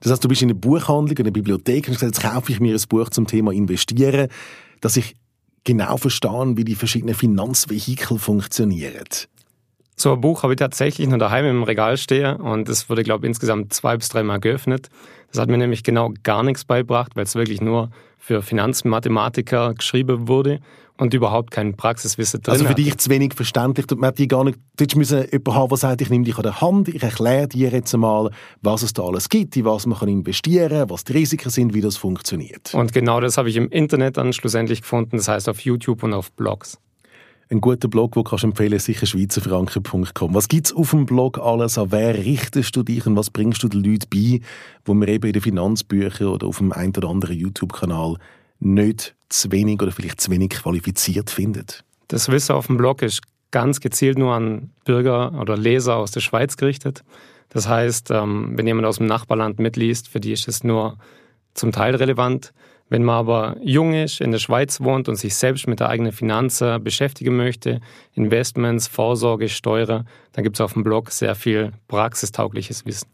Das 0.00 0.12
heißt, 0.12 0.22
du 0.22 0.28
bist 0.28 0.42
in 0.42 0.50
einer 0.50 0.58
Buchhandlung, 0.58 1.16
in 1.16 1.24
einer 1.24 1.32
Bibliothek 1.32 1.88
und 1.88 1.94
hast 1.94 2.00
gesagt, 2.00 2.16
jetzt 2.22 2.34
kaufe 2.34 2.52
ich 2.52 2.60
mir 2.60 2.74
ein 2.74 2.82
Buch 2.88 3.08
zum 3.10 3.26
Thema 3.26 3.52
Investieren, 3.52 4.28
dass 4.80 4.96
ich 4.96 5.16
genau 5.64 5.96
verstehe, 5.96 6.56
wie 6.56 6.64
die 6.64 6.74
verschiedenen 6.74 7.14
Finanzvehikel 7.14 8.18
funktionieren. 8.18 9.04
So 9.96 10.12
ein 10.12 10.20
Buch 10.20 10.42
habe 10.42 10.52
ich 10.52 10.58
tatsächlich 10.58 11.08
noch 11.08 11.18
daheim 11.18 11.46
im 11.46 11.62
Regal 11.62 11.96
stehen 11.96 12.36
und 12.36 12.68
es 12.68 12.90
wurde, 12.90 13.02
glaube 13.02 13.24
ich, 13.24 13.28
insgesamt 13.28 13.72
zwei 13.72 13.96
bis 13.96 14.10
dreimal 14.10 14.38
geöffnet. 14.38 14.90
Das 15.32 15.40
hat 15.40 15.48
mir 15.48 15.56
nämlich 15.56 15.82
genau 15.82 16.12
gar 16.22 16.42
nichts 16.42 16.64
beigebracht, 16.64 17.16
weil 17.16 17.24
es 17.24 17.34
wirklich 17.34 17.62
nur 17.62 17.90
für 18.18 18.42
Finanzmathematiker 18.42 19.74
geschrieben 19.74 20.28
wurde 20.28 20.60
und 20.98 21.12
überhaupt 21.14 21.50
kein 21.50 21.76
Praxiswissen 21.76 22.40
drin 22.42 22.52
Also 22.52 22.64
für 22.64 22.70
hat. 22.70 22.78
dich 22.78 22.96
zu 22.98 23.10
wenig 23.10 23.34
verständlich. 23.34 23.86
Man 23.94 24.08
hat 24.08 24.18
die 24.18 24.28
gar 24.28 24.44
nicht, 24.44 24.58
du 24.76 24.98
müssen 24.98 25.18
jemanden 25.30 25.54
haben, 25.54 25.68
der 25.68 25.78
sagt, 25.78 26.00
ich 26.00 26.10
nehme 26.10 26.24
dich 26.24 26.36
an 26.36 26.42
der 26.42 26.60
Hand, 26.60 26.88
ich 26.88 27.02
erkläre 27.02 27.48
dir 27.48 27.70
jetzt 27.70 27.92
einmal, 27.94 28.30
was 28.62 28.82
es 28.82 28.92
da 28.92 29.02
alles 29.02 29.28
gibt, 29.28 29.56
in 29.56 29.64
was 29.64 29.86
man 29.86 29.98
kann 29.98 30.08
investieren 30.08 30.70
kann, 30.70 30.90
was 30.90 31.04
die 31.04 31.12
Risiken 31.12 31.50
sind, 31.50 31.74
wie 31.74 31.80
das 31.80 31.96
funktioniert. 31.96 32.72
Und 32.74 32.92
genau 32.92 33.20
das 33.20 33.36
habe 33.38 33.48
ich 33.50 33.56
im 33.56 33.68
Internet 33.68 34.16
dann 34.16 34.32
schlussendlich 34.32 34.82
gefunden, 34.82 35.16
das 35.16 35.28
heißt 35.28 35.48
auf 35.48 35.60
YouTube 35.60 36.02
und 36.02 36.14
auf 36.14 36.32
Blogs. 36.32 36.78
Ein 37.48 37.60
guter 37.60 37.86
Blog, 37.86 38.14
den 38.14 38.24
kannst 38.24 38.42
du 38.42 38.48
empfehlen, 38.48 38.72
ist 38.72 38.86
sicher 38.86 39.06
schweizerfranken.com. 39.06 40.34
Was 40.34 40.48
gibt 40.48 40.66
es 40.66 40.72
auf 40.74 40.90
dem 40.90 41.06
Blog 41.06 41.38
alles? 41.38 41.78
An 41.78 41.92
wer 41.92 42.16
richtest 42.16 42.74
du 42.74 42.82
dich 42.82 43.06
und 43.06 43.16
was 43.16 43.30
bringst 43.30 43.62
du 43.62 43.68
den 43.68 43.84
Leuten 43.84 44.06
bei, 44.12 44.40
wo 44.84 44.94
man 44.94 45.06
eben 45.06 45.26
in 45.28 45.32
den 45.32 45.42
Finanzbüchern 45.42 46.26
oder 46.26 46.48
auf 46.48 46.58
dem 46.58 46.72
einen 46.72 46.92
oder 46.96 47.08
anderen 47.08 47.36
YouTube-Kanal 47.36 48.16
nicht 48.58 49.14
zu 49.28 49.50
wenig 49.52 49.80
oder 49.82 49.92
vielleicht 49.92 50.20
zu 50.20 50.30
wenig 50.30 50.50
qualifiziert 50.50 51.30
findet? 51.30 51.84
Das 52.08 52.28
Wissen 52.28 52.52
auf 52.52 52.66
dem 52.66 52.76
Blog 52.76 53.02
ist 53.02 53.22
ganz 53.50 53.80
gezielt 53.80 54.18
nur 54.18 54.34
an 54.34 54.70
Bürger 54.84 55.32
oder 55.40 55.56
Leser 55.56 55.96
aus 55.96 56.10
der 56.10 56.20
Schweiz 56.20 56.56
gerichtet. 56.56 57.04
Das 57.48 57.68
heißt, 57.68 58.10
ähm, 58.10 58.52
wenn 58.56 58.66
jemand 58.66 58.86
aus 58.86 58.98
dem 58.98 59.06
Nachbarland 59.06 59.58
mitliest, 59.58 60.08
für 60.08 60.20
die 60.20 60.32
ist 60.32 60.48
es 60.48 60.64
nur 60.64 60.98
zum 61.54 61.72
Teil 61.72 61.94
relevant. 61.94 62.52
Wenn 62.88 63.02
man 63.02 63.16
aber 63.16 63.56
jung 63.62 63.94
ist, 63.94 64.20
in 64.20 64.30
der 64.30 64.38
Schweiz 64.38 64.80
wohnt 64.80 65.08
und 65.08 65.16
sich 65.16 65.34
selbst 65.34 65.66
mit 65.66 65.80
der 65.80 65.88
eigenen 65.88 66.12
Finanzen 66.12 66.82
beschäftigen 66.84 67.36
möchte, 67.36 67.80
Investments, 68.12 68.86
Vorsorge, 68.86 69.48
Steuern, 69.48 70.06
dann 70.32 70.44
gibt 70.44 70.56
es 70.56 70.60
auf 70.60 70.74
dem 70.74 70.84
Blog 70.84 71.10
sehr 71.10 71.34
viel 71.34 71.72
praxistaugliches 71.88 72.86
Wissen. 72.86 73.08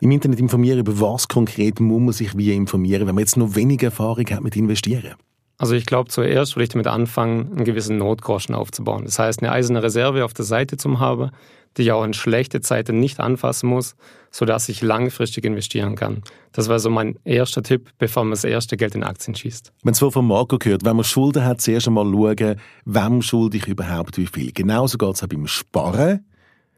Im 0.00 0.12
Internet 0.12 0.38
informieren, 0.38 0.78
über 0.78 1.00
was 1.00 1.26
konkret 1.26 1.80
muss 1.80 2.00
man 2.00 2.12
sich 2.12 2.36
wie 2.36 2.54
informieren, 2.54 3.08
wenn 3.08 3.14
man 3.14 3.22
jetzt 3.22 3.36
noch 3.36 3.56
wenig 3.56 3.82
Erfahrung 3.82 4.26
hat 4.30 4.42
mit 4.42 4.54
Investieren? 4.54 5.14
Also 5.56 5.74
ich 5.74 5.86
glaube, 5.86 6.08
zuerst 6.08 6.54
würde 6.54 6.62
ich 6.64 6.68
damit 6.68 6.86
anfangen, 6.86 7.52
einen 7.52 7.64
gewissen 7.64 7.98
Notgroschen 7.98 8.54
aufzubauen. 8.54 9.04
Das 9.04 9.18
heißt, 9.18 9.42
eine 9.42 9.50
eiserne 9.50 9.82
Reserve 9.82 10.24
auf 10.24 10.32
der 10.32 10.44
Seite 10.44 10.76
zu 10.76 11.00
haben, 11.00 11.32
die 11.76 11.82
ich 11.82 11.92
auch 11.92 12.04
in 12.04 12.12
schlechte 12.12 12.60
Zeiten 12.60 13.00
nicht 13.00 13.18
anfassen 13.18 13.68
muss, 13.68 13.96
sodass 14.30 14.68
ich 14.68 14.82
langfristig 14.82 15.44
investieren 15.44 15.96
kann. 15.96 16.22
Das 16.52 16.68
war 16.68 16.78
so 16.78 16.90
mein 16.90 17.18
erster 17.24 17.64
Tipp, 17.64 17.90
bevor 17.98 18.22
man 18.22 18.30
das 18.30 18.44
erste 18.44 18.76
Geld 18.76 18.94
in 18.94 19.02
Aktien 19.02 19.34
schießt. 19.34 19.72
Wenn 19.82 19.92
es 19.92 19.98
von 19.98 20.26
Marco 20.26 20.58
gehört, 20.58 20.84
wenn 20.84 20.94
man 20.94 21.04
Schulden 21.04 21.44
hat, 21.44 21.60
zuerst 21.60 21.88
einmal 21.88 22.04
schauen, 22.04 22.56
wem 22.84 23.22
schulde 23.22 23.56
ich 23.56 23.66
überhaupt 23.66 24.16
wie 24.16 24.26
viel. 24.26 24.52
Genauso 24.52 24.96
geht 24.96 25.14
es 25.14 25.24
auch 25.24 25.28
beim 25.28 25.48
Sparen, 25.48 26.24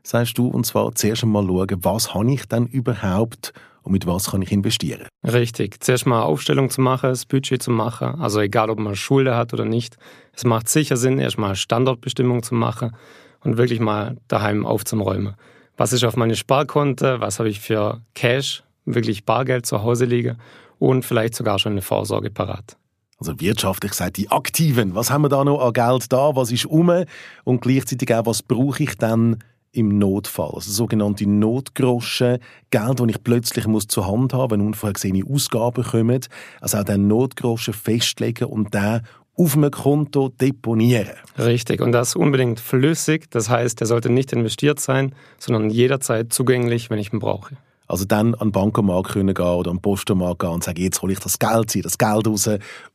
sagst 0.02 0.38
du, 0.38 0.48
und 0.48 0.64
zwar 0.66 0.94
zuerst 0.94 1.22
einmal 1.22 1.46
schauen, 1.46 1.68
was 1.82 2.14
habe 2.14 2.32
ich 2.32 2.46
denn 2.46 2.66
überhaupt 2.66 3.52
und 3.82 3.92
mit 3.92 4.06
was 4.06 4.30
kann 4.30 4.42
ich 4.42 4.52
investieren. 4.52 5.08
Richtig. 5.24 5.82
Zuerst 5.82 6.06
mal 6.06 6.16
eine 6.16 6.26
Aufstellung 6.26 6.70
zu 6.70 6.80
machen, 6.80 7.10
das 7.10 7.26
Budget 7.26 7.62
zu 7.62 7.70
machen. 7.70 8.20
Also 8.20 8.40
egal, 8.40 8.70
ob 8.70 8.78
man 8.78 8.94
Schulden 8.94 9.34
hat 9.34 9.52
oder 9.52 9.64
nicht. 9.64 9.96
Es 10.32 10.44
macht 10.44 10.68
sicher 10.68 10.96
Sinn, 10.96 11.18
erstmal 11.18 11.56
Standortbestimmung 11.56 12.42
zu 12.42 12.54
machen 12.54 12.94
und 13.40 13.56
wirklich 13.56 13.80
mal 13.80 14.16
daheim 14.28 14.66
aufzuräumen. 14.66 15.34
Was 15.76 15.92
ist 15.92 16.04
auf 16.04 16.16
meine 16.16 16.36
Sparkonto? 16.36 17.20
Was 17.20 17.38
habe 17.38 17.48
ich 17.48 17.60
für 17.60 18.02
Cash, 18.14 18.62
wirklich 18.84 19.24
Bargeld 19.24 19.64
zu 19.64 19.82
Hause 19.82 20.04
liegen? 20.04 20.36
Und 20.78 21.04
vielleicht 21.04 21.34
sogar 21.34 21.58
schon 21.58 21.72
eine 21.72 21.82
Vorsorge 21.82 22.30
parat. 22.30 22.76
Also 23.18 23.38
wirtschaftlich 23.38 23.92
gesagt, 23.92 24.16
die 24.16 24.30
Aktiven. 24.30 24.94
Was 24.94 25.10
haben 25.10 25.22
wir 25.22 25.28
da 25.28 25.44
noch 25.44 25.60
an 25.60 25.74
Geld 25.74 26.10
da? 26.10 26.34
Was 26.36 26.50
ist 26.50 26.64
um? 26.64 27.04
Und 27.44 27.60
gleichzeitig 27.60 28.14
auch, 28.14 28.24
was 28.24 28.42
brauche 28.42 28.82
ich 28.82 28.96
dann 28.96 29.38
im 29.72 29.98
Notfall? 29.98 30.52
Also 30.54 30.70
sogenannte 30.70 31.28
Notgroschen. 31.28 32.38
Geld, 32.70 33.00
das 33.00 33.08
ich 33.08 33.22
plötzlich 33.22 33.66
muss 33.66 33.86
zur 33.86 34.06
Hand 34.06 34.32
haben, 34.32 34.52
wenn 34.52 34.60
unvorhergesehene 34.60 35.24
Ausgaben 35.28 35.84
kommen. 35.84 36.20
Also 36.60 36.78
auch 36.78 36.84
den 36.84 37.08
Notgroschen 37.08 37.74
festlegen 37.74 38.46
und 38.46 38.74
den 38.74 39.00
auf 39.36 39.56
einem 39.56 39.70
Konto 39.70 40.28
deponieren. 40.28 41.14
Richtig. 41.38 41.80
Und 41.80 41.92
das 41.92 42.14
unbedingt 42.14 42.60
flüssig. 42.60 43.30
Das 43.30 43.48
heißt, 43.48 43.80
der 43.80 43.86
sollte 43.86 44.10
nicht 44.10 44.32
investiert 44.32 44.80
sein, 44.80 45.14
sondern 45.38 45.70
jederzeit 45.70 46.32
zugänglich, 46.32 46.90
wenn 46.90 46.98
ich 46.98 47.12
ihn 47.12 47.20
brauche. 47.20 47.56
Also 47.86 48.04
dann 48.04 48.34
an 48.34 48.48
den 48.48 48.52
Bankomat 48.52 49.08
können 49.08 49.34
gehen 49.34 49.44
oder 49.44 49.70
an 49.70 49.78
den 49.78 49.82
Postomat 49.82 50.38
gehen 50.38 50.50
und 50.50 50.62
sagen, 50.62 50.80
jetzt 50.80 51.02
hole 51.02 51.12
ich 51.12 51.18
das 51.18 51.38
Geld, 51.38 51.70
ziehe 51.70 51.82
das 51.82 51.98
Geld 51.98 52.28
raus 52.28 52.48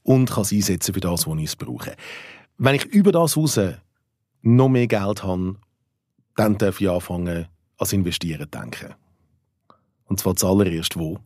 und 0.04 0.32
kann 0.32 0.44
es 0.44 0.54
einsetzen 0.54 0.94
für 0.94 1.02
das, 1.02 1.28
was 1.28 1.38
ich 1.38 1.58
brauche. 1.58 1.96
Wenn 2.58 2.76
ich 2.76 2.86
über 2.86 3.12
das 3.12 3.36
raus 3.36 3.60
noch 4.42 4.70
mehr 4.70 4.88
Geld 4.88 5.24
habe, 5.24 5.56
dann 6.36 6.58
darf 6.58 6.82
ich 6.82 6.90
anfangen, 6.90 7.48
als 7.78 7.94
Investieren 7.94 8.48
zu 8.52 8.60
denken. 8.60 8.94
Und 10.06 10.20
zwar 10.20 10.36
zuallererst 10.36 10.98
wo? 10.98 11.20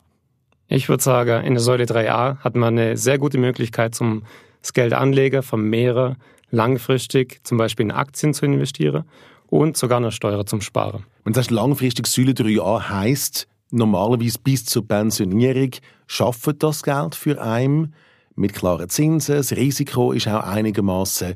Ich 0.68 0.88
würde 0.88 1.04
sagen, 1.04 1.44
in 1.44 1.54
der 1.54 1.62
Säule 1.62 1.86
3a 1.86 2.38
hat 2.38 2.56
man 2.56 2.78
eine 2.78 2.96
sehr 2.96 3.18
gute 3.18 3.38
Möglichkeit, 3.38 3.96
zum 3.96 4.24
das 4.62 4.74
Geld 4.74 4.94
anlegen, 4.94 5.42
vermehren, 5.42 6.18
langfristig 6.52 7.40
zum 7.44 7.58
Beispiel 7.58 7.86
in 7.86 7.92
Aktien 7.92 8.34
zu 8.34 8.46
investieren 8.46 9.06
und 9.48 9.78
sogar 9.78 9.98
eine 9.98 10.12
Steuer 10.12 10.46
zum 10.46 10.62
Sparen. 10.62 11.06
Wenn 11.24 11.34
du 11.34 11.38
sagst, 11.38 11.52
langfristig 11.52 12.08
Säule 12.08 12.34
3a 12.34 12.90
heisst, 12.90 13.48
normalerweise 13.72 14.40
bis 14.44 14.66
zur 14.66 14.88
Pensionierung 14.88 15.72
schafft 16.08 16.62
das 16.62 16.84
Geld 16.84 17.16
für 17.16 17.42
einen 17.42 17.94
mit 18.36 18.54
klaren 18.54 18.90
Zinsen. 18.90 19.36
Das 19.36 19.52
Risiko 19.54 20.12
ist 20.12 20.28
auch 20.28 20.44
einigermaßen 20.44 21.36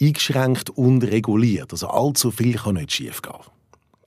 eingeschränkt 0.00 0.70
und 0.70 1.02
reguliert. 1.04 1.72
Also 1.72 1.88
allzu 1.88 2.30
viel 2.30 2.56
kann 2.56 2.74
nicht 2.74 2.92
schiefgehen. 2.92 3.36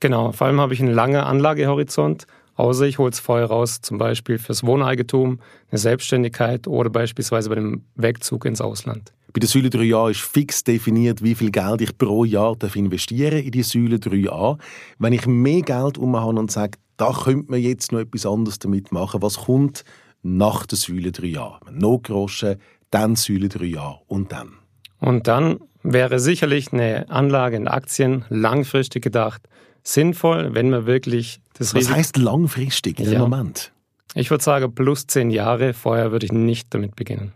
Genau, 0.00 0.32
vor 0.32 0.46
allem 0.48 0.60
habe 0.60 0.74
ich 0.74 0.80
einen 0.80 0.92
langen 0.92 1.20
Anlagehorizont, 1.20 2.26
außer 2.56 2.86
ich 2.86 2.98
hole 2.98 3.10
es 3.10 3.20
vorher 3.20 3.46
raus, 3.46 3.80
zum 3.82 3.98
Beispiel 3.98 4.38
fürs 4.38 4.64
Wohneigentum, 4.64 5.38
eine 5.70 5.78
Selbstständigkeit 5.78 6.66
oder 6.66 6.90
beispielsweise 6.90 7.48
bei 7.48 7.54
dem 7.54 7.84
Wegzug 7.94 8.44
ins 8.44 8.60
Ausland. 8.60 9.12
Bei 9.32 9.38
der 9.38 9.48
Säule 9.48 9.68
3a 9.68 10.10
ist 10.10 10.20
fix 10.20 10.62
definiert, 10.62 11.22
wie 11.22 11.34
viel 11.34 11.50
Geld 11.50 11.80
ich 11.80 11.96
pro 11.96 12.24
Jahr 12.24 12.54
darf 12.56 12.76
investieren 12.76 13.38
in 13.38 13.50
die 13.50 13.62
Säule 13.62 13.96
3a. 13.96 14.58
Wenn 14.98 15.12
ich 15.14 15.26
mehr 15.26 15.62
Geld 15.62 15.96
um 15.96 16.16
habe 16.16 16.38
und 16.38 16.50
sage, 16.50 16.78
da 16.98 17.12
könnte 17.12 17.50
man 17.50 17.60
jetzt 17.60 17.92
noch 17.92 18.00
etwas 18.00 18.26
anderes 18.26 18.58
damit 18.58 18.92
machen, 18.92 19.22
was 19.22 19.44
kommt 19.44 19.84
nach 20.22 20.66
der 20.66 20.76
Säule 20.76 21.10
3a? 21.10 21.60
Notgroschen, 21.70 22.56
dann 22.90 23.16
Säule 23.16 23.46
3a 23.46 24.00
und 24.06 24.32
dann. 24.32 24.58
Und 24.98 25.26
dann 25.26 25.60
wäre 25.82 26.18
sicherlich 26.20 26.72
eine 26.72 27.10
Anlage 27.10 27.56
in 27.56 27.68
Aktien 27.68 28.24
langfristig 28.28 29.02
gedacht 29.02 29.42
sinnvoll, 29.84 30.54
wenn 30.54 30.70
man 30.70 30.86
wirklich 30.86 31.40
das 31.54 31.74
Was 31.74 31.80
Risiko... 31.80 31.96
heißt 31.96 32.16
langfristig 32.16 32.98
in 33.00 33.06
dem 33.06 33.14
Ja. 33.14 33.18
Moment? 33.20 33.72
Ich 34.14 34.30
würde 34.30 34.44
sagen, 34.44 34.74
plus 34.74 35.06
zehn 35.06 35.30
Jahre. 35.30 35.72
Vorher 35.72 36.12
würde 36.12 36.26
ich 36.26 36.32
nicht 36.32 36.72
damit 36.74 36.96
beginnen. 36.96 37.32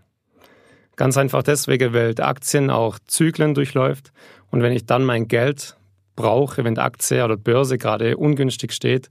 Ganz 0.96 1.16
einfach 1.16 1.42
deswegen, 1.42 1.92
weil 1.92 2.14
die 2.14 2.22
Aktien 2.22 2.70
auch 2.70 2.98
Zyklen 3.06 3.54
durchläuft. 3.54 4.12
Und 4.50 4.62
wenn 4.62 4.72
ich 4.72 4.86
dann 4.86 5.04
mein 5.04 5.28
Geld 5.28 5.76
brauche, 6.14 6.64
wenn 6.64 6.74
die 6.74 6.80
Aktie 6.80 7.24
oder 7.24 7.36
die 7.36 7.42
Börse 7.42 7.78
gerade 7.78 8.16
ungünstig 8.16 8.72
steht, 8.72 9.08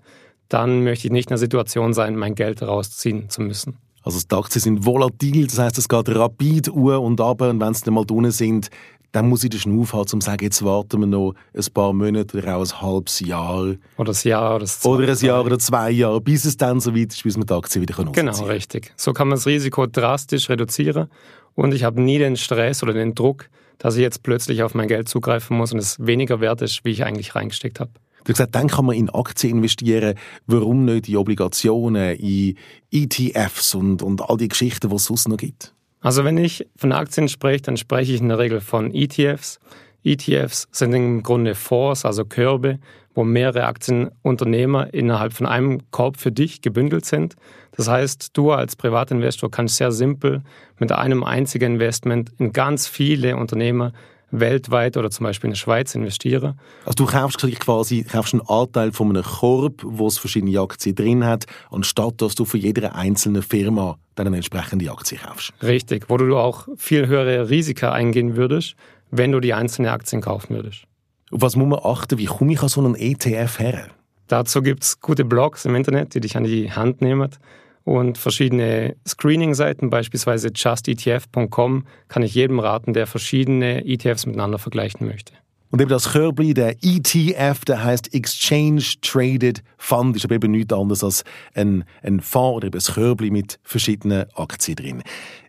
dann 0.50 0.84
möchte 0.84 1.08
ich 1.08 1.12
nicht 1.12 1.28
in 1.28 1.34
der 1.34 1.38
Situation 1.38 1.94
sein, 1.94 2.16
mein 2.16 2.36
Geld 2.36 2.62
rausziehen 2.62 3.30
zu 3.30 3.42
müssen. 3.42 3.78
Also 4.04 4.20
die 4.20 4.36
Aktien 4.36 4.62
sind 4.62 4.86
volatil, 4.86 5.48
das 5.48 5.58
heißt, 5.58 5.80
es 5.80 5.90
geht 5.90 6.10
rapid 6.10 6.70
uhr 6.70 7.02
und 7.02 7.20
ab 7.20 7.42
und 7.42 7.60
wenn 7.60 7.74
sie 7.74 7.86
dann 7.86 7.96
mal 7.96 8.06
drinnen 8.06 8.30
sind, 8.30 8.70
dann 9.16 9.30
muss 9.30 9.44
ich 9.46 9.50
den 9.50 9.62
Schnuff 9.62 9.94
haben, 9.94 10.02
um 10.12 10.20
zu 10.20 10.26
sagen, 10.26 10.44
jetzt 10.44 10.64
warten 10.64 11.00
wir 11.00 11.08
noch 11.08 11.36
ein 11.54 11.66
paar 11.74 11.94
Monate 11.94 12.38
oder 12.38 12.58
auch 12.58 12.66
ein 12.66 12.82
halbes 12.82 13.22
Jahr. 13.22 13.76
Oder 13.98 14.12
ein 14.12 14.28
Jahr 14.28 14.56
oder 14.58 14.66
zwei, 14.66 14.90
Oder 14.90 15.12
ein 15.14 15.18
Jahr 15.18 15.46
oder 15.46 15.58
zwei 15.58 15.92
Jahre, 15.92 16.20
bis 16.20 16.44
es 16.44 16.58
dann 16.58 16.82
so 16.82 16.94
weit 16.94 17.14
ist, 17.14 17.24
bis 17.24 17.38
man 17.38 17.48
die 17.48 17.54
Aktie 17.54 17.82
wieder 17.82 17.96
nutzen 18.04 18.14
kann. 18.14 18.26
Genau, 18.34 18.44
richtig. 18.44 18.94
So 18.98 19.14
kann 19.14 19.30
man 19.30 19.38
das 19.38 19.46
Risiko 19.46 19.86
drastisch 19.86 20.50
reduzieren 20.50 21.08
und 21.54 21.74
ich 21.74 21.86
habe 21.86 22.02
nie 22.02 22.18
den 22.18 22.36
Stress 22.36 22.84
oder 22.84 22.92
den 22.92 23.16
Druck, 23.16 23.50
dass 23.78 23.96
ich 23.96 24.02
jetzt 24.02 24.22
plötzlich 24.24 24.64
auf 24.64 24.74
mein 24.74 24.90
Geld 24.90 25.08
zugreifen 25.08 25.58
muss 25.58 25.72
und 25.72 25.80
es 25.80 25.98
weniger 26.00 26.42
wert 26.42 26.62
ist, 26.62 26.84
wie 26.84 26.92
ich 26.92 27.06
eigentlich 27.06 27.36
reingesteckt 27.36 27.80
habe. 27.80 27.92
Du 28.26 28.32
hast 28.32 28.38
gesagt, 28.38 28.56
dann 28.56 28.68
kann 28.68 28.86
man 28.86 28.96
in 28.96 29.12
Aktien 29.12 29.58
investieren. 29.58 30.16
Warum 30.48 30.84
nicht 30.84 31.08
in 31.08 31.18
Obligationen, 31.18 32.16
in 32.16 32.58
ETFs 32.92 33.76
und, 33.76 34.02
und 34.02 34.28
all 34.28 34.38
die 34.38 34.48
Geschichten, 34.48 34.90
die 34.90 34.96
es 34.96 35.06
sonst 35.06 35.28
noch 35.28 35.38
gibt? 35.38 35.75
Also 36.02 36.24
wenn 36.24 36.38
ich 36.38 36.68
von 36.76 36.92
Aktien 36.92 37.28
spreche, 37.28 37.64
dann 37.64 37.78
spreche 37.78 38.14
ich 38.14 38.22
in 38.22 38.30
der 38.30 38.40
Regel 38.40 38.62
von 38.62 38.94
ETFs. 38.94 39.60
ETFs 40.04 40.68
sind 40.72 40.94
im 40.94 41.24
Grunde 41.24 41.56
Fonds, 41.56 42.06
also 42.06 42.26
Körbe, 42.26 42.80
wo 43.16 43.24
mehrere 43.24 43.66
Aktienunternehmer 43.66 44.94
innerhalb 44.94 45.34
von 45.34 45.48
einem 45.48 45.80
Korb 45.90 46.18
für 46.18 46.32
dich 46.32 46.62
gebündelt 46.62 47.06
sind. 47.06 47.36
Das 47.76 47.88
heißt, 47.88 48.38
du 48.38 48.52
als 48.52 48.76
Privatinvestor 48.76 49.50
kannst 49.50 49.78
sehr 49.78 49.92
simpel 49.92 50.44
mit 50.80 50.92
einem 50.92 51.24
einzigen 51.24 51.74
Investment 51.74 52.32
in 52.38 52.54
ganz 52.54 52.88
viele 52.88 53.36
Unternehmer 53.38 53.94
weltweit 54.40 54.98
oder 54.98 55.10
zum 55.10 55.26
Beispiel 55.26 55.48
in 55.48 55.54
der 55.54 55.58
Schweiz 55.58 55.96
investieren. 55.96 56.60
Also 56.86 56.96
du 56.96 57.06
kaufst 57.06 57.40
quasi 57.60 58.04
kaufst 58.04 58.34
einen 58.34 58.48
Anteil 58.48 58.92
von 58.92 59.10
einem 59.10 59.24
Korb, 59.24 59.82
wo 59.84 60.08
es 60.08 60.18
verschiedene 60.18 60.60
Aktien 60.60 60.96
drin 60.96 61.26
hat, 61.26 61.46
anstatt 61.72 62.22
dass 62.22 62.36
du 62.36 62.46
von 62.46 62.60
jeder 62.60 62.96
einzelnen 62.96 63.42
Firma 63.42 63.98
dann 64.16 64.28
eine 64.28 64.38
entsprechende 64.38 64.90
Aktie 64.92 65.18
kaufst. 65.18 65.54
Richtig, 65.62 66.10
wo 66.10 66.18
du 66.18 66.38
auch 66.38 66.68
viel 66.78 67.08
höhere 67.08 67.50
Risiken 67.50 67.90
eingehen 67.90 68.36
würdest, 68.36 68.76
wenn 69.12 69.32
du 69.32 69.40
die 69.40 69.54
einzelnen 69.54 69.90
Aktien 69.90 70.22
kaufen 70.22 70.56
würdest. 70.56 70.84
Auf 71.32 71.42
was 71.42 71.56
muss 71.56 71.68
man 71.68 71.80
achten? 71.84 72.18
Wie 72.18 72.26
komme 72.26 72.54
ich 72.54 72.62
an 72.62 72.70
so 72.70 72.82
einen 72.82 72.96
ETF 72.96 73.60
her? 73.60 73.88
Dazu 74.28 74.62
gibt 74.62 74.84
es 74.84 75.00
gute 75.00 75.26
Blogs 75.26 75.66
im 75.66 75.76
Internet, 75.76 76.14
die 76.16 76.20
dich 76.20 76.36
an 76.36 76.44
die 76.44 76.72
Hand 76.72 77.02
nehmen 77.02 77.30
und 77.86 78.18
verschiedene 78.18 78.96
Screening-Seiten, 79.08 79.90
beispielsweise 79.90 80.50
justetf.com, 80.54 81.86
kann 82.10 82.24
ich 82.24 82.36
jedem 82.36 82.60
raten, 82.60 82.94
der 82.94 83.08
verschiedene 83.08 83.86
ETFs 83.86 84.26
miteinander 84.26 84.58
vergleichen 84.58 85.08
möchte. 85.08 85.34
Und 85.72 85.82
eben 85.82 85.90
das 85.90 86.12
Körbli, 86.12 86.54
der 86.54 86.78
ETF, 86.84 87.66
der 87.66 87.84
heißt 87.84 88.14
Exchange 88.14 88.84
Traded 89.02 89.62
Fund, 89.78 90.16
ist 90.16 90.26
aber 90.26 90.36
eben 90.36 90.52
nichts 90.52 90.74
anderes 90.74 91.04
als 91.04 91.24
ein, 91.54 91.84
ein 92.02 92.22
Fonds 92.22 92.58
oder 92.58 92.68
eben 92.68 92.80
ein 92.80 92.94
Körbli 92.94 93.30
mit 93.30 93.60
verschiedenen 93.64 94.26
Aktien 94.36 94.76
drin. 94.76 95.04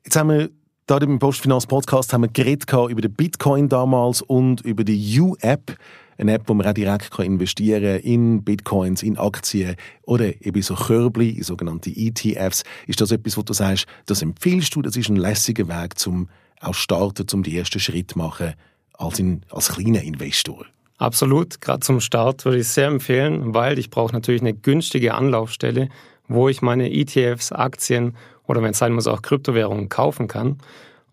Jetzt 0.04 0.16
haben 0.16 0.30
wir 0.30 0.50
da 0.86 0.98
im 0.98 1.18
Postfinanz 1.18 1.66
Podcast 1.66 2.12
haben 2.12 2.22
wir 2.22 2.28
geredet 2.28 2.70
über 2.72 3.00
den 3.00 3.12
Bitcoin 3.12 3.68
damals 3.68 4.22
und 4.22 4.60
über 4.60 4.84
die 4.84 5.20
U-App 5.20 5.76
eine 6.18 6.32
App, 6.32 6.42
wo 6.46 6.54
man 6.54 6.66
auch 6.66 6.72
direkt 6.72 7.18
investieren 7.18 8.00
kann 8.00 8.10
in 8.10 8.44
Bitcoins, 8.44 9.02
in 9.02 9.18
Aktien 9.18 9.76
oder 10.02 10.26
eben 10.44 10.62
so 10.62 10.74
Körbli, 10.74 11.30
in 11.30 11.42
sogenannte 11.42 11.90
ETFs. 11.90 12.64
Ist 12.86 13.00
das 13.00 13.10
etwas, 13.10 13.36
wo 13.36 13.42
du 13.42 13.52
sagst, 13.52 13.86
das 14.06 14.22
empfiehlst 14.22 14.74
du, 14.74 14.82
das 14.82 14.96
ist 14.96 15.08
ein 15.08 15.16
lässiger 15.16 15.68
Weg 15.68 15.98
zum 15.98 16.28
auch 16.60 16.74
starten, 16.74 17.28
zum 17.28 17.42
die 17.42 17.56
ersten 17.56 17.80
Schritt 17.80 18.16
machen 18.16 18.54
als, 18.94 19.18
in, 19.18 19.42
als 19.50 19.68
kleiner 19.68 20.02
Investor? 20.02 20.66
Absolut, 20.98 21.60
gerade 21.60 21.80
zum 21.80 22.00
Start 22.00 22.44
würde 22.44 22.58
ich 22.58 22.66
es 22.66 22.74
sehr 22.74 22.86
empfehlen, 22.86 23.52
weil 23.52 23.78
ich 23.78 23.90
brauche 23.90 24.14
natürlich 24.14 24.40
eine 24.40 24.54
günstige 24.54 25.14
Anlaufstelle, 25.14 25.90
wo 26.28 26.48
ich 26.48 26.62
meine 26.62 26.90
ETFs, 26.90 27.52
Aktien 27.52 28.16
oder 28.46 28.62
wenn 28.62 28.70
es 28.70 28.78
sein 28.78 28.92
muss 28.92 29.06
auch 29.06 29.22
Kryptowährungen 29.22 29.88
kaufen 29.88 30.28
kann. 30.28 30.58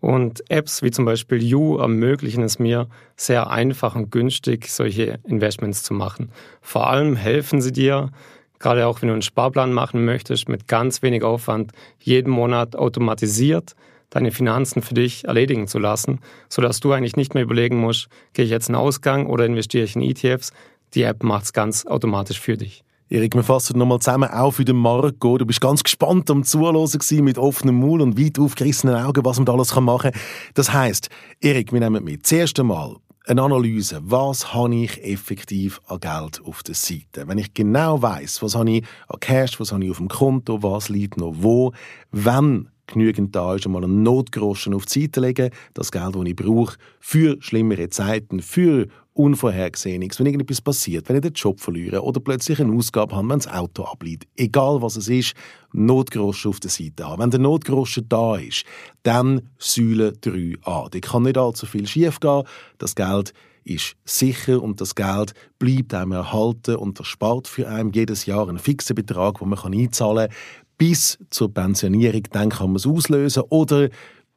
Und 0.03 0.43
Apps 0.51 0.83
wie 0.83 0.91
zum 0.91 1.05
Beispiel 1.05 1.41
You 1.41 1.77
ermöglichen 1.77 2.43
es 2.43 2.59
mir, 2.59 2.89
sehr 3.15 3.49
einfach 3.49 3.95
und 3.95 4.11
günstig 4.11 4.69
solche 4.69 5.19
Investments 5.23 5.81
zu 5.81 5.93
machen. 5.93 6.29
Vor 6.59 6.89
allem 6.89 7.15
helfen 7.15 7.61
sie 7.61 7.71
dir, 7.71 8.11
gerade 8.59 8.85
auch 8.85 9.01
wenn 9.01 9.07
du 9.07 9.13
einen 9.13 9.21
Sparplan 9.21 9.71
machen 9.71 10.03
möchtest, 10.03 10.49
mit 10.49 10.67
ganz 10.67 11.03
wenig 11.03 11.23
Aufwand 11.23 11.71
jeden 11.99 12.31
Monat 12.31 12.75
automatisiert 12.75 13.75
deine 14.09 14.31
Finanzen 14.31 14.81
für 14.81 14.93
dich 14.93 15.23
erledigen 15.23 15.69
zu 15.69 15.79
lassen, 15.79 16.19
sodass 16.49 16.81
du 16.81 16.91
eigentlich 16.91 17.15
nicht 17.15 17.33
mehr 17.33 17.43
überlegen 17.43 17.77
musst, 17.77 18.09
gehe 18.33 18.43
ich 18.43 18.51
jetzt 18.51 18.67
in 18.67 18.75
Ausgang 18.75 19.25
oder 19.27 19.45
investiere 19.45 19.85
ich 19.85 19.95
in 19.95 20.01
ETFs. 20.01 20.51
Die 20.95 21.03
App 21.03 21.23
macht 21.23 21.45
es 21.45 21.53
ganz 21.53 21.85
automatisch 21.85 22.41
für 22.41 22.57
dich. 22.57 22.83
Erik, 23.09 23.35
wir 23.35 23.43
fassen 23.43 23.77
nochmal 23.77 23.99
zusammen 23.99 24.29
auf 24.29 24.55
für 24.55 24.65
den 24.65 24.77
Marco. 24.77 25.37
Du 25.37 25.45
bist 25.45 25.59
ganz 25.59 25.83
gespannt 25.83 26.31
am 26.31 26.43
Zuhören 26.43 26.87
mit 27.23 27.37
offenem 27.37 27.79
Maul 27.79 28.01
und 28.01 28.17
weit 28.17 28.39
aufgerissenen 28.39 28.95
Augen, 28.95 29.25
was 29.25 29.37
man 29.37 29.45
da 29.45 29.53
alles 29.53 29.75
machen 29.75 30.11
kann. 30.11 30.21
Das 30.53 30.71
heisst, 30.71 31.09
Erik, 31.41 31.73
wir 31.73 31.81
nehmen 31.81 32.03
mit. 32.03 32.25
Zuerst 32.25 32.59
einmal 32.59 32.95
eine 33.25 33.41
Analyse. 33.41 33.99
Was 34.03 34.53
habe 34.53 34.75
ich 34.75 35.03
effektiv 35.03 35.81
an 35.87 35.99
Geld 35.99 36.41
auf 36.45 36.63
der 36.63 36.75
Seite? 36.75 37.27
Wenn 37.27 37.37
ich 37.37 37.53
genau 37.53 38.01
weiß, 38.01 38.41
was 38.41 38.55
habe 38.55 38.71
ich 38.71 38.85
an 39.09 39.19
Cash, 39.19 39.59
was 39.59 39.73
habe 39.73 39.83
ich 39.83 39.91
auf 39.91 39.97
dem 39.97 40.07
Konto, 40.07 40.63
was 40.63 40.87
liegt 40.87 41.17
noch 41.17 41.33
wo, 41.37 41.73
wenn 42.11 42.69
genügend 42.87 43.35
da 43.35 43.55
ist, 43.55 43.65
einmal 43.65 43.83
einen 43.83 44.03
Notgroschen 44.03 44.73
auf 44.73 44.85
die 44.85 45.01
Seite 45.01 45.19
legen, 45.19 45.49
das 45.73 45.91
Geld, 45.91 46.15
das 46.15 46.25
ich 46.25 46.35
brauche, 46.35 46.77
für 46.99 47.37
schlimmere 47.41 47.89
Zeiten, 47.89 48.41
für 48.41 48.87
Unvorhergesehenes, 49.13 50.19
wenn 50.19 50.25
irgendetwas 50.25 50.61
passiert, 50.61 51.07
wenn 51.07 51.17
ich 51.17 51.21
den 51.21 51.33
Job 51.33 51.59
verliere 51.59 52.03
oder 52.03 52.19
plötzlich 52.19 52.59
eine 52.59 52.75
Ausgabe 52.75 53.15
habe, 53.15 53.29
wenn 53.29 53.39
das 53.39 53.47
Auto 53.47 53.83
abliegt. 53.83 54.27
Egal 54.35 54.81
was 54.81 54.95
es 54.95 55.07
ist, 55.07 55.33
Notgroschen 55.71 56.49
auf 56.49 56.59
der 56.59 56.71
Seite 56.71 57.07
haben. 57.07 57.21
Wenn 57.21 57.31
der 57.31 57.39
Notgroschen 57.39 58.09
da 58.09 58.37
ist, 58.37 58.65
dann 59.03 59.49
Säule 59.59 60.13
3a. 60.13 60.89
Da 60.89 60.99
kann 60.99 61.23
nicht 61.23 61.37
allzu 61.37 61.65
viel 61.65 61.87
schiefgehen. 61.87 62.43
Das 62.79 62.95
Geld 62.95 63.33
ist 63.63 63.95
sicher 64.03 64.61
und 64.61 64.81
das 64.81 64.95
Geld 64.95 65.33
bleibt 65.59 65.93
einem 65.93 66.13
erhalten 66.13 66.75
und 66.75 66.99
erspart 66.99 67.47
für 67.47 67.69
einen 67.69 67.93
jedes 67.93 68.25
Jahr 68.25 68.49
einen 68.49 68.59
fixen 68.59 68.95
Betrag, 68.95 69.39
den 69.39 69.49
man 69.49 69.73
einzahlen 69.73 70.29
kann. 70.29 70.37
Bis 70.77 71.19
zur 71.29 71.53
Pensionierung, 71.53 72.23
dann 72.31 72.49
kann 72.49 72.67
man 72.67 72.77
es 72.77 72.87
auslösen 72.87 73.43
oder 73.49 73.89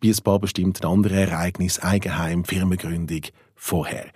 ein 0.04 0.16
paar 0.22 0.38
bestimmten 0.38 0.86
anderen 0.86 1.18
Ereignissen, 1.18 1.82
Eigenheim, 1.82 2.44
Firmengründung 2.44 3.22
vorher. 3.56 4.06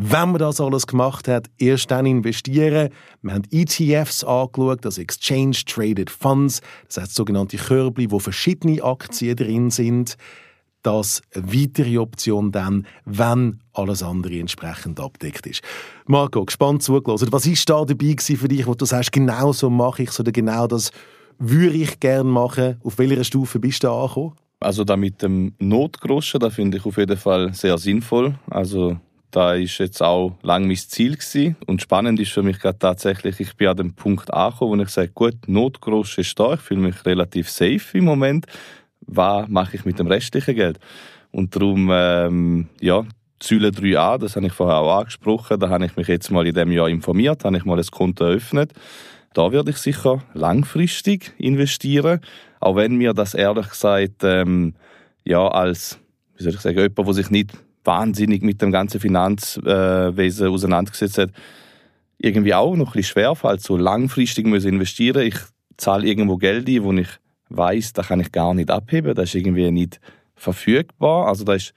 Wenn 0.00 0.30
man 0.30 0.38
das 0.38 0.60
alles 0.60 0.86
gemacht 0.86 1.26
hat, 1.26 1.50
erst 1.58 1.90
dann 1.90 2.06
investieren. 2.06 2.90
Wir 3.20 3.34
haben 3.34 3.42
ETFs 3.50 4.22
angeschaut, 4.22 4.86
also 4.86 5.00
Exchange 5.00 5.56
Traded 5.66 6.08
Funds, 6.08 6.60
das 6.86 6.98
heißt 6.98 7.14
sogenannte 7.16 7.56
Körbli, 7.56 8.08
wo 8.08 8.20
verschiedene 8.20 8.80
Aktien 8.80 9.34
drin 9.34 9.70
sind. 9.70 10.16
Das 10.84 11.20
eine 11.34 11.52
weitere 11.52 11.98
Option 11.98 12.52
dann, 12.52 12.86
wenn 13.06 13.58
alles 13.72 14.04
andere 14.04 14.38
entsprechend 14.38 15.00
abdeckt 15.00 15.48
ist. 15.48 15.62
Marco, 16.06 16.44
gespannt 16.44 16.84
zugelassen. 16.84 17.32
Was 17.32 17.44
ist 17.46 17.68
da 17.68 17.84
dabei 17.84 18.14
für 18.20 18.46
dich, 18.46 18.68
wo 18.68 18.74
du 18.74 18.84
sagst, 18.84 19.10
genau 19.10 19.52
so 19.52 19.68
mache 19.68 20.04
ich 20.04 20.10
es 20.10 20.20
oder 20.20 20.30
genau 20.30 20.68
das 20.68 20.92
würde 21.40 21.76
ich 21.76 21.98
gerne 21.98 22.30
machen? 22.30 22.76
Auf 22.84 22.98
welcher 22.98 23.24
Stufe 23.24 23.58
bist 23.58 23.82
du 23.82 23.88
da 23.88 24.00
angekommen? 24.00 24.36
Also 24.60 24.84
da 24.84 24.96
mit 24.96 25.22
dem 25.22 25.54
Notgroschen, 25.58 26.38
da 26.38 26.50
finde 26.50 26.78
ich 26.78 26.86
auf 26.86 26.96
jeden 26.98 27.16
Fall 27.16 27.52
sehr 27.52 27.78
sinnvoll. 27.78 28.38
Also 28.48 28.96
da 29.30 29.54
ist 29.54 29.78
jetzt 29.78 30.02
auch 30.02 30.36
lang 30.42 30.66
mein 30.66 30.76
Ziel 30.76 31.16
gewesen. 31.16 31.56
Und 31.66 31.82
spannend 31.82 32.18
ist 32.20 32.32
für 32.32 32.42
mich 32.42 32.58
gerade 32.58 32.78
tatsächlich, 32.78 33.40
ich 33.40 33.56
bin 33.56 33.68
an 33.68 33.76
dem 33.76 33.94
Punkt 33.94 34.32
angekommen, 34.32 34.80
wo 34.80 34.82
ich 34.82 34.88
sage, 34.88 35.10
gut, 35.14 35.36
Notgroschen 35.46 36.22
ist 36.22 36.38
da, 36.38 36.54
ich 36.54 36.60
fühle 36.60 36.80
mich 36.80 37.04
relativ 37.04 37.50
safe 37.50 37.98
im 37.98 38.04
Moment. 38.04 38.46
Was 39.00 39.48
mache 39.48 39.76
ich 39.76 39.84
mit 39.84 39.98
dem 39.98 40.06
restlichen 40.06 40.54
Geld? 40.54 40.78
Und 41.30 41.54
darum, 41.54 41.90
ähm, 41.92 42.68
ja, 42.80 43.04
Säule 43.42 43.68
3a, 43.68 44.18
das 44.18 44.36
habe 44.36 44.46
ich 44.46 44.52
vorher 44.52 44.78
auch 44.78 44.98
angesprochen, 44.98 45.60
da 45.60 45.68
habe 45.68 45.86
ich 45.86 45.96
mich 45.96 46.08
jetzt 46.08 46.30
mal 46.30 46.46
in 46.46 46.54
dem 46.54 46.72
Jahr 46.72 46.88
informiert, 46.88 47.44
habe 47.44 47.56
ich 47.56 47.64
mal 47.64 47.78
ein 47.78 47.86
Konto 47.86 48.24
eröffnet. 48.24 48.72
Da 49.34 49.52
werde 49.52 49.70
ich 49.70 49.76
sicher 49.76 50.22
langfristig 50.34 51.34
investieren, 51.38 52.20
auch 52.60 52.76
wenn 52.76 52.96
mir 52.96 53.12
das 53.12 53.34
ehrlich 53.34 53.68
gesagt 53.68 54.24
ähm, 54.24 54.74
ja 55.24 55.46
als 55.46 56.00
wie 56.38 56.44
soll 56.44 56.54
ich 56.54 56.60
sagen, 56.60 56.78
jemand, 56.78 56.98
der 56.98 57.14
sich 57.14 57.30
nicht 57.30 57.52
wahnsinnig 57.88 58.42
mit 58.42 58.60
dem 58.60 58.70
ganzen 58.70 59.00
Finanzwesen 59.00 60.48
auseinandergesetzt 60.48 61.16
hat, 61.16 61.30
irgendwie 62.18 62.52
auch 62.52 62.76
noch 62.76 62.88
ein 62.88 62.92
bisschen 62.92 63.12
schwerfällt, 63.14 63.62
so 63.62 63.78
langfristig 63.78 64.46
muss 64.46 64.66
investieren. 64.66 65.22
Ich 65.22 65.36
zahle 65.78 66.06
irgendwo 66.06 66.36
Geld 66.36 66.68
ein, 66.68 66.84
wo 66.84 66.92
ich 66.92 67.08
weiß, 67.48 67.94
da 67.94 68.02
kann 68.02 68.20
ich 68.20 68.30
gar 68.30 68.52
nicht 68.52 68.70
abheben, 68.70 69.14
das 69.14 69.30
ist 69.30 69.36
irgendwie 69.36 69.70
nicht 69.70 70.00
verfügbar. 70.34 71.28
Also 71.28 71.44
das 71.44 71.56
ist 71.56 71.74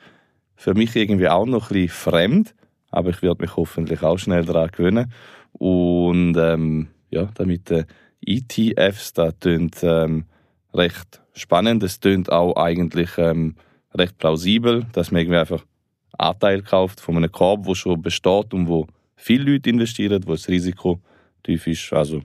für 0.56 0.74
mich 0.74 0.96
irgendwie 0.98 1.30
auch 1.30 1.46
noch 1.46 1.72
ein 1.72 1.76
bisschen 1.76 1.90
fremd, 1.90 2.56
aber 2.90 3.12
ich 3.12 3.22
werde 3.22 3.42
mich 3.42 3.56
hoffentlich 3.56 4.04
auch 4.04 4.18
schnell 4.18 4.44
daran 4.44 4.70
gewöhnen. 4.70 5.14
Und 5.54 6.36
ähm, 6.38 6.88
ja, 7.10 7.30
damit 7.36 7.72
äh, 7.72 7.86
ETFs, 8.26 9.14
das 9.14 9.34
klingt 9.40 9.78
ähm, 9.84 10.26
recht 10.74 11.22
spannend. 11.34 11.84
Es 11.84 12.02
klingt 12.02 12.30
auch 12.32 12.56
eigentlich 12.58 13.12
ähm, 13.18 13.56
recht 13.94 14.18
plausibel, 14.18 14.86
dass 14.92 15.12
man 15.12 15.22
irgendwie 15.22 15.40
einfach 15.40 15.64
Anteil 16.22 16.62
kauft 16.62 17.00
von 17.00 17.18
einem 17.18 17.32
Korb, 17.32 17.66
wo 17.66 17.76
schon 17.76 18.02
besteht 18.02 18.54
und 18.54 18.68
wo 18.68 18.88
viele 19.16 19.52
Leute 19.52 19.70
investieren, 19.70 20.24
wo 20.26 20.32
das 20.32 20.48
Risiko 20.48 21.00
tief 21.44 21.68
ist. 21.68 21.92
Also 21.94 22.22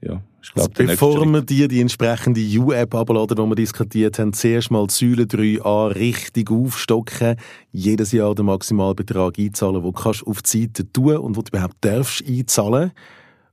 ja, 0.00 0.22
glaub, 0.52 0.68
also 0.68 0.70
bevor 0.74 1.26
wir 1.26 1.42
dir 1.42 1.66
die 1.66 1.80
entsprechende 1.80 2.40
U-App 2.40 2.94
abladen, 2.94 3.36
die 3.36 3.42
wir 3.42 3.54
diskutiert 3.56 4.18
haben, 4.18 4.32
zuerst 4.32 4.70
mal 4.70 4.86
die 4.86 4.94
Säule 4.94 5.24
3a 5.24 5.94
richtig 5.94 6.50
aufstocken, 6.50 7.36
jedes 7.72 8.12
Jahr 8.12 8.34
den 8.34 8.46
Maximalbetrag 8.46 9.38
einzahlen, 9.38 9.82
den 9.82 9.92
du 9.92 9.98
auf 9.98 10.42
die 10.42 10.62
Seite 10.62 10.90
tun 10.92 11.16
und 11.16 11.36
wo 11.36 11.42
du 11.42 11.50
überhaupt 11.50 11.76
darfst 11.80 12.24
einzahlen. 12.26 12.92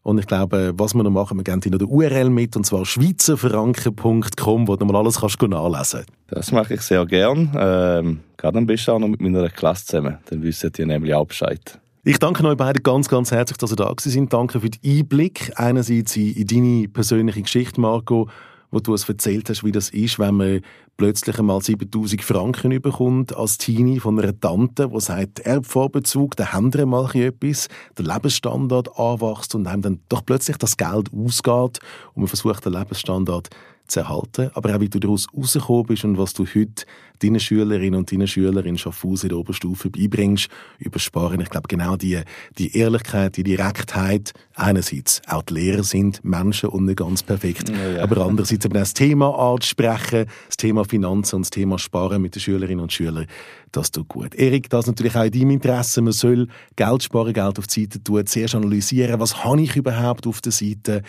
Und 0.06 0.20
ich 0.20 0.28
glaube, 0.28 0.72
was 0.78 0.94
wir 0.94 1.02
noch 1.02 1.10
machen, 1.10 1.36
wir 1.36 1.44
geben 1.44 1.62
dir 1.62 1.72
noch 1.72 1.80
den 1.80 1.88
URL 1.88 2.30
mit, 2.30 2.56
und 2.56 2.64
zwar 2.64 2.86
schweizerfranken.com, 2.86 4.68
wo 4.68 4.76
du 4.76 4.86
mal 4.86 4.98
alles 4.98 5.20
kannst 5.20 5.42
nachlesen 5.42 6.06
kannst. 6.06 6.06
Das 6.28 6.52
mache 6.52 6.76
ich 6.76 6.82
sehr 6.82 7.04
gern. 7.08 7.52
Ähm, 7.58 8.20
gerade 8.38 8.60
am 8.60 8.68
besten 8.68 8.92
auch 8.92 9.00
noch 9.00 9.08
mit 9.08 9.20
meiner 9.20 9.50
Klasse 9.50 9.88
zusammen. 9.88 10.20
Dann 10.30 10.44
wissen 10.44 10.72
die 10.72 10.86
nämlich 10.86 11.12
auch 11.16 11.26
Bescheid. 11.26 11.80
Ich 12.04 12.20
danke 12.20 12.44
euch 12.44 12.56
beiden 12.56 12.84
ganz, 12.84 13.10
ganz 13.10 13.32
herzlich, 13.32 13.58
dass 13.58 13.72
ihr 13.72 13.78
da 13.78 13.92
sind. 13.98 14.32
Danke 14.32 14.60
für 14.60 14.70
den 14.70 15.00
Einblick. 15.00 15.52
Einerseits 15.56 16.16
in 16.16 16.46
deine 16.46 16.88
persönliche 16.88 17.42
Geschichte, 17.42 17.82
Marco, 17.82 18.30
wo 18.76 18.82
du 18.82 18.92
uns 18.92 19.08
erzählt 19.08 19.50
hast, 19.50 19.64
wie 19.64 19.72
das 19.72 19.90
ist, 19.90 20.20
wenn 20.20 20.36
man 20.36 20.62
plötzlich 20.98 21.40
einmal 21.40 21.62
7000 21.62 22.22
Franken 22.22 22.82
bekommt 22.82 23.34
als 23.34 23.58
Teenie 23.58 24.02
von 24.02 24.20
einer 24.20 24.38
Tante, 24.38 24.90
die 24.90 25.00
sagt, 25.00 25.40
Erbvorbezug, 25.40 26.36
da 26.36 26.52
haben 26.52 26.74
wir 26.74 26.86
mal 26.86 27.10
etwas, 27.16 27.70
der 27.98 28.06
Lebensstandard 28.06 29.00
anwächst 29.00 29.56
und 29.56 29.66
einem 29.66 29.82
dann 29.82 30.00
doch 30.10 30.26
plötzlich 30.26 30.58
das 30.58 30.76
Geld 30.76 31.10
ausgeht 31.14 31.80
und 32.14 32.18
man 32.18 32.28
versucht, 32.28 32.66
den 32.66 32.74
Lebensstandard 32.74 33.48
zu 33.88 34.02
erhalten, 34.02 34.50
aber 34.54 34.76
auch 34.76 34.80
wie 34.80 34.90
du 34.90 35.00
daraus 35.00 35.28
rausgekommen 35.36 35.86
bist 35.88 36.06
und 36.06 36.18
was 36.18 36.34
du 36.34 36.46
heute 36.46 36.86
deinen 37.20 37.40
Schülerinnen 37.40 37.98
und 37.98 38.12
deinen 38.12 38.28
Schülern 38.28 38.66
in 38.66 38.78
Schaffhausen 38.78 39.28
in 39.28 39.30
der 39.30 39.38
Oberstufe 39.38 39.90
beibringst 39.90 40.50
über 40.80 41.00
Sparen. 41.00 41.40
Ich 41.40 41.50
glaube, 41.50 41.68
genau 41.68 41.96
die, 41.96 42.22
die 42.58 42.76
Ehrlichkeit, 42.76 43.38
die 43.38 43.44
Direktheit, 43.44 44.34
einerseits 44.56 45.22
auch 45.28 45.44
die 45.44 45.54
Lehrer 45.54 45.84
sind 45.84 46.24
Menschen 46.24 46.70
und 46.70 46.86
nicht 46.86 46.98
ganz 46.98 47.24
perfekt, 47.24 47.70
ja, 47.70 47.92
ja. 47.92 48.04
aber 48.04 48.26
andererseits 48.26 48.66
eben 48.66 48.76
auch 48.76 48.82
das 48.82 48.94
Thema 48.94 49.54
anzusprechen, 49.54 50.26
das 50.48 50.58
Thema 50.58 50.86
Finanzen 50.86 51.38
und 51.38 51.42
das 51.44 51.52
Thema 51.52 51.80
Sparen 51.80 52.22
mit 52.22 52.36
den 52.36 52.42
Schülerinnen 52.42 52.82
und 52.82 52.92
Schülern, 52.92 53.28
das 53.72 53.92
tut 53.92 54.08
gut. 54.08 54.36
Erik, 54.36 54.70
das 54.70 54.86
ist 54.86 54.88
natürlich 54.88 55.16
auch 55.16 55.24
in 55.24 55.32
deinem 55.32 55.50
Interesse. 55.52 56.02
Man 56.02 56.14
soll 56.14 56.48
Geld 56.76 57.04
sparen, 57.04 57.34
Geld 57.34 57.60
auf 57.60 57.68
die 57.68 57.82
Seite 57.82 58.04
tun, 58.04 58.26
zuerst 58.26 58.56
analysieren, 58.56 59.20
was 59.20 59.44
habe 59.44 59.62
ich 59.62 59.76
überhaupt 59.76 60.28
auf 60.28 60.42
der 60.42 60.52
Seite, 60.52 61.02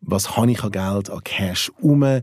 was 0.00 0.36
habe 0.36 0.50
ich 0.50 0.62
an 0.62 0.70
Geld, 0.70 1.10
an 1.10 1.24
Cash 1.24 1.70
um, 1.80 2.20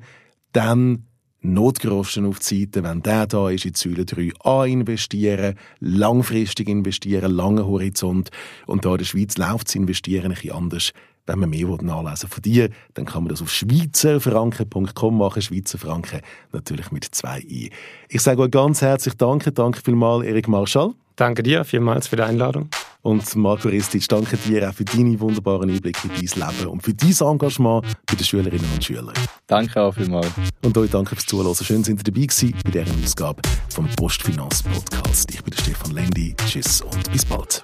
dann 0.51 1.05
Notgroschen 1.43 2.25
auf 2.25 2.39
die 2.39 2.61
Seite, 2.61 2.83
wenn 2.83 3.03
der 3.03 3.27
da 3.27 3.49
ist, 3.49 3.65
in 3.65 3.73
Säule 3.73 4.03
3a 4.03 4.65
investieren, 4.65 5.55
langfristig 5.79 6.69
investieren, 6.69 7.31
langen 7.31 7.65
Horizont. 7.65 8.29
Und 8.65 8.85
da 8.85 8.91
in 8.91 8.97
der 8.99 9.05
Schweiz 9.05 9.37
läuft 9.37 9.67
das 9.67 9.75
Investieren 9.75 10.31
ein 10.31 10.35
bisschen 10.35 10.53
anders. 10.53 10.91
Wenn 11.25 11.39
man 11.39 11.49
mehr 11.49 11.67
nachlesen 11.81 12.29
von 12.29 12.41
dir, 12.41 12.69
dann 12.95 13.05
kann 13.05 13.23
man 13.23 13.29
das 13.29 13.41
auf 13.41 13.51
schweizerfranken.com 13.51 15.17
machen. 15.17 15.41
Schweizer 15.41 15.77
Franken 15.77 16.21
natürlich 16.51 16.91
mit 16.91 17.05
zwei 17.05 17.39
i. 17.39 17.71
Ich 18.09 18.21
sage 18.21 18.41
euch 18.41 18.51
ganz 18.51 18.81
herzlich 18.81 19.15
Danke. 19.15 19.51
Danke 19.51 19.81
vielmals, 19.83 20.25
Erik 20.25 20.47
Marschall. 20.47 20.93
Danke 21.15 21.43
dir 21.43 21.63
vielmals 21.63 22.07
für 22.07 22.17
die 22.17 22.23
Einladung. 22.23 22.69
Und 23.03 23.35
Marco 23.35 23.67
Ristic, 23.67 24.07
danke 24.07 24.37
dir 24.37 24.69
auch 24.69 24.73
für 24.73 24.85
deine 24.85 25.19
wunderbaren 25.19 25.69
Einblicke 25.69 26.07
in 26.07 26.25
dein 26.25 26.47
Leben 26.47 26.69
und 26.69 26.81
für 26.81 26.93
dein 26.93 27.11
Engagement 27.11 27.85
bei 28.05 28.15
den 28.15 28.23
Schülerinnen 28.23 28.65
und 28.73 28.83
Schülern. 28.83 29.13
Danke 29.45 29.81
auch 29.81 29.93
vielmals. 29.93 30.31
Und 30.63 30.77
euch 30.77 30.89
danke 30.89 31.15
fürs 31.15 31.25
Zuhören. 31.25 31.53
Schön, 31.53 31.83
sind 31.83 31.99
ihr 31.99 32.03
dabei 32.11 32.25
gewesen 32.27 32.55
bei 32.63 32.71
dieser 32.71 32.85
Ausgabe 33.03 33.41
vom 33.67 33.89
Postfinanz 33.97 34.63
Podcast. 34.63 35.29
Ich 35.31 35.43
bin 35.43 35.51
der 35.53 35.61
Stefan 35.61 35.91
Lendi. 35.91 36.33
Tschüss 36.47 36.79
und 36.79 37.11
bis 37.11 37.25
bald. 37.25 37.61